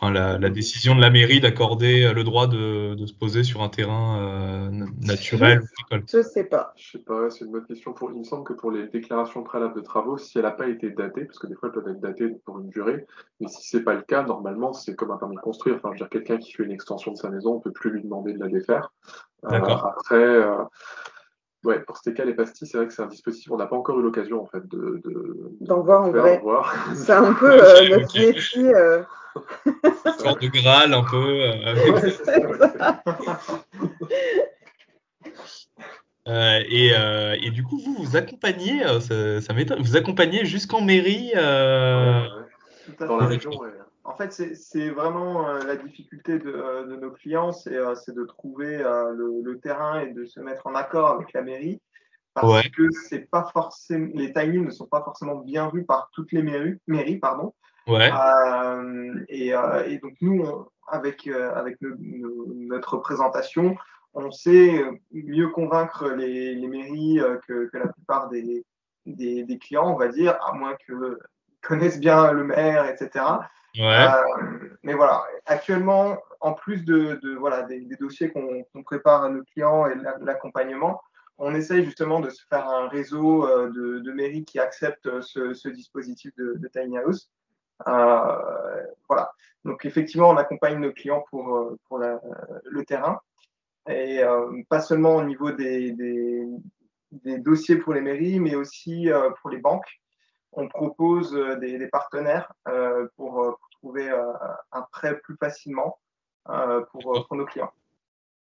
enfin, 0.00 0.12
la, 0.12 0.50
décision 0.50 0.94
de 0.94 1.00
la 1.00 1.10
mairie 1.10 1.40
d'accorder 1.40 2.04
euh, 2.04 2.12
le 2.12 2.24
droit 2.24 2.46
de, 2.46 2.96
se 3.06 3.12
poser 3.12 3.44
sur 3.44 3.62
un 3.62 3.68
terrain 3.68 4.18
euh, 4.18 4.86
naturel 5.02 5.62
je, 5.90 5.98
Je 6.06 6.22
sais 6.22 6.44
pas. 6.44 6.72
Je 6.76 6.92
sais 6.92 6.98
pas, 6.98 7.30
c'est 7.30 7.44
une 7.44 7.52
bonne 7.52 7.66
question. 7.66 7.92
Pour, 7.92 8.10
il 8.12 8.18
me 8.18 8.24
semble 8.24 8.44
que 8.44 8.52
pour 8.52 8.70
les 8.70 8.88
déclarations 8.88 9.42
préalables 9.42 9.74
de 9.74 9.80
travaux, 9.80 10.16
si 10.16 10.38
elle 10.38 10.44
n'a 10.44 10.50
pas 10.50 10.68
été 10.68 10.90
datée, 10.90 11.24
parce 11.24 11.38
que 11.38 11.46
des 11.46 11.54
fois 11.54 11.68
elles 11.68 11.82
peuvent 11.82 11.92
être 11.92 12.00
datées 12.00 12.28
pour 12.44 12.60
une 12.60 12.68
durée, 12.68 13.06
mais 13.40 13.48
si 13.48 13.68
c'est 13.68 13.82
pas 13.82 13.94
le 13.94 14.02
cas, 14.02 14.22
normalement 14.22 14.72
c'est 14.72 14.94
comme 14.94 15.10
un 15.10 15.16
permis 15.16 15.36
de 15.36 15.40
construire. 15.40 15.76
Enfin, 15.76 15.90
je 15.90 16.02
veux 16.02 16.08
dire, 16.08 16.08
quelqu'un 16.08 16.38
qui 16.38 16.52
fait 16.52 16.64
une 16.64 16.72
extension 16.72 17.12
de 17.12 17.16
sa 17.16 17.30
maison, 17.30 17.54
on 17.54 17.60
peut 17.60 17.72
plus 17.72 17.90
lui 17.90 18.02
demander 18.02 18.32
de 18.32 18.40
la 18.40 18.48
défaire. 18.48 18.92
Euh, 19.44 19.50
D'accord. 19.50 19.86
après. 19.86 20.46
Ouais, 21.62 21.78
pour 21.80 22.00
cas 22.00 22.24
les 22.24 22.32
pastilles, 22.32 22.66
c'est 22.66 22.78
vrai 22.78 22.86
que 22.86 22.92
c'est 22.92 23.02
un 23.02 23.06
dispositif. 23.06 23.50
On 23.50 23.58
n'a 23.58 23.66
pas 23.66 23.76
encore 23.76 24.00
eu 24.00 24.02
l'occasion 24.02 24.42
en 24.42 24.46
fait 24.46 24.66
de 24.66 25.02
d'en 25.60 25.82
voir 25.82 26.02
en 26.02 26.10
vrai. 26.10 26.40
C'est 26.94 27.12
un 27.12 27.34
peu 27.34 27.52
euh, 27.62 27.88
notre 27.90 28.18
métier. 28.18 28.74
Euh... 28.74 29.02
sorte 30.18 30.40
de 30.40 30.48
Graal 30.48 30.94
un 30.94 31.04
peu. 31.04 31.42
Euh... 31.42 32.10
euh 36.28 36.62
et, 36.66 36.92
euh, 36.96 37.36
et, 37.42 37.50
du 37.50 37.62
coup, 37.62 37.78
vous 37.78 38.04
vous 38.04 38.16
accompagnez, 38.16 38.82
ça, 39.00 39.42
ça 39.42 39.52
m'étonne, 39.52 39.82
vous 39.82 39.96
accompagnez 39.96 40.46
jusqu'en 40.46 40.80
mairie 40.80 41.32
dans 41.34 43.16
la 43.18 43.26
région. 43.26 43.50
En 44.10 44.16
fait, 44.16 44.32
c'est 44.32 44.90
vraiment 44.90 45.48
euh, 45.48 45.62
la 45.62 45.76
difficulté 45.76 46.40
de, 46.40 46.50
euh, 46.50 46.84
de 46.84 46.96
nos 46.96 47.12
clients, 47.12 47.52
c'est 47.52 47.76
euh, 47.76 47.94
de 48.08 48.24
trouver 48.24 48.78
le, 48.78 49.40
le, 49.40 49.60
terrain 49.60 50.00
et 50.00 50.12
de 50.12 50.24
se 50.24 50.40
mettre 50.40 50.66
en 50.66 50.74
accord 50.74 51.10
avec 51.10 51.32
la 51.32 51.42
mairie, 51.42 51.80
parce 52.34 52.68
que 52.70 52.90
c'est 52.90 53.30
pas 53.30 53.48
forcément 53.52 54.08
les 54.14 54.32
timings 54.32 54.64
ne 54.64 54.70
sont 54.70 54.86
pas 54.86 55.02
forcément 55.04 55.36
bien 55.36 55.70
vus 55.72 55.84
par 55.84 56.10
toutes 56.12 56.32
les 56.32 56.42
mairies, 56.42 56.76
mairies 56.88 57.18
pardon. 57.18 57.54
Ouais. 57.86 58.10
Et, 59.28 59.52
et, 59.86 59.98
donc 59.98 60.14
nous, 60.20 60.44
avec 60.88 61.28
avec 61.28 61.76
notre 61.80 62.96
présentation, 62.96 63.76
on 64.14 64.32
sait 64.32 64.84
mieux 65.12 65.48
convaincre 65.50 66.10
les, 66.10 66.56
les 66.56 66.66
mairies 66.66 67.20
que, 67.46 67.68
que, 67.70 67.78
la 67.78 67.88
plupart 67.88 68.28
des, 68.28 68.64
des, 69.06 69.44
des, 69.44 69.58
clients, 69.58 69.92
on 69.92 69.96
va 69.96 70.08
dire, 70.08 70.36
à 70.44 70.52
moins 70.52 70.76
que 70.86 71.18
connaissent 71.62 72.00
bien 72.00 72.32
le 72.32 72.44
maire, 72.44 72.86
etc. 72.88 73.24
Ouais. 73.76 73.82
Euh, 73.84 74.76
mais 74.82 74.94
voilà, 74.94 75.22
actuellement, 75.46 76.18
en 76.40 76.54
plus 76.54 76.84
de, 76.84 77.20
de 77.22 77.34
voilà, 77.34 77.62
des, 77.62 77.80
des 77.80 77.96
dossiers 77.96 78.30
qu'on 78.30 78.82
prépare 78.82 79.24
à 79.24 79.28
nos 79.28 79.44
clients 79.44 79.86
et 79.86 79.94
l'accompagnement, 80.20 81.00
on 81.38 81.54
essaye 81.54 81.84
justement 81.84 82.20
de 82.20 82.30
se 82.30 82.44
faire 82.48 82.68
un 82.68 82.88
réseau 82.88 83.46
euh, 83.46 83.70
de, 83.70 84.00
de 84.00 84.12
mairies 84.12 84.44
qui 84.44 84.58
acceptent 84.58 85.20
ce, 85.22 85.54
ce 85.54 85.68
dispositif 85.68 86.34
de, 86.36 86.54
de, 86.56 86.68
Tiny 86.68 86.98
House. 86.98 87.30
Euh, 87.88 88.84
voilà. 89.08 89.32
Donc 89.64 89.84
effectivement, 89.84 90.30
on 90.30 90.36
accompagne 90.36 90.78
nos 90.78 90.92
clients 90.92 91.24
pour, 91.30 91.76
pour 91.88 91.98
la, 91.98 92.20
le 92.64 92.84
terrain. 92.84 93.20
Et 93.88 94.22
euh, 94.22 94.62
pas 94.68 94.80
seulement 94.80 95.16
au 95.16 95.24
niveau 95.24 95.50
des, 95.52 95.92
des, 95.92 96.46
des, 97.12 97.38
dossiers 97.38 97.76
pour 97.76 97.94
les 97.94 98.00
mairies, 98.00 98.38
mais 98.38 98.54
aussi 98.54 99.10
euh, 99.10 99.30
pour 99.40 99.50
les 99.50 99.58
banques 99.58 100.00
on 100.52 100.68
propose 100.68 101.34
euh, 101.34 101.56
des, 101.56 101.86
partenaires 101.86 102.52
euh, 102.68 103.06
pour, 103.16 103.42
euh, 103.42 103.52
trouver 103.80 104.10
un 104.10 104.82
prêt 104.92 105.18
plus 105.20 105.36
facilement 105.36 105.98
pour, 106.44 107.26
nos 107.32 107.46
clients. 107.46 107.72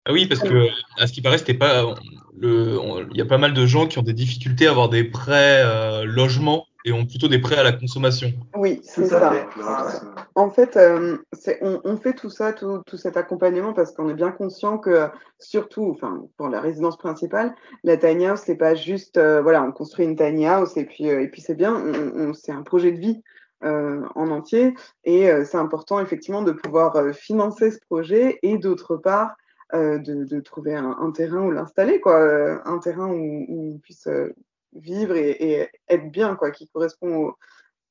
Ah 0.06 0.12
oui, 0.12 0.26
parce 0.26 0.40
que 0.40 0.68
à 0.98 1.06
ce 1.06 1.12
qui 1.12 1.20
paraît, 1.20 1.36
c'était 1.36 1.52
pas. 1.52 1.94
Il 2.40 3.06
y 3.12 3.20
a 3.20 3.26
pas 3.26 3.36
mal 3.36 3.52
de 3.52 3.66
gens 3.66 3.86
qui 3.86 3.98
ont 3.98 4.02
des 4.02 4.14
difficultés 4.14 4.66
à 4.66 4.70
avoir 4.70 4.88
des 4.88 5.04
prêts 5.04 6.06
logements 6.06 6.66
et 6.84 6.92
ont 6.92 7.04
plutôt 7.04 7.28
des 7.28 7.38
prêts 7.38 7.56
à 7.56 7.62
la 7.62 7.72
consommation. 7.72 8.32
Oui, 8.56 8.80
c'est 8.82 9.06
ça. 9.06 9.32
En 10.34 10.50
fait, 10.50 10.76
euh, 10.76 11.18
on, 11.60 11.96
fait 11.96 12.14
tout 12.14 12.30
ça, 12.30 12.52
tout, 12.52 12.82
cet 12.94 13.16
accompagnement 13.16 13.72
parce 13.72 13.92
qu'on 13.92 14.08
est 14.08 14.14
bien 14.14 14.30
conscient 14.30 14.78
que, 14.78 15.08
surtout, 15.38 15.90
enfin, 15.90 16.24
pour 16.36 16.48
la 16.48 16.60
résidence 16.60 16.96
principale, 16.96 17.54
la 17.84 17.96
tiny 17.96 18.26
house, 18.26 18.42
c'est 18.44 18.56
pas 18.56 18.74
juste, 18.74 19.18
euh, 19.18 19.42
voilà, 19.42 19.62
on 19.62 19.72
construit 19.72 20.06
une 20.06 20.16
tiny 20.16 20.46
house 20.46 20.76
et 20.76 20.84
puis, 20.84 21.10
euh, 21.10 21.20
et 21.20 21.28
puis 21.28 21.40
c'est 21.40 21.54
bien. 21.54 21.82
c'est 22.34 22.52
un 22.52 22.62
projet 22.62 22.92
de 22.92 22.98
vie 22.98 23.22
en 23.62 24.30
entier 24.30 24.74
et 25.04 25.28
c'est 25.44 25.58
important 25.58 26.00
effectivement 26.00 26.40
de 26.40 26.52
pouvoir 26.52 26.96
financer 27.12 27.70
ce 27.70 27.78
projet 27.90 28.38
et 28.42 28.56
d'autre 28.56 28.96
part 28.96 29.36
de, 29.74 30.40
trouver 30.40 30.74
un, 30.74 31.10
terrain 31.12 31.42
où 31.42 31.50
l'installer, 31.50 32.00
quoi, 32.00 32.66
un 32.66 32.78
terrain 32.78 33.08
où, 33.08 33.44
où 33.48 33.74
on 33.74 33.78
puisse 33.78 34.08
vivre 34.72 35.16
et, 35.16 35.68
être 35.88 36.10
bien, 36.10 36.36
quoi, 36.36 36.50
qui 36.50 36.68
correspond 36.68 37.32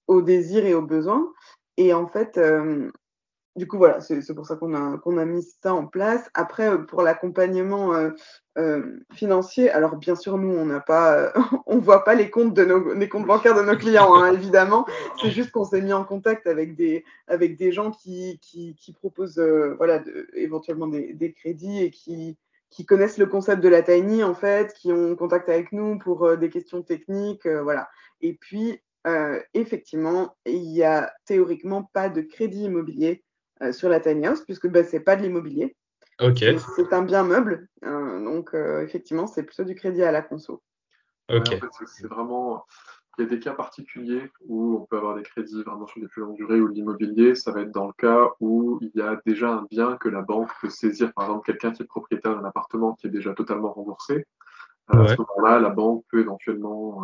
aux 0.07 0.21
désirs 0.21 0.65
et 0.65 0.73
aux 0.73 0.81
besoins. 0.81 1.31
Et 1.77 1.93
en 1.93 2.07
fait, 2.07 2.37
euh, 2.37 2.91
du 3.55 3.67
coup, 3.67 3.77
voilà, 3.77 4.01
c'est 4.01 4.33
pour 4.33 4.45
ça 4.45 4.55
qu'on 4.55 4.73
a, 4.73 4.97
qu'on 4.97 5.17
a 5.17 5.25
mis 5.25 5.43
ça 5.63 5.73
en 5.73 5.85
place. 5.85 6.29
Après, 6.33 6.69
euh, 6.69 6.79
pour 6.79 7.03
l'accompagnement 7.03 7.93
euh, 8.57 8.99
financier, 9.13 9.69
alors 9.69 9.95
bien 9.95 10.15
sûr, 10.15 10.37
nous, 10.37 10.51
on 10.51 10.65
n'a 10.65 10.79
pas, 10.79 11.31
on 11.67 11.77
voit 11.77 12.03
pas 12.03 12.15
les 12.15 12.29
comptes 12.29 12.53
de 12.53 12.65
nos, 12.65 12.93
les 12.93 13.07
comptes 13.07 13.27
bancaires 13.27 13.55
de 13.55 13.61
nos 13.61 13.77
clients, 13.77 14.13
hein, 14.15 14.33
évidemment. 14.33 14.85
C'est 15.21 15.31
juste 15.31 15.51
qu'on 15.51 15.63
s'est 15.63 15.81
mis 15.81 15.93
en 15.93 16.03
contact 16.03 16.47
avec 16.47 16.75
des, 16.75 17.05
avec 17.27 17.57
des 17.57 17.71
gens 17.71 17.91
qui, 17.91 18.39
qui, 18.41 18.93
proposent, 18.93 19.39
voilà, 19.77 20.03
éventuellement 20.33 20.87
des, 20.87 21.33
crédits 21.33 21.81
et 21.81 21.91
qui, 21.91 22.37
qui 22.69 22.85
connaissent 22.85 23.17
le 23.17 23.25
concept 23.25 23.61
de 23.63 23.69
la 23.69 23.81
tiny 23.81 24.23
en 24.23 24.35
fait, 24.35 24.73
qui 24.73 24.91
ont 24.91 25.15
contact 25.15 25.49
avec 25.49 25.71
nous 25.71 25.97
pour 25.97 26.25
euh, 26.25 26.37
des 26.37 26.49
questions 26.49 26.81
techniques, 26.81 27.45
euh, 27.45 27.63
voilà. 27.63 27.89
Et 28.21 28.35
puis 28.35 28.79
euh, 29.07 29.39
effectivement, 29.53 30.35
il 30.45 30.71
y 30.71 30.83
a 30.83 31.13
théoriquement 31.25 31.89
pas 31.93 32.09
de 32.09 32.21
crédit 32.21 32.63
immobilier 32.63 33.23
sur 33.71 33.89
la 33.89 33.99
tiny 33.99 34.25
house 34.25 34.41
puisque 34.45 34.69
ben, 34.69 34.85
c'est 34.85 35.01
pas 35.01 35.17
de 35.17 35.21
l'immobilier. 35.21 35.75
Ok. 36.21 36.43
C'est 36.75 36.93
un 36.93 37.01
bien 37.01 37.23
meuble, 37.23 37.67
donc 37.81 38.53
effectivement 38.53 39.27
c'est 39.27 39.43
plutôt 39.43 39.63
du 39.65 39.75
crédit 39.75 40.03
à 40.03 40.11
la 40.11 40.21
conso. 40.21 40.61
Ok. 41.29 41.59
c'est 41.85 42.07
vraiment 42.07 42.65
il 43.19 43.23
y 43.23 43.25
a 43.25 43.29
des 43.29 43.39
cas 43.39 43.53
particuliers 43.53 44.31
où 44.47 44.77
on 44.77 44.85
peut 44.85 44.97
avoir 44.97 45.15
des 45.15 45.23
crédits 45.23 45.61
vraiment 45.63 45.85
sur 45.87 45.99
des 45.99 46.07
plus 46.07 46.21
longues 46.21 46.37
durées 46.37 46.61
ou 46.61 46.67
l'immobilier, 46.67 47.35
ça 47.35 47.51
va 47.51 47.61
être 47.61 47.71
dans 47.71 47.87
le 47.87 47.93
cas 47.93 48.29
où 48.39 48.79
il 48.81 48.91
y 48.95 49.01
a 49.01 49.19
déjà 49.25 49.51
un 49.51 49.67
bien 49.69 49.97
que 49.97 50.07
la 50.07 50.21
banque 50.21 50.49
peut 50.61 50.69
saisir, 50.69 51.13
par 51.13 51.25
exemple 51.25 51.45
quelqu'un 51.45 51.71
qui 51.71 51.83
est 51.83 51.85
propriétaire 51.85 52.39
d'un 52.39 52.47
appartement 52.47 52.93
qui 52.93 53.07
est 53.07 53.11
déjà 53.11 53.33
totalement 53.33 53.73
remboursé. 53.73 54.25
À 54.87 55.07
ce 55.07 55.15
moment-là, 55.17 55.59
la 55.59 55.69
banque 55.69 56.03
peut 56.09 56.19
éventuellement 56.19 57.03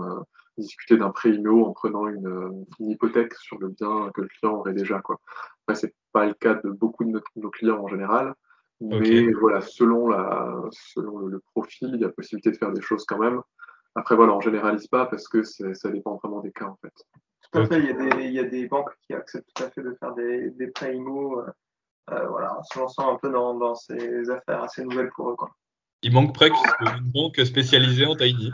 discuter 0.57 0.97
d'un 0.97 1.11
prêt 1.11 1.31
IMO 1.31 1.65
en 1.65 1.73
prenant 1.73 2.07
une, 2.07 2.65
hypothèque 2.79 3.35
sur 3.35 3.59
le 3.59 3.67
bien 3.67 4.09
que 4.13 4.21
le 4.21 4.27
client 4.27 4.55
aurait 4.55 4.73
déjà. 4.73 5.01
Quoi. 5.01 5.19
Après, 5.67 5.75
c'est 5.75 5.93
pas 6.11 6.25
le 6.25 6.33
cas 6.33 6.55
de 6.55 6.69
beaucoup 6.69 7.03
de 7.03 7.21
nos, 7.35 7.49
clients 7.49 7.83
en 7.83 7.87
général, 7.87 8.33
mais 8.81 9.31
voilà, 9.33 9.61
selon, 9.61 10.07
la, 10.07 10.61
selon 10.71 11.19
le, 11.19 11.39
profil, 11.39 11.91
il 11.93 11.99
y 11.99 12.05
a 12.05 12.09
possibilité 12.09 12.51
de 12.51 12.57
faire 12.57 12.71
des 12.71 12.81
choses 12.81 13.05
quand 13.05 13.19
même. 13.19 13.41
Après, 13.95 14.15
voilà, 14.15 14.33
on 14.33 14.41
généralise 14.41 14.87
pas 14.87 15.05
parce 15.05 15.27
que 15.27 15.43
ça 15.43 15.89
dépend 15.89 16.19
vraiment 16.21 16.41
des 16.41 16.51
cas 16.51 16.65
en 16.65 16.77
fait. 16.81 16.93
Tout 17.51 17.59
à 17.59 17.65
fait, 17.65 17.79
il 17.79 17.85
y, 17.85 17.89
a 17.89 17.93
des, 17.93 18.25
il 18.25 18.33
y 18.33 18.39
a 18.39 18.43
des 18.43 18.67
banques 18.67 18.91
qui 19.05 19.13
acceptent 19.13 19.47
tout 19.55 19.63
à 19.63 19.69
fait 19.69 19.81
de 19.81 19.95
faire 19.99 20.13
des, 20.13 20.49
des 20.51 20.67
prêts 20.67 20.95
IMO, 20.95 21.39
euh, 21.39 21.45
euh, 22.11 22.27
voilà, 22.27 22.57
en 22.57 22.63
se 22.63 22.77
lançant 22.77 23.13
un 23.13 23.17
peu 23.17 23.29
dans, 23.29 23.53
dans 23.53 23.75
ces 23.75 24.29
affaires 24.29 24.63
assez 24.63 24.83
nouvelles 24.83 25.11
pour 25.15 25.29
eux. 25.29 25.35
Quoi. 25.35 25.51
Il 26.01 26.13
manque 26.13 26.33
presque 26.33 26.55
une 26.81 27.11
banque 27.11 27.39
spécialisée 27.45 28.05
en 28.05 28.15
tiny. 28.15 28.51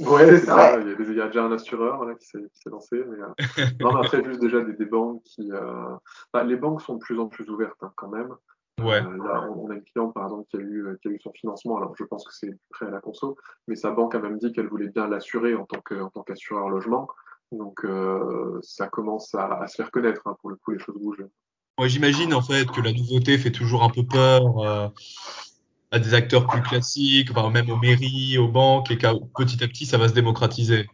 Ouais, 0.00 0.26
c'est 0.26 0.46
ça. 0.46 0.80
Il 0.80 0.88
y, 1.14 1.20
a, 1.20 1.26
déjà 1.26 1.44
un 1.44 1.52
assureur 1.52 2.02
qui 2.18 2.26
s'est 2.26 2.70
lancé. 2.70 3.04
Mais, 3.06 3.18
euh, 3.18 3.66
non, 3.80 3.92
mais 3.92 4.06
après, 4.06 4.24
juste 4.24 4.40
déjà 4.40 4.60
des, 4.62 4.86
banques 4.86 5.22
qui. 5.24 5.52
Euh, 5.52 5.94
bah, 6.32 6.42
les 6.42 6.56
banques 6.56 6.80
sont 6.80 6.94
de 6.94 7.00
plus 7.00 7.20
en 7.20 7.28
plus 7.28 7.48
ouvertes 7.50 7.82
hein, 7.82 7.92
quand 7.96 8.08
même. 8.08 8.34
Ouais. 8.82 9.02
Euh, 9.02 9.16
là, 9.24 9.48
on, 9.56 9.70
a 9.70 9.74
une 9.74 9.82
cliente, 9.82 10.14
par 10.14 10.24
exemple, 10.24 10.46
qui 10.50 10.56
a 10.56 10.60
eu, 10.60 10.98
qui 11.02 11.08
a 11.08 11.10
eu 11.10 11.20
son 11.20 11.32
financement. 11.32 11.76
Alors, 11.76 11.94
je 11.96 12.04
pense 12.04 12.24
que 12.26 12.32
c'est 12.34 12.56
prêt 12.70 12.86
à 12.86 12.90
la 12.90 13.00
conso, 13.00 13.36
mais 13.68 13.76
sa 13.76 13.90
banque 13.90 14.14
a 14.14 14.18
même 14.18 14.38
dit 14.38 14.52
qu'elle 14.52 14.68
voulait 14.68 14.88
bien 14.88 15.08
l'assurer 15.08 15.54
en 15.54 15.64
tant 15.64 16.22
qu'assureur 16.22 16.68
logement. 16.68 17.08
Donc, 17.52 17.84
ça 18.62 18.88
commence 18.88 19.34
à, 19.34 19.66
se 19.66 19.76
faire 19.76 19.90
connaître. 19.90 20.22
Hein, 20.26 20.36
pour 20.40 20.50
le 20.50 20.56
coup, 20.56 20.70
les 20.72 20.78
choses 20.78 20.96
bougent. 21.00 21.26
Moi, 21.78 21.88
j'imagine 21.88 22.34
en 22.34 22.42
fait 22.42 22.70
que 22.70 22.80
la 22.80 22.92
nouveauté 22.92 23.38
fait 23.38 23.50
toujours 23.50 23.82
un 23.82 23.88
peu 23.88 24.04
peur 24.04 24.92
à 25.90 25.98
des 25.98 26.14
acteurs 26.14 26.46
plus 26.46 26.62
classiques, 26.62 27.30
enfin, 27.30 27.50
même 27.50 27.70
aux 27.70 27.76
mairies, 27.76 28.38
aux 28.38 28.48
banques, 28.48 28.90
et 28.90 28.98
qu'à 28.98 29.12
petit 29.36 29.62
à 29.62 29.68
petit, 29.68 29.86
ça 29.86 29.98
va 29.98 30.08
se 30.08 30.14
démocratiser. 30.14 30.86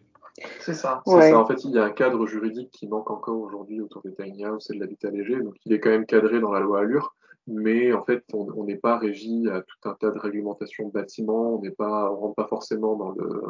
C'est 0.61 0.75
ça. 0.75 1.03
ça. 1.07 1.39
En 1.39 1.47
fait, 1.47 1.65
il 1.65 1.71
y 1.73 1.79
a 1.79 1.85
un 1.85 1.91
cadre 1.91 2.27
juridique 2.27 2.71
qui 2.71 2.87
manque 2.87 3.11
encore 3.11 3.39
aujourd'hui 3.39 3.81
autour 3.81 4.03
des 4.03 4.15
tiny 4.15 4.47
houses 4.47 4.71
et 4.71 4.75
de 4.75 4.81
l'habitat 4.81 5.11
léger. 5.11 5.41
Donc, 5.41 5.55
il 5.65 5.73
est 5.73 5.81
quand 5.81 5.91
même 5.91 6.07
cadré 6.07 6.41
dans 6.41 6.53
la 6.53 6.61
loi 6.61 6.81
Allure. 6.81 7.16
Mais 7.47 7.93
en 7.93 8.05
fait, 8.05 8.25
on 8.33 8.65
n'est 8.65 8.77
pas 8.77 8.99
régi 8.99 9.49
à 9.49 9.63
tout 9.63 9.89
un 9.89 9.95
tas 9.95 10.11
de 10.11 10.19
réglementations 10.19 10.89
de 10.89 10.93
bâtiments. 10.93 11.57
On 11.57 11.61
n'est 11.61 11.71
pas, 11.71 12.11
on 12.13 12.17
rentre 12.17 12.35
pas 12.35 12.49
forcément 12.49 12.97
dans 12.97 13.11
le, 13.11 13.43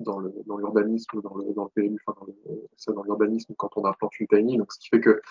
dans 0.00 0.18
le, 0.18 0.32
dans 0.46 0.58
l'urbanisme 0.58 1.16
ou 1.16 1.22
dans 1.22 1.34
le, 1.36 1.54
dans 1.54 1.64
le 1.64 1.70
PLU, 1.74 1.96
enfin, 2.06 2.18
dans, 2.20 2.26
le, 2.26 2.94
dans 2.94 3.02
l'urbanisme 3.02 3.54
quand 3.56 3.70
on 3.76 3.86
implante 3.86 4.18
une 4.20 4.26
tiny. 4.26 4.58
Donc, 4.58 4.72
ce 4.72 4.78
qui 4.78 4.88
fait 4.88 5.00
que 5.00 5.22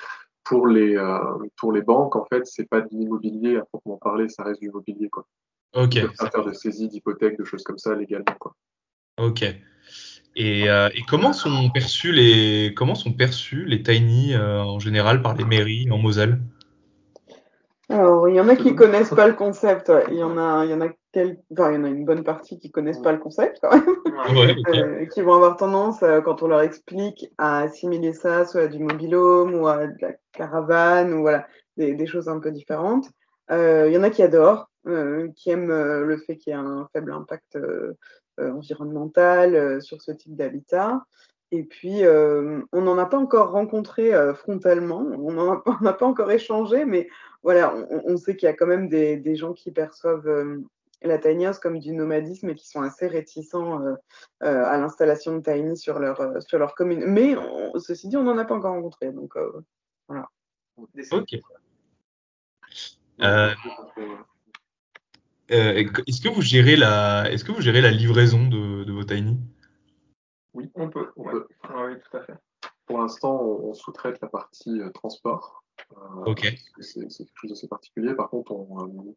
pour 0.43 0.67
les, 0.67 0.95
euh, 0.95 1.19
pour 1.57 1.71
les 1.71 1.81
banques, 1.81 2.15
en 2.15 2.25
fait, 2.25 2.45
c'est 2.45 2.67
pas 2.67 2.81
de 2.81 2.89
l'immobilier 2.91 3.57
à 3.57 3.65
proprement 3.65 3.97
parler, 3.97 4.29
ça 4.29 4.43
reste 4.43 4.61
du 4.61 4.67
immobilier, 4.67 5.09
quoi. 5.09 5.27
Ok. 5.75 5.99
Pas 6.17 6.29
faire 6.29 6.43
de 6.43 6.53
saisie 6.53 6.87
d'hypothèques, 6.87 7.37
de 7.37 7.43
choses 7.43 7.63
comme 7.63 7.77
ça 7.77 7.95
légalement, 7.95 8.35
quoi. 8.39 8.55
Ok. 9.19 9.43
Et, 10.35 10.69
euh, 10.69 10.89
et, 10.95 11.01
comment 11.07 11.33
sont 11.33 11.69
perçus 11.71 12.13
les 12.13 12.73
comment 12.73 12.95
sont 12.95 13.11
perçus 13.11 13.65
les 13.65 13.83
tiny 13.83 14.33
euh, 14.33 14.63
en 14.63 14.79
général 14.79 15.21
par 15.21 15.35
les 15.35 15.43
mairies 15.43 15.91
en 15.91 15.97
Moselle? 15.97 16.39
Alors 17.91 18.29
il 18.29 18.35
y 18.35 18.39
en 18.39 18.47
a 18.47 18.55
qui 18.55 18.75
connaissent 18.75 19.13
pas 19.13 19.27
le 19.27 19.33
concept. 19.33 19.91
Il 20.09 20.17
y 20.17 20.23
en 20.23 20.37
a 20.37 20.65
il 20.65 20.71
y 20.71 20.73
en 20.73 20.81
a 20.81 20.85
enfin, 20.85 21.71
il 21.71 21.75
y 21.75 21.77
en 21.77 21.83
a 21.83 21.89
une 21.89 22.05
bonne 22.05 22.23
partie 22.23 22.57
qui 22.57 22.71
connaissent 22.71 23.01
pas 23.01 23.11
le 23.11 23.19
concept 23.19 23.59
quand 23.61 23.71
même, 23.71 24.37
ouais, 24.37 24.55
euh, 24.75 25.05
qui 25.07 25.21
vont 25.21 25.33
avoir 25.33 25.57
tendance 25.57 25.99
quand 26.23 26.41
on 26.41 26.47
leur 26.47 26.61
explique 26.61 27.27
à 27.37 27.59
assimiler 27.59 28.13
ça 28.13 28.45
soit 28.45 28.61
à 28.61 28.67
du 28.67 28.79
mobilhome 28.79 29.55
ou 29.55 29.67
à 29.67 29.87
de 29.87 29.95
la 30.01 30.13
caravane 30.31 31.13
ou 31.13 31.21
voilà 31.21 31.45
des, 31.75 31.93
des 31.93 32.07
choses 32.07 32.29
un 32.29 32.39
peu 32.39 32.51
différentes. 32.51 33.09
Il 33.49 33.91
y 33.91 33.97
en 33.97 34.03
a 34.03 34.09
qui 34.09 34.23
adorent. 34.23 34.71
Euh, 34.87 35.27
qui 35.35 35.51
aiment 35.51 35.69
euh, 35.69 36.03
le 36.03 36.17
fait 36.17 36.37
qu'il 36.37 36.51
y 36.51 36.55
ait 36.55 36.59
un 36.59 36.87
faible 36.91 37.11
impact 37.11 37.55
euh, 37.55 37.93
environnemental 38.39 39.79
sur 39.83 40.01
ce 40.01 40.11
type 40.11 40.35
d'habitat. 40.35 41.03
Et 41.51 41.63
puis, 41.63 42.01
on 42.07 42.81
n'en 42.81 42.97
a 42.97 43.05
pas 43.05 43.17
encore 43.17 43.51
rencontré 43.51 44.13
frontalement, 44.35 45.05
on 45.19 45.33
n'a 45.81 45.93
pas 45.93 46.05
encore 46.05 46.31
échangé, 46.31 46.85
mais 46.85 47.09
voilà, 47.43 47.73
on, 47.89 48.17
sait 48.17 48.35
qu'il 48.35 48.47
y 48.47 48.49
a 48.49 48.53
quand 48.53 48.67
même 48.67 48.89
des, 48.89 49.17
des 49.17 49.35
gens 49.35 49.53
qui 49.53 49.71
perçoivent 49.71 50.59
la 51.01 51.17
tiny 51.17 51.47
house 51.47 51.59
comme 51.59 51.79
du 51.79 51.93
nomadisme 51.93 52.49
et 52.49 52.55
qui 52.55 52.67
sont 52.67 52.81
assez 52.81 53.07
réticents 53.07 53.81
à 54.41 54.77
l'installation 54.77 55.35
de 55.37 55.41
tiny 55.41 55.75
sur 55.77 55.99
leur, 55.99 56.41
sur 56.43 56.59
leur 56.59 56.75
commune. 56.75 57.05
Mais 57.05 57.35
ceci 57.79 58.09
dit, 58.09 58.17
on 58.17 58.23
n'en 58.23 58.37
a 58.37 58.45
pas 58.45 58.55
encore 58.55 58.73
rencontré. 58.73 59.11
Donc, 59.11 59.33
voilà. 60.07 60.29
Ok. 61.11 61.39
Euh, 65.51 65.83
est-ce 66.07 66.21
que 66.21 66.29
vous 66.29 66.41
gérez 66.41 66.75
la, 66.75 67.29
est-ce 67.31 67.43
que 67.43 67.51
vous 67.51 67.61
gérez 67.61 67.81
la 67.81 67.91
livraison 67.91 68.47
de, 68.47 68.83
de 68.83 68.91
vos 68.91 69.03
tiny? 69.03 69.37
Oui, 70.53 70.71
on 70.75 70.89
peut. 70.89 71.09
Ah 71.63 71.85
oui, 71.85 71.93
tout 71.99 72.17
à 72.17 72.23
fait. 72.23 72.33
Pour 72.85 72.99
l'instant, 72.99 73.41
on, 73.41 73.73
sous-traite 73.73 74.19
la 74.21 74.27
partie 74.27 74.81
euh, 74.81 74.89
transport. 74.89 75.63
Euh. 76.01 76.33
C'est 76.79 76.99
quelque 77.01 77.31
chose 77.35 77.49
d'assez 77.51 77.67
particulier. 77.67 78.13
Par 78.13 78.29
contre, 78.29 78.51
on, 78.51 79.15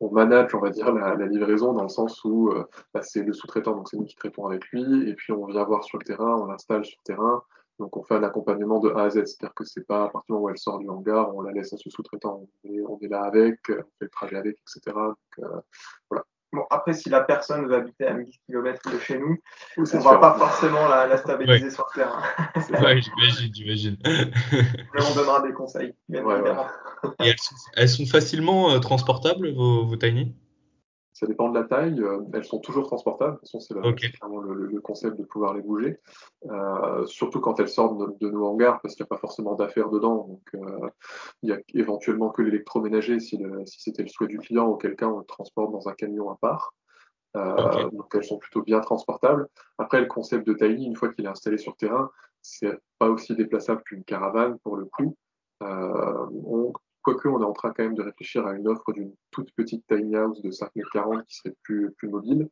on, 0.00 0.10
manage, 0.10 0.54
on 0.54 0.60
va 0.60 0.70
dire, 0.70 0.92
la, 0.92 1.14
livraison 1.26 1.72
dans 1.72 1.82
le 1.82 1.88
sens 1.88 2.22
où 2.24 2.52
bah, 2.94 3.02
c'est 3.02 3.22
le 3.22 3.32
sous-traitant, 3.32 3.76
donc 3.76 3.88
c'est 3.88 3.96
nous 3.96 4.04
qui 4.04 4.16
traitons 4.16 4.46
avec 4.46 4.66
lui, 4.68 5.08
et 5.08 5.14
puis 5.14 5.32
on 5.32 5.46
vient 5.46 5.64
voir 5.64 5.84
sur 5.84 5.98
le 5.98 6.04
terrain, 6.04 6.36
on 6.36 6.46
l'installe 6.46 6.84
sur 6.84 6.98
le 7.06 7.14
terrain, 7.14 7.42
donc 7.78 7.96
on 7.96 8.02
fait 8.02 8.14
un 8.14 8.22
accompagnement 8.22 8.78
de 8.78 8.90
A 8.90 9.04
à 9.04 9.10
Z, 9.10 9.24
c'est-à-dire 9.24 9.54
que 9.54 9.64
c'est 9.64 9.86
pas 9.86 10.04
à 10.04 10.08
partir 10.08 10.26
du 10.28 10.32
moment 10.34 10.44
où 10.46 10.50
elle 10.50 10.58
sort 10.58 10.78
du 10.78 10.88
hangar, 10.88 11.34
on 11.34 11.40
la 11.40 11.52
laisse 11.52 11.72
à 11.72 11.76
ce 11.76 11.90
sous-traitant, 11.90 12.46
on, 12.64 12.98
est 13.00 13.08
là 13.08 13.22
avec, 13.22 13.58
on 13.68 13.74
fait 13.74 13.84
le 14.00 14.08
trajet 14.08 14.36
avec, 14.36 14.56
etc. 14.60 14.96
Euh, 15.40 15.60
voilà. 16.08 16.24
Bon, 16.52 16.64
après, 16.68 16.92
si 16.92 17.08
la 17.08 17.22
personne 17.22 17.66
veut 17.66 17.76
habiter 17.76 18.06
à 18.06 18.12
1000 18.12 18.28
km 18.46 18.92
de 18.92 18.98
chez 18.98 19.18
nous, 19.18 19.38
on 19.78 19.82
ne 19.82 20.02
va 20.02 20.18
pas 20.18 20.34
forcément 20.38 20.86
la, 20.86 21.16
stabiliser 21.16 21.70
sur 21.70 21.86
le 21.94 22.02
terrain. 22.02 22.22
ouais, 22.84 23.00
j'imagine, 23.00 23.54
j'imagine. 23.54 23.96
Mais 24.04 25.02
on 25.02 25.14
donnera 25.14 25.40
des 25.40 25.54
conseils, 25.54 25.94
bien 26.10 26.20
évidemment. 26.28 26.66
Et 27.24 27.32
elles 27.76 27.88
sont, 27.88 28.04
facilement 28.04 28.70
euh, 28.70 28.80
transportables, 28.80 29.54
vos, 29.54 29.86
vos 29.86 29.96
tiny? 29.96 30.34
Ça 31.22 31.28
dépend 31.28 31.48
de 31.50 31.54
la 31.58 31.64
taille. 31.64 32.00
Euh, 32.00 32.20
elles 32.34 32.44
sont 32.44 32.58
toujours 32.58 32.88
transportables. 32.88 33.34
De 33.34 33.38
toute 33.38 33.46
façon, 33.46 33.60
c'est 33.60 33.74
vraiment 33.74 34.40
le, 34.40 34.80
concept 34.80 35.16
de 35.16 35.24
pouvoir 35.24 35.54
les 35.54 35.62
bouger. 35.62 36.00
Euh, 36.50 37.06
surtout 37.06 37.40
quand 37.40 37.60
elles 37.60 37.68
sortent 37.68 38.18
de, 38.20 38.28
nos 38.28 38.44
hangars, 38.44 38.80
parce 38.82 38.96
qu'il 38.96 39.04
n'y 39.04 39.06
a 39.06 39.14
pas 39.14 39.20
forcément 39.20 39.54
d'affaires 39.54 39.88
dedans. 39.88 40.26
Donc, 40.26 40.42
euh, 40.54 40.88
il 41.42 41.50
n'y 41.50 41.52
a 41.54 41.60
éventuellement 41.74 42.30
que 42.30 42.42
l'électroménager 42.42 43.20
si, 43.20 43.40
c'était 43.66 44.02
le 44.02 44.08
souhait 44.08 44.26
du 44.26 44.40
client, 44.40 44.66
auquel 44.66 44.96
cas 44.96 45.06
on 45.06 45.20
le 45.20 45.24
transporte 45.24 45.70
dans 45.70 45.88
un 45.88 45.92
camion 45.92 46.28
à 46.28 46.36
part. 46.36 46.74
Donc, 47.34 48.12
elles 48.14 48.24
sont 48.24 48.38
plutôt 48.38 48.62
bien 48.62 48.80
transportables. 48.80 49.46
Après, 49.78 50.00
le 50.00 50.06
concept 50.06 50.44
de 50.44 50.54
tiny, 50.54 50.86
une 50.86 50.96
fois 50.96 51.12
qu'il 51.12 51.24
est 51.24 51.28
installé 51.28 51.56
sur 51.56 51.76
terrain, 51.76 52.10
c'est 52.42 52.76
pas 52.98 53.08
aussi 53.08 53.36
déplaçable 53.36 53.82
qu'une 53.84 54.02
caravane 54.02 54.58
pour 54.58 54.76
le 54.76 54.86
coup. 54.86 55.16
on 55.60 56.72
Quoique, 57.02 57.28
on 57.28 57.40
est 57.40 57.44
en 57.44 57.52
train 57.52 57.72
quand 57.76 57.82
même 57.82 57.94
de 57.94 58.02
réfléchir 58.02 58.46
à 58.46 58.54
une 58.54 58.68
offre 58.68 58.92
d'une 58.92 59.12
toute 59.30 59.52
petite 59.54 59.84
tiny 59.88 60.16
house 60.16 60.40
de 60.42 60.50
5 60.50 60.70
m 60.76 60.84
40 60.92 61.26
qui 61.26 61.36
serait 61.36 61.54
plus, 61.62 61.92
plus 61.92 62.08
mobile. 62.08 62.48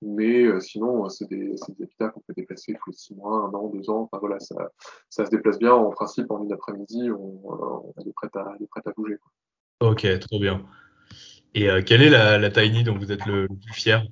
Mais 0.00 0.44
euh, 0.44 0.60
sinon, 0.60 1.04
euh, 1.04 1.08
c'est 1.08 1.28
des, 1.28 1.48
des 1.48 1.82
habitats 1.82 2.10
qu'on 2.10 2.20
peut 2.20 2.34
déplacer 2.36 2.74
tous 2.84 2.90
les 2.90 2.96
6 2.96 3.14
mois, 3.16 3.36
un 3.36 3.54
an, 3.54 3.68
deux 3.68 3.90
ans. 3.90 4.08
Enfin 4.10 4.18
voilà, 4.20 4.38
ça, 4.38 4.70
ça 5.08 5.26
se 5.26 5.30
déplace 5.30 5.58
bien. 5.58 5.72
En 5.72 5.90
principe, 5.90 6.30
en 6.30 6.44
une 6.44 6.52
après-midi, 6.52 7.10
on, 7.10 7.40
on, 7.44 7.94
est 8.06 8.12
prêt 8.12 8.28
à, 8.34 8.40
à 8.40 8.92
bouger. 8.96 9.18
Ok, 9.80 10.06
trop 10.20 10.38
bien. 10.38 10.64
Et 11.54 11.68
euh, 11.68 11.82
quelle 11.84 12.02
est 12.02 12.10
la, 12.10 12.38
la, 12.38 12.50
tiny 12.50 12.84
dont 12.84 12.96
vous 12.96 13.10
êtes 13.10 13.26
le, 13.26 13.48
plus 13.48 13.74
fier? 13.74 14.04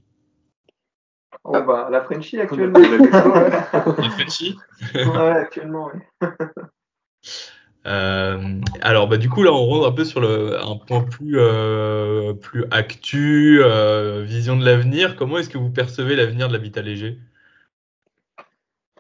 Oh, 1.45 1.53
bah, 1.53 1.89
La 1.91 2.03
Frenchie 2.03 2.41
actuellement. 2.41 2.81
la 2.81 4.11
Frenchie? 4.11 4.59
Ouais, 4.95 5.31
actuellement, 5.31 5.91
oui. 5.95 6.01
Euh, 7.87 8.61
alors, 8.81 9.09
bah, 9.09 9.17
du 9.17 9.29
coup, 9.29 9.43
là, 9.43 9.53
on 9.53 9.65
rentre 9.67 9.89
un 9.89 9.93
peu 9.93 10.05
sur 10.05 10.23
un 10.23 10.77
point 10.77 11.03
plus, 11.03 11.39
euh, 11.39 12.35
plus 12.35 12.65
euh, 13.63 14.23
vision 14.23 14.57
de 14.57 14.65
l'avenir. 14.65 15.17
Comment 15.17 15.39
est-ce 15.39 15.51
que 15.51 15.59
vous 15.59 15.71
percevez 15.71 16.17
l'avenir 16.17 16.49
de 16.49 16.53
l'habitat 16.53 16.83
léger? 16.83 17.19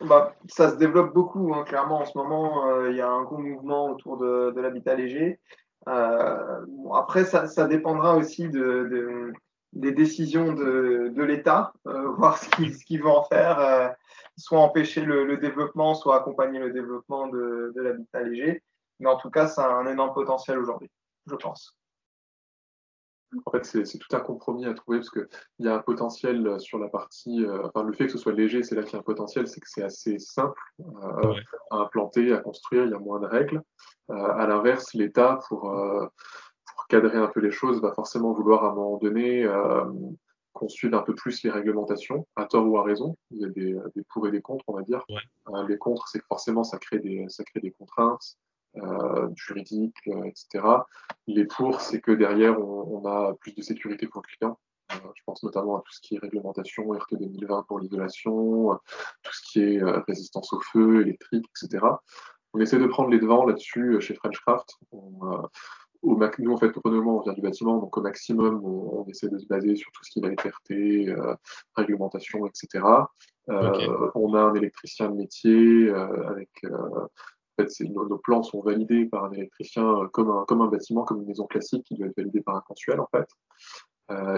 Bah, 0.02 0.34
Ça 0.48 0.70
se 0.70 0.76
développe 0.76 1.12
beaucoup, 1.14 1.52
hein, 1.54 1.64
clairement. 1.64 2.00
En 2.00 2.04
ce 2.04 2.16
moment, 2.16 2.86
il 2.88 2.96
y 2.96 3.00
a 3.00 3.10
un 3.10 3.22
gros 3.22 3.38
mouvement 3.38 3.90
autour 3.90 4.18
de, 4.18 4.54
l'habitat 4.60 4.94
léger. 4.94 5.40
Bon, 5.86 6.94
après, 6.94 7.24
ça, 7.24 7.66
dépendra 7.66 8.16
aussi 8.16 8.48
de, 8.48 8.88
de 8.90 9.32
des 9.72 9.92
décisions 9.92 10.54
de, 10.54 11.22
l'État, 11.22 11.74
voir 11.84 12.38
ce 12.38 12.48
qu'ils 12.50 12.76
qu 12.78 12.98
vont 12.98 13.16
en 13.16 13.24
faire, 13.24 13.94
soit 14.38 14.60
empêcher 14.60 15.00
le, 15.02 15.36
développement, 15.38 15.94
soit 15.94 16.16
accompagner 16.16 16.60
le 16.60 16.70
développement 16.70 17.26
de 17.26 17.72
l'habitat 17.74 18.22
léger. 18.22 18.62
Mais 19.00 19.08
en 19.08 19.16
tout 19.16 19.30
cas, 19.30 19.46
ça 19.46 19.66
a 19.66 19.74
un 19.74 19.86
énorme 19.86 20.14
potentiel 20.14 20.58
aujourd'hui, 20.58 20.90
je 21.26 21.34
pense. 21.36 21.76
En 23.44 23.50
fait, 23.50 23.64
c'est 23.64 23.98
tout 23.98 24.16
un 24.16 24.20
compromis 24.20 24.66
à 24.66 24.72
trouver 24.72 24.98
parce 24.98 25.10
qu'il 25.10 25.26
y 25.58 25.68
a 25.68 25.74
un 25.74 25.80
potentiel 25.80 26.58
sur 26.60 26.78
la 26.78 26.88
partie. 26.88 27.44
enfin, 27.64 27.82
le 27.82 27.92
fait 27.92 28.06
que 28.06 28.12
ce 28.12 28.18
soit 28.18 28.32
léger, 28.32 28.62
c'est 28.62 28.74
là 28.76 28.82
qu'il 28.82 28.92
y 28.94 28.96
a 28.96 29.00
un 29.00 29.02
potentiel, 29.02 29.46
c'est 29.48 29.60
que 29.60 29.68
c'est 29.68 29.82
assez 29.82 30.18
simple 30.18 30.60
à 31.70 31.76
implanter, 31.76 32.32
à 32.32 32.38
construire, 32.38 32.84
il 32.84 32.92
y 32.92 32.94
a 32.94 32.98
moins 32.98 33.20
de 33.20 33.26
règles. 33.26 33.62
à 34.08 34.46
l'inverse, 34.46 34.94
l'État, 34.94 35.40
pour, 35.48 35.62
pour 35.62 36.86
cadrer 36.88 37.18
un 37.18 37.26
peu 37.26 37.40
les 37.40 37.50
choses, 37.50 37.82
va 37.82 37.92
forcément 37.92 38.32
vouloir 38.32 38.64
à 38.64 38.70
un 38.70 38.74
moment 38.74 38.96
donné 38.96 39.44
qu'on 40.56 40.68
suive 40.68 40.94
un 40.94 41.02
peu 41.02 41.14
plus 41.14 41.42
les 41.42 41.50
réglementations, 41.50 42.26
à 42.34 42.46
tort 42.46 42.66
ou 42.66 42.78
à 42.78 42.82
raison. 42.82 43.16
Il 43.30 43.42
y 43.42 43.44
a 43.44 43.48
des, 43.48 43.76
des 43.94 44.02
pour 44.08 44.26
et 44.26 44.30
des 44.30 44.40
contre, 44.40 44.64
on 44.68 44.74
va 44.74 44.82
dire. 44.82 45.04
Euh, 45.10 45.68
les 45.68 45.76
contre, 45.76 46.08
c'est 46.08 46.18
que 46.18 46.26
forcément, 46.26 46.64
ça 46.64 46.78
crée 46.78 46.98
des, 46.98 47.26
ça 47.28 47.44
crée 47.44 47.60
des 47.60 47.72
contraintes 47.72 48.38
euh, 48.78 49.28
juridiques, 49.34 49.96
euh, 50.08 50.24
etc. 50.24 50.64
Les 51.26 51.44
pour, 51.44 51.80
c'est 51.80 52.00
que 52.00 52.12
derrière, 52.12 52.60
on, 52.60 53.02
on, 53.02 53.06
a 53.06 53.34
plus 53.34 53.54
de 53.54 53.62
sécurité 53.62 54.06
pour 54.06 54.22
le 54.22 54.36
client. 54.36 54.58
Euh, 54.92 55.08
je 55.14 55.22
pense 55.26 55.42
notamment 55.42 55.78
à 55.78 55.80
tout 55.80 55.92
ce 55.92 56.00
qui 56.00 56.14
est 56.14 56.18
réglementation, 56.18 56.88
RT 56.88 57.16
2020 57.18 57.64
pour 57.66 57.80
l'isolation, 57.80 58.78
tout 59.22 59.32
ce 59.32 59.52
qui 59.52 59.60
est 59.60 59.82
résistance 60.06 60.52
au 60.52 60.60
feu, 60.60 61.02
électrique, 61.02 61.46
etc. 61.50 61.84
On 62.54 62.60
essaie 62.60 62.78
de 62.78 62.86
prendre 62.86 63.10
les 63.10 63.18
devants 63.18 63.44
là-dessus 63.44 64.00
chez 64.00 64.14
Frenchcraft. 64.14 64.76
On, 64.92 65.48
au, 66.06 66.18
nous, 66.38 66.52
en 66.52 66.56
fait, 66.56 66.72
on 66.84 67.20
vient 67.20 67.32
du 67.32 67.40
bâtiment, 67.40 67.78
donc 67.78 67.96
au 67.96 68.00
maximum, 68.00 68.64
on, 68.64 69.04
essaie 69.08 69.28
de 69.28 69.38
se 69.38 69.46
baser 69.46 69.76
sur 69.76 69.90
tout 69.92 70.04
ce 70.04 70.10
qui 70.10 70.20
va 70.20 70.28
être 70.28 70.46
RT, 70.46 71.08
euh, 71.08 71.34
réglementation, 71.74 72.46
etc. 72.46 72.84
Euh, 73.48 74.10
on 74.14 74.34
a 74.34 74.40
un 74.40 74.54
électricien 74.54 75.10
de 75.10 75.16
métier 75.16 75.88
euh, 75.88 76.28
avec. 76.28 76.50
En 77.58 77.62
fait, 77.62 77.84
nos, 77.88 78.18
plans 78.18 78.42
sont 78.42 78.60
validés 78.60 79.06
par 79.06 79.24
un 79.24 79.32
électricien 79.32 80.08
comme 80.12 80.30
un, 80.30 80.44
comme 80.46 80.60
un 80.62 80.68
bâtiment, 80.68 81.04
comme 81.04 81.22
une 81.22 81.28
maison 81.28 81.46
classique 81.46 81.84
qui 81.84 81.94
doit 81.94 82.08
être 82.08 82.16
validé 82.16 82.40
par 82.40 82.56
un 82.56 82.60
consuel, 82.60 83.00
en 83.00 83.08
fait. 83.08 83.28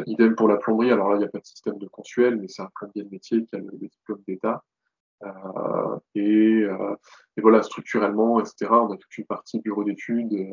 idem 0.06 0.34
pour 0.34 0.48
la 0.48 0.56
plomberie. 0.56 0.90
Alors 0.92 1.10
là, 1.10 1.16
il 1.16 1.20
n'y 1.20 1.24
a 1.24 1.28
pas 1.28 1.40
de 1.40 1.46
système 1.46 1.78
de 1.78 1.88
consuel, 1.88 2.36
mais 2.36 2.48
c'est 2.48 2.62
un 2.62 2.70
plombier 2.74 3.02
de 3.04 3.10
métier 3.10 3.44
qui 3.44 3.56
a 3.56 3.58
le, 3.58 3.70
diplôme 3.72 4.22
d'État. 4.26 4.62
et, 6.14 6.64
et, 7.36 7.40
voilà, 7.40 7.62
structurellement, 7.62 8.40
etc., 8.40 8.70
on 8.70 8.92
a 8.92 8.96
toute 8.96 9.18
une 9.18 9.26
partie 9.26 9.60
bureau 9.60 9.84
d'études 9.84 10.48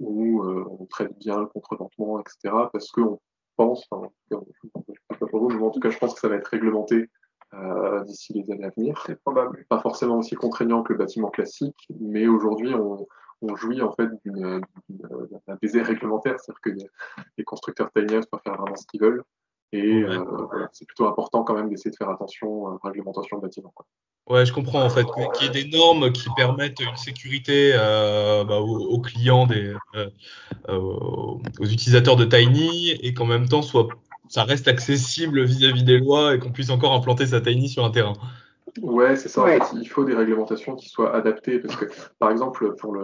où 0.00 0.42
euh, 0.42 0.64
on 0.78 0.86
traite 0.86 1.16
bien 1.18 1.40
le 1.40 1.46
contreventement, 1.46 2.20
etc. 2.20 2.54
Parce 2.72 2.90
qu'on 2.90 3.20
pense, 3.56 3.86
enfin, 3.90 4.08
pas 4.28 5.26
pour 5.26 5.40
vous, 5.40 5.48
mais 5.50 5.64
en 5.64 5.70
tout 5.70 5.80
cas, 5.80 5.90
je 5.90 5.98
pense 5.98 6.14
que 6.14 6.20
ça 6.20 6.28
va 6.28 6.36
être 6.36 6.48
réglementé 6.48 7.10
euh, 7.56 8.04
d'ici 8.04 8.32
les 8.32 8.50
années 8.50 8.64
à 8.64 8.70
venir. 8.76 9.02
C'est 9.06 9.20
probable. 9.20 9.64
Pas 9.68 9.80
forcément 9.80 10.18
aussi 10.18 10.34
contraignant 10.34 10.82
que 10.82 10.92
le 10.92 10.98
bâtiment 10.98 11.30
classique, 11.30 11.88
mais 12.00 12.26
aujourd'hui, 12.26 12.74
on, 12.74 13.06
on, 13.42 13.56
jouit 13.56 13.82
en 13.82 13.92
fait 13.92 14.08
d'un 14.24 14.60
baiser 15.60 15.82
réglementaire, 15.82 16.36
c'est-à-dire 16.40 16.60
que 16.60 16.70
les 17.38 17.44
constructeurs 17.44 17.90
tiny 17.92 18.20
peuvent 18.30 18.40
faire 18.42 18.56
vraiment 18.56 18.76
ce 18.76 18.86
qu'ils 18.86 19.00
veulent. 19.00 19.22
Et 19.72 20.02
euh, 20.02 20.24
c'est 20.72 20.86
plutôt 20.86 21.08
important 21.08 21.42
quand 21.42 21.54
même 21.54 21.68
d'essayer 21.68 21.90
de 21.90 21.96
faire 21.96 22.08
attention 22.08 22.68
à 22.68 22.78
la 22.82 22.90
réglementation 22.90 23.38
de 23.38 23.42
bâtiment. 23.42 23.72
Quoi. 23.74 23.84
Ouais, 24.28 24.46
je 24.46 24.52
comprends 24.52 24.84
en 24.84 24.90
fait 24.90 25.04
qu'il 25.04 25.46
y 25.46 25.46
ait 25.46 25.64
des 25.64 25.76
normes 25.76 26.12
qui 26.12 26.28
permettent 26.36 26.80
une 26.80 26.96
sécurité 26.96 27.72
euh, 27.74 28.44
bah, 28.44 28.58
aux, 28.58 29.00
clients, 29.00 29.46
des, 29.46 29.74
euh, 29.94 30.08
aux 30.68 31.40
utilisateurs 31.60 32.16
de 32.16 32.24
Tiny 32.24 32.90
et 32.90 33.14
qu'en 33.14 33.26
même 33.26 33.48
temps 33.48 33.62
soit, 33.62 33.88
ça 34.28 34.44
reste 34.44 34.68
accessible 34.68 35.44
vis-à-vis 35.44 35.84
des 35.84 35.98
lois 35.98 36.34
et 36.34 36.38
qu'on 36.38 36.52
puisse 36.52 36.70
encore 36.70 36.92
implanter 36.92 37.26
sa 37.26 37.40
Tiny 37.40 37.68
sur 37.68 37.84
un 37.84 37.90
terrain. 37.90 38.14
Ouais, 38.82 39.16
c'est 39.16 39.28
ça. 39.28 39.42
En 39.42 39.46
fait, 39.46 39.62
il 39.74 39.88
faut 39.88 40.04
des 40.04 40.14
réglementations 40.14 40.74
qui 40.76 40.88
soient 40.88 41.14
adaptées 41.14 41.60
parce 41.60 41.76
que, 41.76 41.86
par 42.18 42.30
exemple, 42.30 42.74
pour 42.76 42.94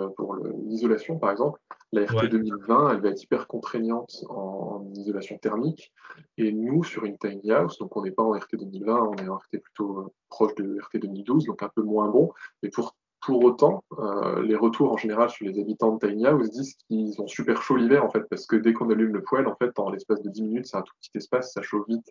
l'isolation, 0.67 1.19
par 1.19 1.31
exemple, 1.31 1.61
la 1.93 2.05
RT 2.05 2.29
2020, 2.31 2.91
elle 2.91 3.01
va 3.01 3.09
être 3.11 3.23
hyper 3.23 3.47
contraignante 3.47 4.25
en, 4.29 4.85
isolation 4.95 5.39
thermique. 5.39 5.93
Et 6.39 6.53
nous, 6.53 6.85
sur 6.85 7.05
une 7.05 7.19
tiny 7.19 7.53
house, 7.53 7.79
donc 7.79 7.97
on 7.97 8.03
n'est 8.03 8.11
pas 8.11 8.23
en 8.23 8.33
RT 8.33 8.57
2020, 8.59 8.95
on 8.95 9.17
est 9.17 9.29
en 9.29 9.37
RT 9.37 9.59
plutôt 9.63 9.99
euh, 9.99 10.13
proche 10.29 10.55
de 10.57 10.79
RT 10.81 11.01
2012, 11.01 11.47
donc 11.47 11.63
un 11.63 11.71
peu 11.75 11.83
moins 11.83 12.09
bon. 12.09 12.33
Mais 12.63 12.71
pour, 12.71 12.95
pour 13.23 13.45
autant, 13.45 13.85
euh, 13.99 14.43
les 14.43 14.57
retours 14.57 14.93
en 14.93 14.97
général 14.97 15.31
sur 15.31 15.47
les 15.47 15.59
habitants 15.59 15.95
de 15.97 16.07
tiny 16.07 16.27
house 16.27 16.51
disent 16.51 16.75
qu'ils 16.89 17.21
ont 17.21 17.29
super 17.29 17.63
chaud 17.63 17.77
l'hiver, 17.77 18.05
en 18.05 18.11
fait, 18.11 18.23
parce 18.29 18.47
que 18.47 18.57
dès 18.57 18.73
qu'on 18.73 18.91
allume 18.91 19.15
le 19.15 19.23
poêle, 19.23 19.47
en 19.47 19.55
fait, 19.55 19.79
en 19.79 19.91
l'espace 19.91 20.21
de 20.23 20.29
10 20.29 20.43
minutes, 20.43 20.67
c'est 20.67 20.77
un 20.77 20.83
tout 20.83 20.93
petit 21.01 21.17
espace, 21.17 21.53
ça 21.53 21.63
chauffe 21.63 21.87
vite. 21.89 22.07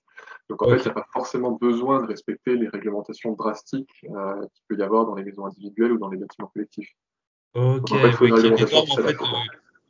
Donc 0.49 0.61
en 0.63 0.69
fait, 0.69 0.77
il 0.77 0.83
n'y 0.83 0.91
a 0.91 0.93
pas 0.93 1.05
forcément 1.11 1.51
besoin 1.51 2.01
de 2.01 2.07
respecter 2.07 2.55
les 2.55 2.69
réglementations 2.69 3.33
drastiques 3.33 4.05
euh, 4.05 4.39
qu'il 4.39 4.63
peut 4.69 4.77
y 4.77 4.83
avoir 4.83 5.05
dans 5.05 5.15
les 5.15 5.23
maisons 5.23 5.45
individuelles 5.45 5.91
ou 5.91 5.97
dans 5.97 6.09
les 6.09 6.17
bâtiments 6.17 6.47
collectifs. 6.47 6.91
Ok, 7.55 7.91
en 7.91 7.97
fait, 7.97 8.33
en 8.33 9.03
fait, 9.03 9.17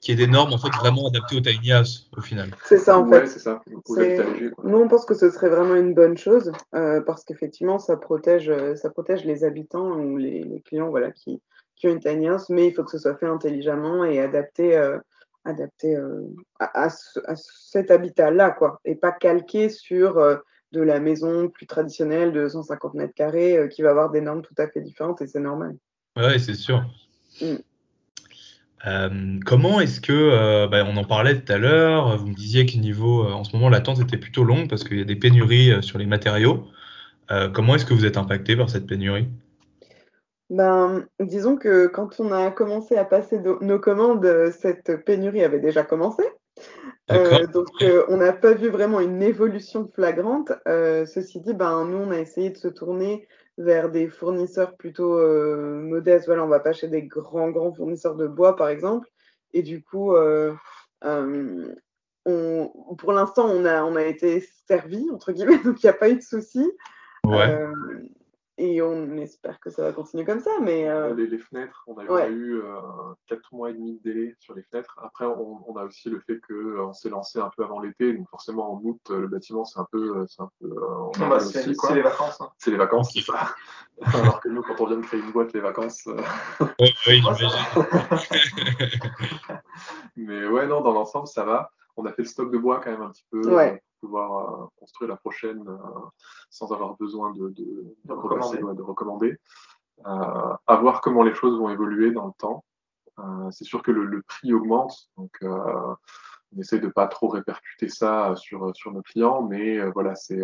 qui 0.02 0.12
est 0.12 0.16
des 0.16 0.28
normes 0.28 0.52
en 0.52 0.58
fait 0.58 0.76
vraiment 0.76 1.08
adaptées 1.08 1.38
au 1.38 1.40
tiny 1.40 1.72
house 1.72 2.10
au 2.18 2.22
final. 2.22 2.50
C'est 2.66 2.80
ça 2.80 2.98
en 2.98 3.08
fait. 3.08 3.28
c'est 3.28 3.40
ça. 3.40 3.62
Nous 3.68 4.78
on 4.78 4.88
pense 4.88 5.06
que 5.06 5.14
ce 5.14 5.30
serait 5.30 5.50
vraiment 5.50 5.76
une 5.76 5.94
bonne 5.94 6.18
chose 6.18 6.52
euh, 6.74 7.02
parce 7.02 7.24
qu'effectivement 7.24 7.78
ça 7.78 7.96
protège, 7.98 8.50
euh, 8.50 8.76
ça 8.76 8.90
protège 8.90 9.24
les 9.24 9.44
habitants 9.44 9.92
ou 9.92 10.18
les, 10.18 10.44
les, 10.44 10.62
clients 10.62 10.90
voilà 10.90 11.12
qui, 11.12 11.40
qui 11.82 11.88
ont 11.88 11.92
une 11.92 12.00
tiny 12.00 12.28
house, 12.28 12.50
mais 12.50 12.68
il 12.68 12.74
faut 12.74 12.84
que 12.84 12.92
ce 12.92 13.00
soit 13.00 13.16
fait 13.16 13.28
intelligemment 13.28 14.04
et 14.04 14.20
adapté, 14.20 14.78
euh, 14.78 14.98
adapté 15.46 15.96
euh, 15.96 16.22
à, 16.60 16.86
à, 16.86 16.88
à, 16.88 17.36
cet 17.36 17.90
habitat-là 17.90 18.52
quoi, 18.52 18.80
et 18.86 18.96
pas 18.96 19.12
calqué 19.12 19.70
sur 19.70 20.18
euh, 20.18 20.38
de 20.72 20.82
la 20.82 21.00
maison 21.00 21.50
plus 21.50 21.68
traditionnelle 21.68 22.34
de 22.34 22.48
150 22.48 22.94
mètres 22.94 23.14
carrés 23.14 23.68
qui 23.72 23.82
va 23.82 23.90
avoir 23.90 24.10
des 24.10 24.22
normes 24.22 24.42
tout 24.42 24.54
à 24.58 24.68
fait 24.68 24.82
différentes 24.82 25.22
et 25.22 25.28
c'est 25.28 25.40
normal. 25.40 25.76
Ouais, 26.16 26.40
c'est 26.40 26.54
sûr. 26.54 26.84
Mm. 27.42 27.56
Euh, 28.88 29.40
comment 29.46 29.80
est-ce 29.80 30.02
que, 30.02 30.12
euh, 30.12 30.68
bah, 30.68 30.84
on 30.88 30.98
en 30.98 31.04
parlait 31.04 31.40
tout 31.40 31.52
à 31.52 31.58
l'heure, 31.58 32.18
vous 32.18 32.28
me 32.28 32.34
disiez 32.34 32.66
que 32.66 32.78
niveau, 32.78 33.26
euh, 33.26 33.32
en 33.32 33.44
ce 33.44 33.56
moment, 33.56 33.70
l'attente 33.70 34.00
était 34.00 34.18
plutôt 34.18 34.44
longue 34.44 34.70
parce 34.70 34.84
qu'il 34.84 34.98
y 34.98 35.02
a 35.02 35.06
des 35.06 35.16
pénuries 35.16 35.84
sur 35.84 36.00
les 36.00 36.06
matériaux. 36.06 36.66
comment 37.54 37.76
est-ce 37.76 37.86
que 37.86 37.94
vous 37.94 38.06
êtes 38.06 38.18
impacté 38.18 38.58
par 38.58 38.70
cette 38.70 38.86
pénurie? 38.86 39.28
Ben, 40.50 41.06
disons 41.22 41.56
que 41.56 41.88
quand 41.88 42.20
on 42.20 42.34
a 42.34 42.52
commencé 42.52 42.98
à 42.98 43.06
passer 43.06 43.40
nos 43.62 43.80
commandes, 43.80 44.52
cette 44.60 45.06
pénurie 45.06 45.44
avait 45.44 45.62
déjà 45.62 45.84
commencé. 45.84 46.24
donc, 47.08 47.68
on 48.10 48.18
n'a 48.18 48.34
pas 48.34 48.54
vu 48.54 48.68
vraiment 48.68 49.00
une 49.00 49.22
évolution 49.22 49.90
flagrante. 49.94 50.52
ceci 50.66 51.40
dit, 51.40 51.54
ben, 51.54 51.86
nous, 51.86 52.00
on 52.00 52.12
a 52.12 52.20
essayé 52.20 52.50
de 52.50 52.58
se 52.58 52.68
tourner 52.68 53.28
vers 53.58 53.90
des 53.90 54.08
fournisseurs 54.08 54.76
plutôt 54.76 55.18
euh, 55.18 55.82
modestes. 55.82 56.26
Voilà, 56.26 56.44
on 56.44 56.48
va 56.48 56.60
pas 56.60 56.74
chez 56.74 56.88
des 56.88 57.04
grands, 57.04 57.50
grands 57.50 57.74
fournisseurs 57.74 58.16
de 58.16 58.28
bois, 58.28 58.56
par 58.56 58.70
exemple. 58.70 59.08
Et 59.54 59.62
du 59.62 59.84
coup, 59.84 60.16
euh, 60.16 60.54
euh, 61.04 61.76
on, 62.26 62.72
pour 62.98 63.14
l'instant, 63.14 63.48
on 63.48 63.66
a, 63.66 63.84
on 63.84 63.96
a 63.96 64.04
été 64.04 64.44
servi, 64.68 65.10
entre 65.12 65.32
guillemets, 65.32 65.60
donc 65.64 65.84
il 65.84 65.86
n'y 65.86 65.90
a 65.90 65.94
pas 65.94 66.10
eu 66.10 66.16
de 66.16 66.22
souci. 66.22 66.72
Ouais 67.26 67.58
et 68.62 68.82
on 68.84 69.18
espère 69.18 69.60
que 69.60 69.72
ça 69.72 69.82
va 69.82 69.92
continuer 69.92 70.24
comme 70.24 70.40
ça. 70.40 70.52
Mais 70.62 70.88
euh, 70.88 71.16
les, 71.16 71.40
fenêtres, 71.40 71.84
on 71.88 71.98
a 71.98 72.28
eu 72.28 72.62
euh, 72.62 72.80
4 73.28 73.42
mois 73.54 73.72
et 73.72 73.74
demi 73.74 73.94
de 73.94 74.00
délai 74.04 74.36
sur 74.40 74.54
les 74.54 74.62
fenêtres. 74.62 75.00
Après, 75.02 75.26
on, 75.26 75.76
a 75.76 75.84
aussi 75.84 76.12
le 76.12 76.20
fait 76.20 76.40
qu'on 76.42 76.54
euh, 76.54 76.94
s'est 76.94 77.10
lancé 77.10 77.40
un 77.40 77.50
peu 77.58 77.64
avant 77.64 77.80
l'été, 77.80 78.14
donc 78.14 78.30
forcément 78.30 78.74
en 78.74 78.82
août, 78.84 79.02
euh, 79.10 79.22
le 79.22 79.28
bâtiment 79.28 79.66
c'est 79.66 79.80
un 79.80 79.88
peu, 79.92 80.28
c'est 80.28 80.44
un 80.44 80.52
peu. 80.60 80.70
Bah, 81.18 81.40
c'est 81.40 81.66
les 81.96 82.04
vacances. 82.04 82.40
Hein. 82.40 82.52
C'est 82.60 82.70
les 82.70 82.78
vacances, 82.78 83.14
c'est 83.14 83.22
ça. 83.32 83.56
Alors 84.04 84.40
que 84.40 84.50
nous, 84.50 84.62
quand 84.62 84.80
on 84.80 84.86
vient 84.86 84.98
de 84.98 85.06
créer 85.06 85.22
une 85.22 85.32
boîte, 85.32 85.54
les 85.54 85.60
vacances. 85.60 86.06
oui, 86.80 86.94
oui 87.08 87.24
mais 90.16 90.46
ouais, 90.46 90.68
non, 90.68 90.82
dans 90.82 90.94
l'ensemble, 90.94 91.28
ça 91.28 91.44
va. 91.44 91.72
On 91.98 92.06
a 92.06 92.14
fait 92.14 92.22
le 92.22 92.28
stock 92.28 92.52
de 92.52 92.60
bois 92.60 92.80
quand 92.80 92.92
même 92.92 93.02
un 93.02 93.10
petit 93.10 93.26
peu. 93.32 93.56
Ouais 93.56 93.82
pouvoir 94.02 94.62
euh, 94.64 94.66
construire 94.78 95.10
la 95.10 95.16
prochaine 95.16 95.64
euh, 95.68 95.78
sans 96.50 96.72
avoir 96.74 96.98
besoin 96.98 97.32
de, 97.32 97.50
de, 97.50 97.96
de, 98.04 98.14
recommander. 98.14 98.58
de 98.58 98.82
recommander. 98.82 99.38
Euh, 100.06 100.54
à 100.68 100.76
voir 100.78 101.02
comment 101.02 101.24
les 101.24 101.34
choses 101.34 101.58
vont 101.58 101.70
évoluer 101.70 102.12
dans 102.12 102.26
le 102.26 102.34
temps. 102.38 102.66
c'est 103.52 103.66
sûr 103.66 103.84
que 103.84 103.92
le, 103.92 104.06
le, 104.06 104.24
prix 104.24 104.52
augmente, 104.52 105.10
donc 105.16 105.32
on 105.44 106.60
essaie 106.60 106.80
de 106.80 106.88
pas 106.88 107.08
trop 107.08 107.28
répercuter 107.28 107.88
ça 107.88 108.36
sur, 108.36 108.76
sur 108.76 108.92
nos 108.92 109.04
clients, 109.04 109.44
mais 109.44 109.80
voilà, 109.92 110.16
c'est 110.16 110.42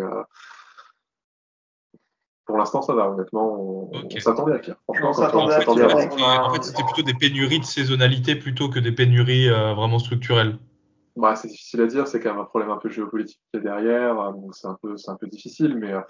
pour 2.46 2.56
l'instant, 2.56 2.82
ça 2.82 2.94
va, 2.94 3.10
honnêtement. 3.10 3.90
On, 3.92 4.20
s'attendait 4.20 4.54
à 4.54 4.58
pire. 4.58 4.76
Franchement, 4.84 5.10
on 5.10 5.12
s'attendait 5.12 5.54
à 5.54 5.58
pire. 6.06 6.44
En 6.44 6.54
fait, 6.54 6.62
c'était 6.62 6.84
plutôt 6.84 7.02
des 7.02 7.14
pénuries 7.14 7.60
de 7.60 7.64
saisonnalité 7.64 8.36
plutôt 8.36 8.70
que 8.70 8.78
des 8.78 8.92
pénuries 8.92 9.48
vraiment 9.48 9.98
structurelles. 9.98 10.56
Bah, 11.18 11.34
c'est 11.34 11.48
difficile 11.48 11.80
à 11.80 11.86
dire, 11.86 12.06
c'est 12.06 12.20
quand 12.20 12.30
même 12.30 12.38
un 12.38 12.44
problème 12.44 12.70
un 12.70 12.76
peu 12.76 12.88
géopolitique 12.88 13.40
qui 13.50 13.58
est 13.58 13.60
derrière, 13.60 14.20
euh, 14.20 14.30
donc 14.30 14.54
c'est 14.54 14.68
un 14.68 14.78
peu, 14.80 14.96
c'est 14.96 15.10
un 15.10 15.16
peu 15.16 15.26
difficile, 15.26 15.76
mais 15.76 15.92
euh, 15.92 16.00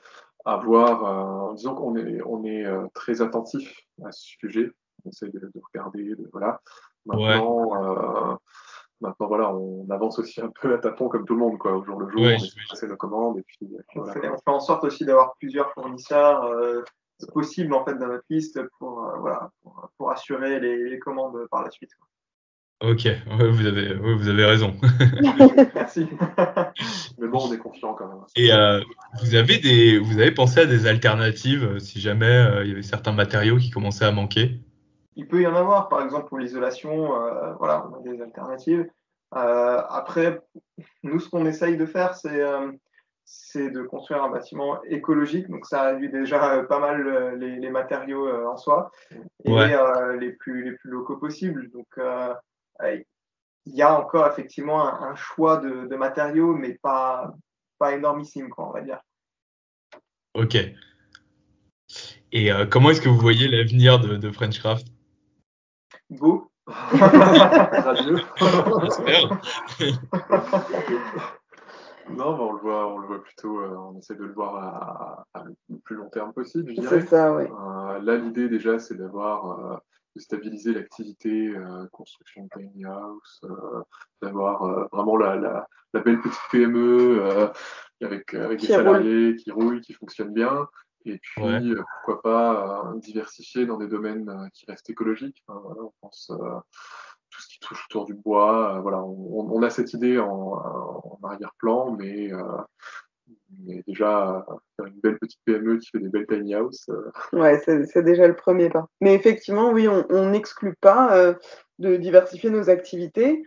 à 0.45 0.59
voir, 0.59 1.51
euh, 1.51 1.55
disons 1.55 1.75
qu'on 1.75 1.97
est, 1.97 2.21
on 2.27 2.45
est 2.45 2.67
très 2.93 3.23
attentif 3.23 3.75
à 4.05 4.13
ce 4.13 4.37
sujet, 4.39 4.71
on 5.05 5.09
essaie 5.09 5.31
de, 5.31 5.39
de 5.39 5.61
regarder, 5.73 6.15
de, 6.15 6.29
voilà. 6.31 6.61
Maintenant, 7.07 7.71
ouais. 7.71 8.37
maintenant, 9.01 9.29
voilà, 9.29 9.55
on 9.55 9.89
avance 9.89 10.19
aussi 10.19 10.43
un 10.43 10.53
peu 10.61 10.75
à 10.75 10.79
tâtons 10.79 11.09
comme 11.09 11.25
tout 11.25 11.33
le 11.33 11.41
monde, 11.41 11.57
quoi, 11.57 11.75
au 11.75 11.83
jour 11.83 11.99
le 12.01 12.11
jour, 12.11 12.21
ouais, 12.21 12.37
on 12.39 12.45
essaie 12.45 12.57
de 12.57 12.69
passer 12.69 12.89
nos 12.89 12.97
commandes, 12.99 13.39
et 13.39 13.43
puis, 13.45 13.67
on, 13.95 14.01
voilà. 14.03 14.13
fait, 14.13 14.29
on, 14.29 14.37
fait, 14.37 14.51
en 14.51 14.61
sorte 14.61 14.85
aussi 14.85 15.07
d'avoir 15.07 15.37
plusieurs 15.39 15.73
fournisseurs 15.73 16.45
euh, 16.45 16.83
possibles, 17.33 17.73
en 17.73 17.83
fait, 17.87 17.95
dans 17.95 18.09
notre 18.09 18.27
liste 18.29 18.61
pour, 18.79 19.11
voilà, 19.21 19.51
pour, 19.63 19.89
pour 19.97 20.11
assurer 20.11 20.61
les, 20.61 20.91
les, 20.91 20.99
commandes 20.99 21.47
par 21.51 21.65
la 21.65 21.71
suite. 21.71 21.95
Quoi. 21.99 22.09
Ok, 22.81 23.09
vous, 23.27 23.67
avez, 23.67 23.95
vous 23.95 24.29
avez 24.29 24.45
raison. 24.45 24.77
Merci. 25.75 26.07
Mais 27.19 27.27
bon, 27.27 27.49
on 27.49 27.53
est 27.53 27.59
confiant 27.59 27.95
quand 27.95 28.07
même. 28.07 28.19
Et 28.37 28.53
euh, 28.53 28.81
vous, 29.21 29.35
avez 29.35 29.59
des, 29.59 29.99
vous 29.99 30.21
avez 30.21 30.31
pensé 30.31 30.61
à 30.61 30.67
des 30.67 30.87
alternatives 30.87 31.65
euh, 31.65 31.79
si 31.81 32.01
jamais 32.01 32.27
euh, 32.27 32.63
il 32.63 32.69
y 32.69 32.73
avait 32.73 32.83
certains 32.83 33.11
matériaux 33.11 33.57
qui 33.57 33.71
commençaient 33.71 34.05
à 34.05 34.13
manquer? 34.13 34.61
Il 35.17 35.27
peut 35.27 35.43
y 35.43 35.47
en 35.49 35.57
avoir, 35.57 35.89
par 35.89 36.03
exemple 36.03 36.29
pour 36.29 36.39
l'isolation, 36.39 37.09
voilà, 37.59 37.85
on 37.91 37.97
a 37.97 38.03
des 38.03 38.23
alternatives. 38.23 38.89
après, 39.33 40.41
nous, 41.03 41.19
ce 41.19 41.29
qu'on 41.29 41.45
essaye 41.47 41.77
de 41.77 41.87
faire, 41.87 42.15
c'est 42.15 42.41
c'est 43.25 43.69
de 43.69 43.83
construire 43.83 44.23
un 44.23 44.31
bâtiment 44.31 44.81
écologique. 44.85 45.51
Donc, 45.51 45.67
ça 45.67 45.89
réduit 45.89 46.09
déjà 46.09 46.63
pas 46.69 46.79
mal 46.79 47.37
les, 47.41 47.71
matériaux 47.71 48.31
en 48.47 48.57
soi 48.57 48.93
et 49.45 49.51
les, 50.21 50.31
plus, 50.31 50.63
les 50.63 50.73
plus 50.77 50.91
locaux 50.91 51.17
possibles. 51.17 51.69
Donc, 51.73 51.99
il 52.85 53.75
y 53.75 53.83
a 53.83 53.99
encore 53.99 54.27
effectivement 54.27 54.87
un, 55.03 55.15
choix 55.15 55.59
de, 55.59 55.97
matériaux, 55.97 56.55
mais 56.55 56.79
pas, 56.83 57.35
pas 57.79 57.95
énormissime, 57.95 58.49
quoi, 58.49 58.69
on 58.69 58.73
va 58.73 58.81
dire. 58.81 59.01
Ok. 60.35 60.57
Et 62.33 62.53
euh, 62.53 62.67
comment 62.67 62.91
est-ce 62.91 63.01
que 63.01 63.09
vous 63.09 63.19
voyez 63.19 63.49
l'avenir 63.49 63.99
de, 64.01 64.17
de 64.17 64.31
Frenchcraft? 64.31 64.87
Beau. 66.11 66.51
Radieux. 66.67 68.19
non, 72.11 72.39
on 72.39 72.53
le 72.53 72.59
voit, 72.61 72.93
on 72.93 72.99
le 72.99 73.07
voit 73.07 73.23
plutôt, 73.23 73.61
euh, 73.61 73.75
on 73.75 73.99
essaie 73.99 74.15
de 74.15 74.25
le 74.25 74.35
voir 74.35 75.25
à, 75.35 75.45
le 75.69 75.79
plus 75.79 75.97
long 75.97 76.11
terme 76.11 76.35
possible, 76.35 76.71
je 76.71 76.81
dirais. 76.81 77.01
C'est 77.01 77.07
ça, 77.07 77.35
oui. 77.35 77.45
Euh, 77.45 78.01
là, 78.01 78.17
l'idée 78.17 78.51
déjà, 78.51 78.79
c'est 78.79 78.97
d'avoir 78.97 79.81
de 80.19 80.23
stabiliser 80.23 80.73
l'activité 80.75 81.49
euh, 81.49 81.87
construction 81.93 82.45
de 82.45 82.61
tiny 82.61 82.85
house, 82.85 83.41
euh, 83.45 83.83
d'avoir 84.21 84.63
euh, 84.65 84.85
vraiment 84.93 85.17
la, 85.17 85.37
la, 85.37 85.69
la, 85.95 86.01
belle 86.01 86.21
petite 86.21 86.41
PME 86.51 87.51
avec, 88.03 88.35
avec 88.35 88.61
des 88.61 88.67
salariés 88.67 89.37
qui 89.37 89.51
roulent, 89.51 89.81
qui 89.81 89.93
fonctionnent 89.95 90.35
bien. 90.35 90.69
Et 91.05 91.19
puis, 91.19 91.75
pourquoi 92.05 92.21
pas 92.21 92.93
diversifier 92.97 93.65
dans 93.65 93.79
des 93.79 93.87
domaines 93.87 94.51
qui 94.53 94.67
restent 94.67 94.91
écologiques. 94.91 95.43
voilà, 95.47 95.83
on 95.83 95.93
pense 96.03 96.31
tout 97.31 97.41
ce 97.41 97.49
qui 97.49 97.61
touche 97.61 97.87
autour 97.89 98.05
du 98.05 98.15
bois. 98.15 98.81
voilà, 98.81 99.03
on, 99.03 99.49
on, 99.51 99.63
a 99.63 99.71
cette 99.71 99.93
idée 99.95 100.19
en, 100.19 100.29
en 100.29 101.19
arrière-plan, 101.23 101.93
mais 101.93 102.31
mais 103.65 103.83
déjà, 103.87 104.47
faire 104.77 104.87
une 104.87 105.01
belle 105.01 105.19
petite 105.19 105.41
PME 105.45 105.79
qui 105.79 105.91
fait 105.91 105.99
des 105.99 106.09
belles 106.09 106.27
tiny 106.27 106.55
house. 106.55 106.89
Euh. 106.91 107.11
Ouais, 107.33 107.61
c'est 107.61 108.03
déjà 108.03 108.27
le 108.27 108.37
premier 108.37 108.71
pas. 108.71 108.89
Mais 109.01 109.15
effectivement, 109.15 109.71
oui, 109.71 109.89
on 109.89 110.31
n'exclut 110.31 110.75
pas 110.81 111.17
euh, 111.17 111.35
de 111.79 111.97
diversifier 111.97 112.51
nos 112.51 112.71
activités. 112.71 113.43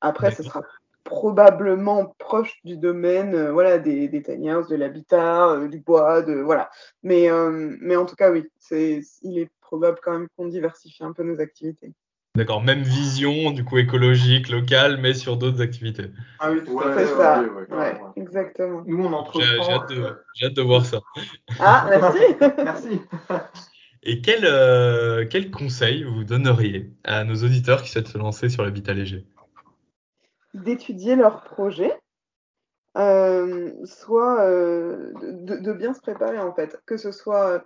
Après, 0.00 0.30
ce 0.30 0.42
sera 0.42 0.62
probablement 1.04 2.14
proche 2.18 2.54
du 2.64 2.76
domaine 2.76 3.34
euh, 3.34 3.52
voilà, 3.52 3.78
des, 3.78 4.22
tiny 4.22 4.50
house, 4.50 4.68
de 4.68 4.76
l'habitat, 4.76 5.66
du 5.68 5.78
bois, 5.80 6.22
de, 6.22 6.34
voilà. 6.34 6.70
Mais, 7.02 7.28
mais 7.80 7.96
en 7.96 8.06
tout 8.06 8.16
cas, 8.16 8.30
oui, 8.30 8.48
il 8.70 9.38
est 9.38 9.50
probable 9.60 9.98
quand 10.02 10.12
même 10.12 10.28
qu'on 10.36 10.48
diversifie 10.48 11.04
un 11.04 11.12
peu 11.12 11.22
nos 11.22 11.40
activités. 11.40 11.92
D'accord, 12.36 12.64
même 12.64 12.82
vision, 12.82 13.52
du 13.52 13.64
coup 13.64 13.78
écologique, 13.78 14.48
locale, 14.48 14.98
mais 15.00 15.14
sur 15.14 15.36
d'autres 15.36 15.62
activités. 15.62 16.06
Ah 16.40 16.50
oui, 16.50 16.62
c'est 16.96 17.06
ça. 17.06 17.44
Ouais, 17.70 18.00
exactement. 18.16 18.82
Nous, 18.86 19.04
on 19.04 19.12
entreprend. 19.12 19.40
J'ai 19.40 20.44
hâte, 20.44 20.54
de 20.54 20.62
voir 20.62 20.84
ça. 20.84 20.98
Ah, 21.60 21.86
merci. 21.88 22.18
merci. 22.58 23.00
Et 24.02 24.20
quel, 24.20 24.44
euh, 24.46 25.26
quel 25.30 25.52
conseil 25.52 26.02
vous 26.02 26.24
donneriez 26.24 26.92
à 27.04 27.22
nos 27.22 27.36
auditeurs 27.36 27.82
qui 27.82 27.90
souhaitent 27.90 28.08
se 28.08 28.18
lancer 28.18 28.48
sur 28.48 28.64
l'habitat 28.64 28.94
léger? 28.94 29.24
D'étudier 30.54 31.14
leur 31.14 31.44
projet, 31.44 31.92
euh, 32.96 33.70
soit 33.84 34.40
euh, 34.40 35.12
de, 35.22 35.56
de, 35.56 35.72
bien 35.72 35.94
se 35.94 36.00
préparer 36.00 36.38
en 36.38 36.52
fait, 36.52 36.80
que 36.84 36.96
ce 36.96 37.12
soit 37.12 37.64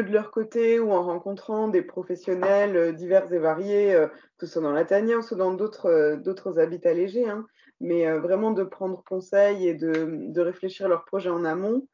de 0.00 0.10
leur 0.10 0.30
côté 0.30 0.80
ou 0.80 0.90
en 0.92 1.02
rencontrant 1.02 1.68
des 1.68 1.82
professionnels 1.82 2.76
euh, 2.76 2.92
divers 2.92 3.30
et 3.32 3.38
variés, 3.38 3.94
euh, 3.94 4.06
que 4.38 4.46
ce 4.46 4.54
soit 4.54 4.62
dans 4.62 4.72
la 4.72 4.86
tanière 4.86 5.20
ou 5.30 5.34
dans 5.34 5.52
d'autres, 5.52 5.86
euh, 5.86 6.16
d'autres 6.16 6.58
habitats 6.58 6.94
légers, 6.94 7.28
hein, 7.28 7.46
mais 7.80 8.10
vraiment 8.18 8.52
de 8.52 8.62
prendre 8.62 9.02
conseil 9.04 9.66
et 9.66 9.74
de, 9.74 10.28
de, 10.28 10.40
réfléchir 10.40 10.88
leur 10.88 11.04
projet 11.04 11.30
en 11.30 11.44
amont 11.44 11.86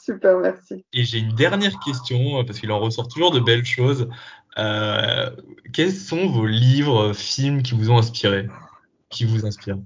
Super. 0.04 0.38
merci. 0.38 0.84
Et 0.92 1.02
j'ai 1.04 1.18
une 1.18 1.34
dernière 1.34 1.78
question, 1.80 2.44
parce 2.44 2.60
qu'il 2.60 2.70
en 2.70 2.78
ressort 2.78 3.08
toujours 3.08 3.32
de 3.32 3.40
belles 3.40 3.64
choses. 3.64 4.08
Euh, 4.58 5.30
quels 5.72 5.92
sont 5.92 6.28
vos 6.28 6.46
livres, 6.46 7.12
films 7.12 7.62
qui 7.62 7.74
vous 7.74 7.90
ont 7.90 7.98
inspiré? 7.98 8.48
Qui 9.08 9.24
vous 9.24 9.46
inspirent? 9.46 9.78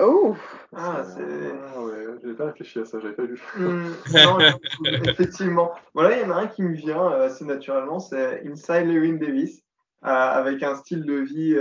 Oh 0.00 0.36
Ah, 0.74 1.04
c'est. 1.04 1.52
Ah 1.74 1.82
ouais, 1.82 2.06
j'ai 2.24 2.34
pas 2.34 2.46
réfléchi 2.46 2.78
à 2.78 2.84
ça, 2.84 2.98
j'avais 3.00 3.14
pas 3.14 3.24
vu. 3.24 3.40
Hmm, 3.56 3.92
effectivement. 5.04 5.72
Voilà, 5.94 6.16
il 6.16 6.22
y 6.22 6.24
en 6.24 6.30
a 6.30 6.40
un 6.40 6.46
qui 6.46 6.62
me 6.62 6.74
vient 6.74 7.10
euh, 7.12 7.26
assez 7.26 7.44
naturellement, 7.44 7.98
c'est 7.98 8.42
Inside 8.46 8.86
Lewin 8.86 9.18
Davis, 9.18 9.58
euh, 9.58 9.69
avec 10.02 10.62
un 10.62 10.74
style 10.76 11.04
de 11.04 11.14
vie 11.14 11.56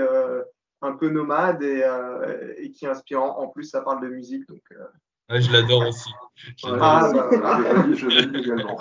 un 0.82 0.94
peu 0.94 1.10
nomade 1.10 1.62
et, 1.62 1.84
et, 2.58 2.72
qui 2.72 2.86
est 2.86 2.90
inspirant. 2.90 3.38
En 3.40 3.48
plus, 3.48 3.66
ça 3.66 3.82
parle 3.82 4.02
de 4.02 4.08
musique, 4.08 4.48
donc 4.48 4.62
je 5.30 5.52
l'adore 5.52 5.88
aussi. 5.88 6.10
ah, 6.64 7.12
bah, 7.14 7.30
je, 7.90 7.96
je 7.96 8.06
valide 8.06 8.36
également. 8.36 8.80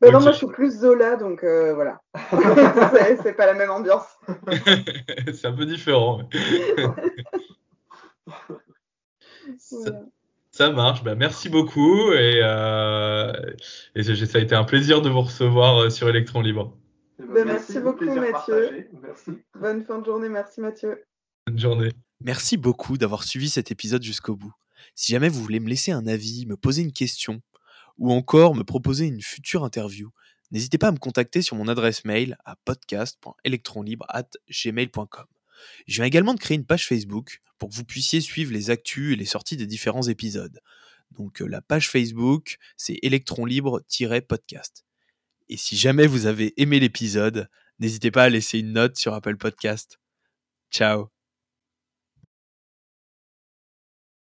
Bah 0.00 0.12
non, 0.12 0.20
moi 0.20 0.30
je 0.30 0.36
suis 0.36 0.46
plus 0.46 0.78
Zola, 0.78 1.16
donc 1.16 1.42
euh, 1.42 1.74
voilà. 1.74 2.00
c'est 3.22 3.32
pas 3.32 3.46
la 3.46 3.54
même 3.54 3.70
ambiance. 3.70 4.06
c'est 5.32 5.46
un 5.46 5.52
peu 5.52 5.66
différent. 5.66 6.20
Ça 10.52 10.70
marche. 10.70 11.02
Ben, 11.02 11.16
merci 11.16 11.48
beaucoup 11.48 12.12
et, 12.12 12.40
euh, 12.42 13.32
et 13.94 14.02
ça 14.02 14.38
a 14.38 14.40
été 14.40 14.54
un 14.54 14.64
plaisir 14.64 15.02
de 15.02 15.08
vous 15.08 15.22
recevoir 15.22 15.82
euh, 15.82 15.90
sur 15.90 16.08
Electron 16.08 16.42
Libre. 16.42 16.76
Eh 17.20 17.26
ben, 17.26 17.46
merci, 17.46 17.80
beaucoup 17.80 18.04
Mathieu. 18.04 18.88
Bonne 19.58 19.84
fin 19.84 19.98
de 19.98 20.04
journée. 20.04 20.28
Merci 20.28 20.60
Mathieu. 20.60 21.02
Bonne 21.46 21.58
journée. 21.58 21.92
Merci 22.20 22.56
beaucoup 22.56 22.98
d'avoir 22.98 23.24
suivi 23.24 23.48
cet 23.48 23.70
épisode 23.70 24.02
jusqu'au 24.02 24.36
bout. 24.36 24.52
Si 24.94 25.12
jamais 25.12 25.28
vous 25.28 25.42
voulez 25.42 25.60
me 25.60 25.68
laisser 25.68 25.92
un 25.92 26.06
avis, 26.06 26.46
me 26.46 26.56
poser 26.56 26.82
une 26.82 26.92
question 26.92 27.40
ou 27.98 28.12
encore 28.12 28.54
me 28.54 28.64
proposer 28.64 29.06
une 29.06 29.22
future 29.22 29.64
interview, 29.64 30.10
n'hésitez 30.50 30.78
pas 30.78 30.88
à 30.88 30.92
me 30.92 30.98
contacter 30.98 31.42
sur 31.42 31.56
mon 31.56 31.68
adresse 31.68 32.04
mail 32.04 32.36
à 32.44 32.56
podcast.electronlibre.gmail.com. 32.64 35.26
Je 35.86 35.96
viens 35.96 36.04
également 36.04 36.34
de 36.34 36.40
créer 36.40 36.56
une 36.56 36.66
page 36.66 36.86
Facebook 36.86 37.40
pour 37.58 37.70
que 37.70 37.74
vous 37.74 37.84
puissiez 37.84 38.20
suivre 38.20 38.52
les 38.52 38.70
actus 38.70 39.12
et 39.12 39.16
les 39.16 39.24
sorties 39.24 39.56
des 39.56 39.66
différents 39.66 40.02
épisodes. 40.02 40.60
Donc 41.18 41.42
euh, 41.42 41.46
la 41.46 41.60
page 41.60 41.90
Facebook, 41.90 42.58
c'est 42.76 42.98
Electron 43.02 43.44
Libre-podcast. 43.44 44.84
Et 45.48 45.56
si 45.56 45.76
jamais 45.76 46.06
vous 46.06 46.26
avez 46.26 46.60
aimé 46.60 46.80
l'épisode, 46.80 47.48
n'hésitez 47.78 48.10
pas 48.10 48.24
à 48.24 48.28
laisser 48.28 48.58
une 48.58 48.72
note 48.72 48.96
sur 48.96 49.14
Apple 49.14 49.36
Podcast. 49.36 49.98
Ciao 50.70 51.17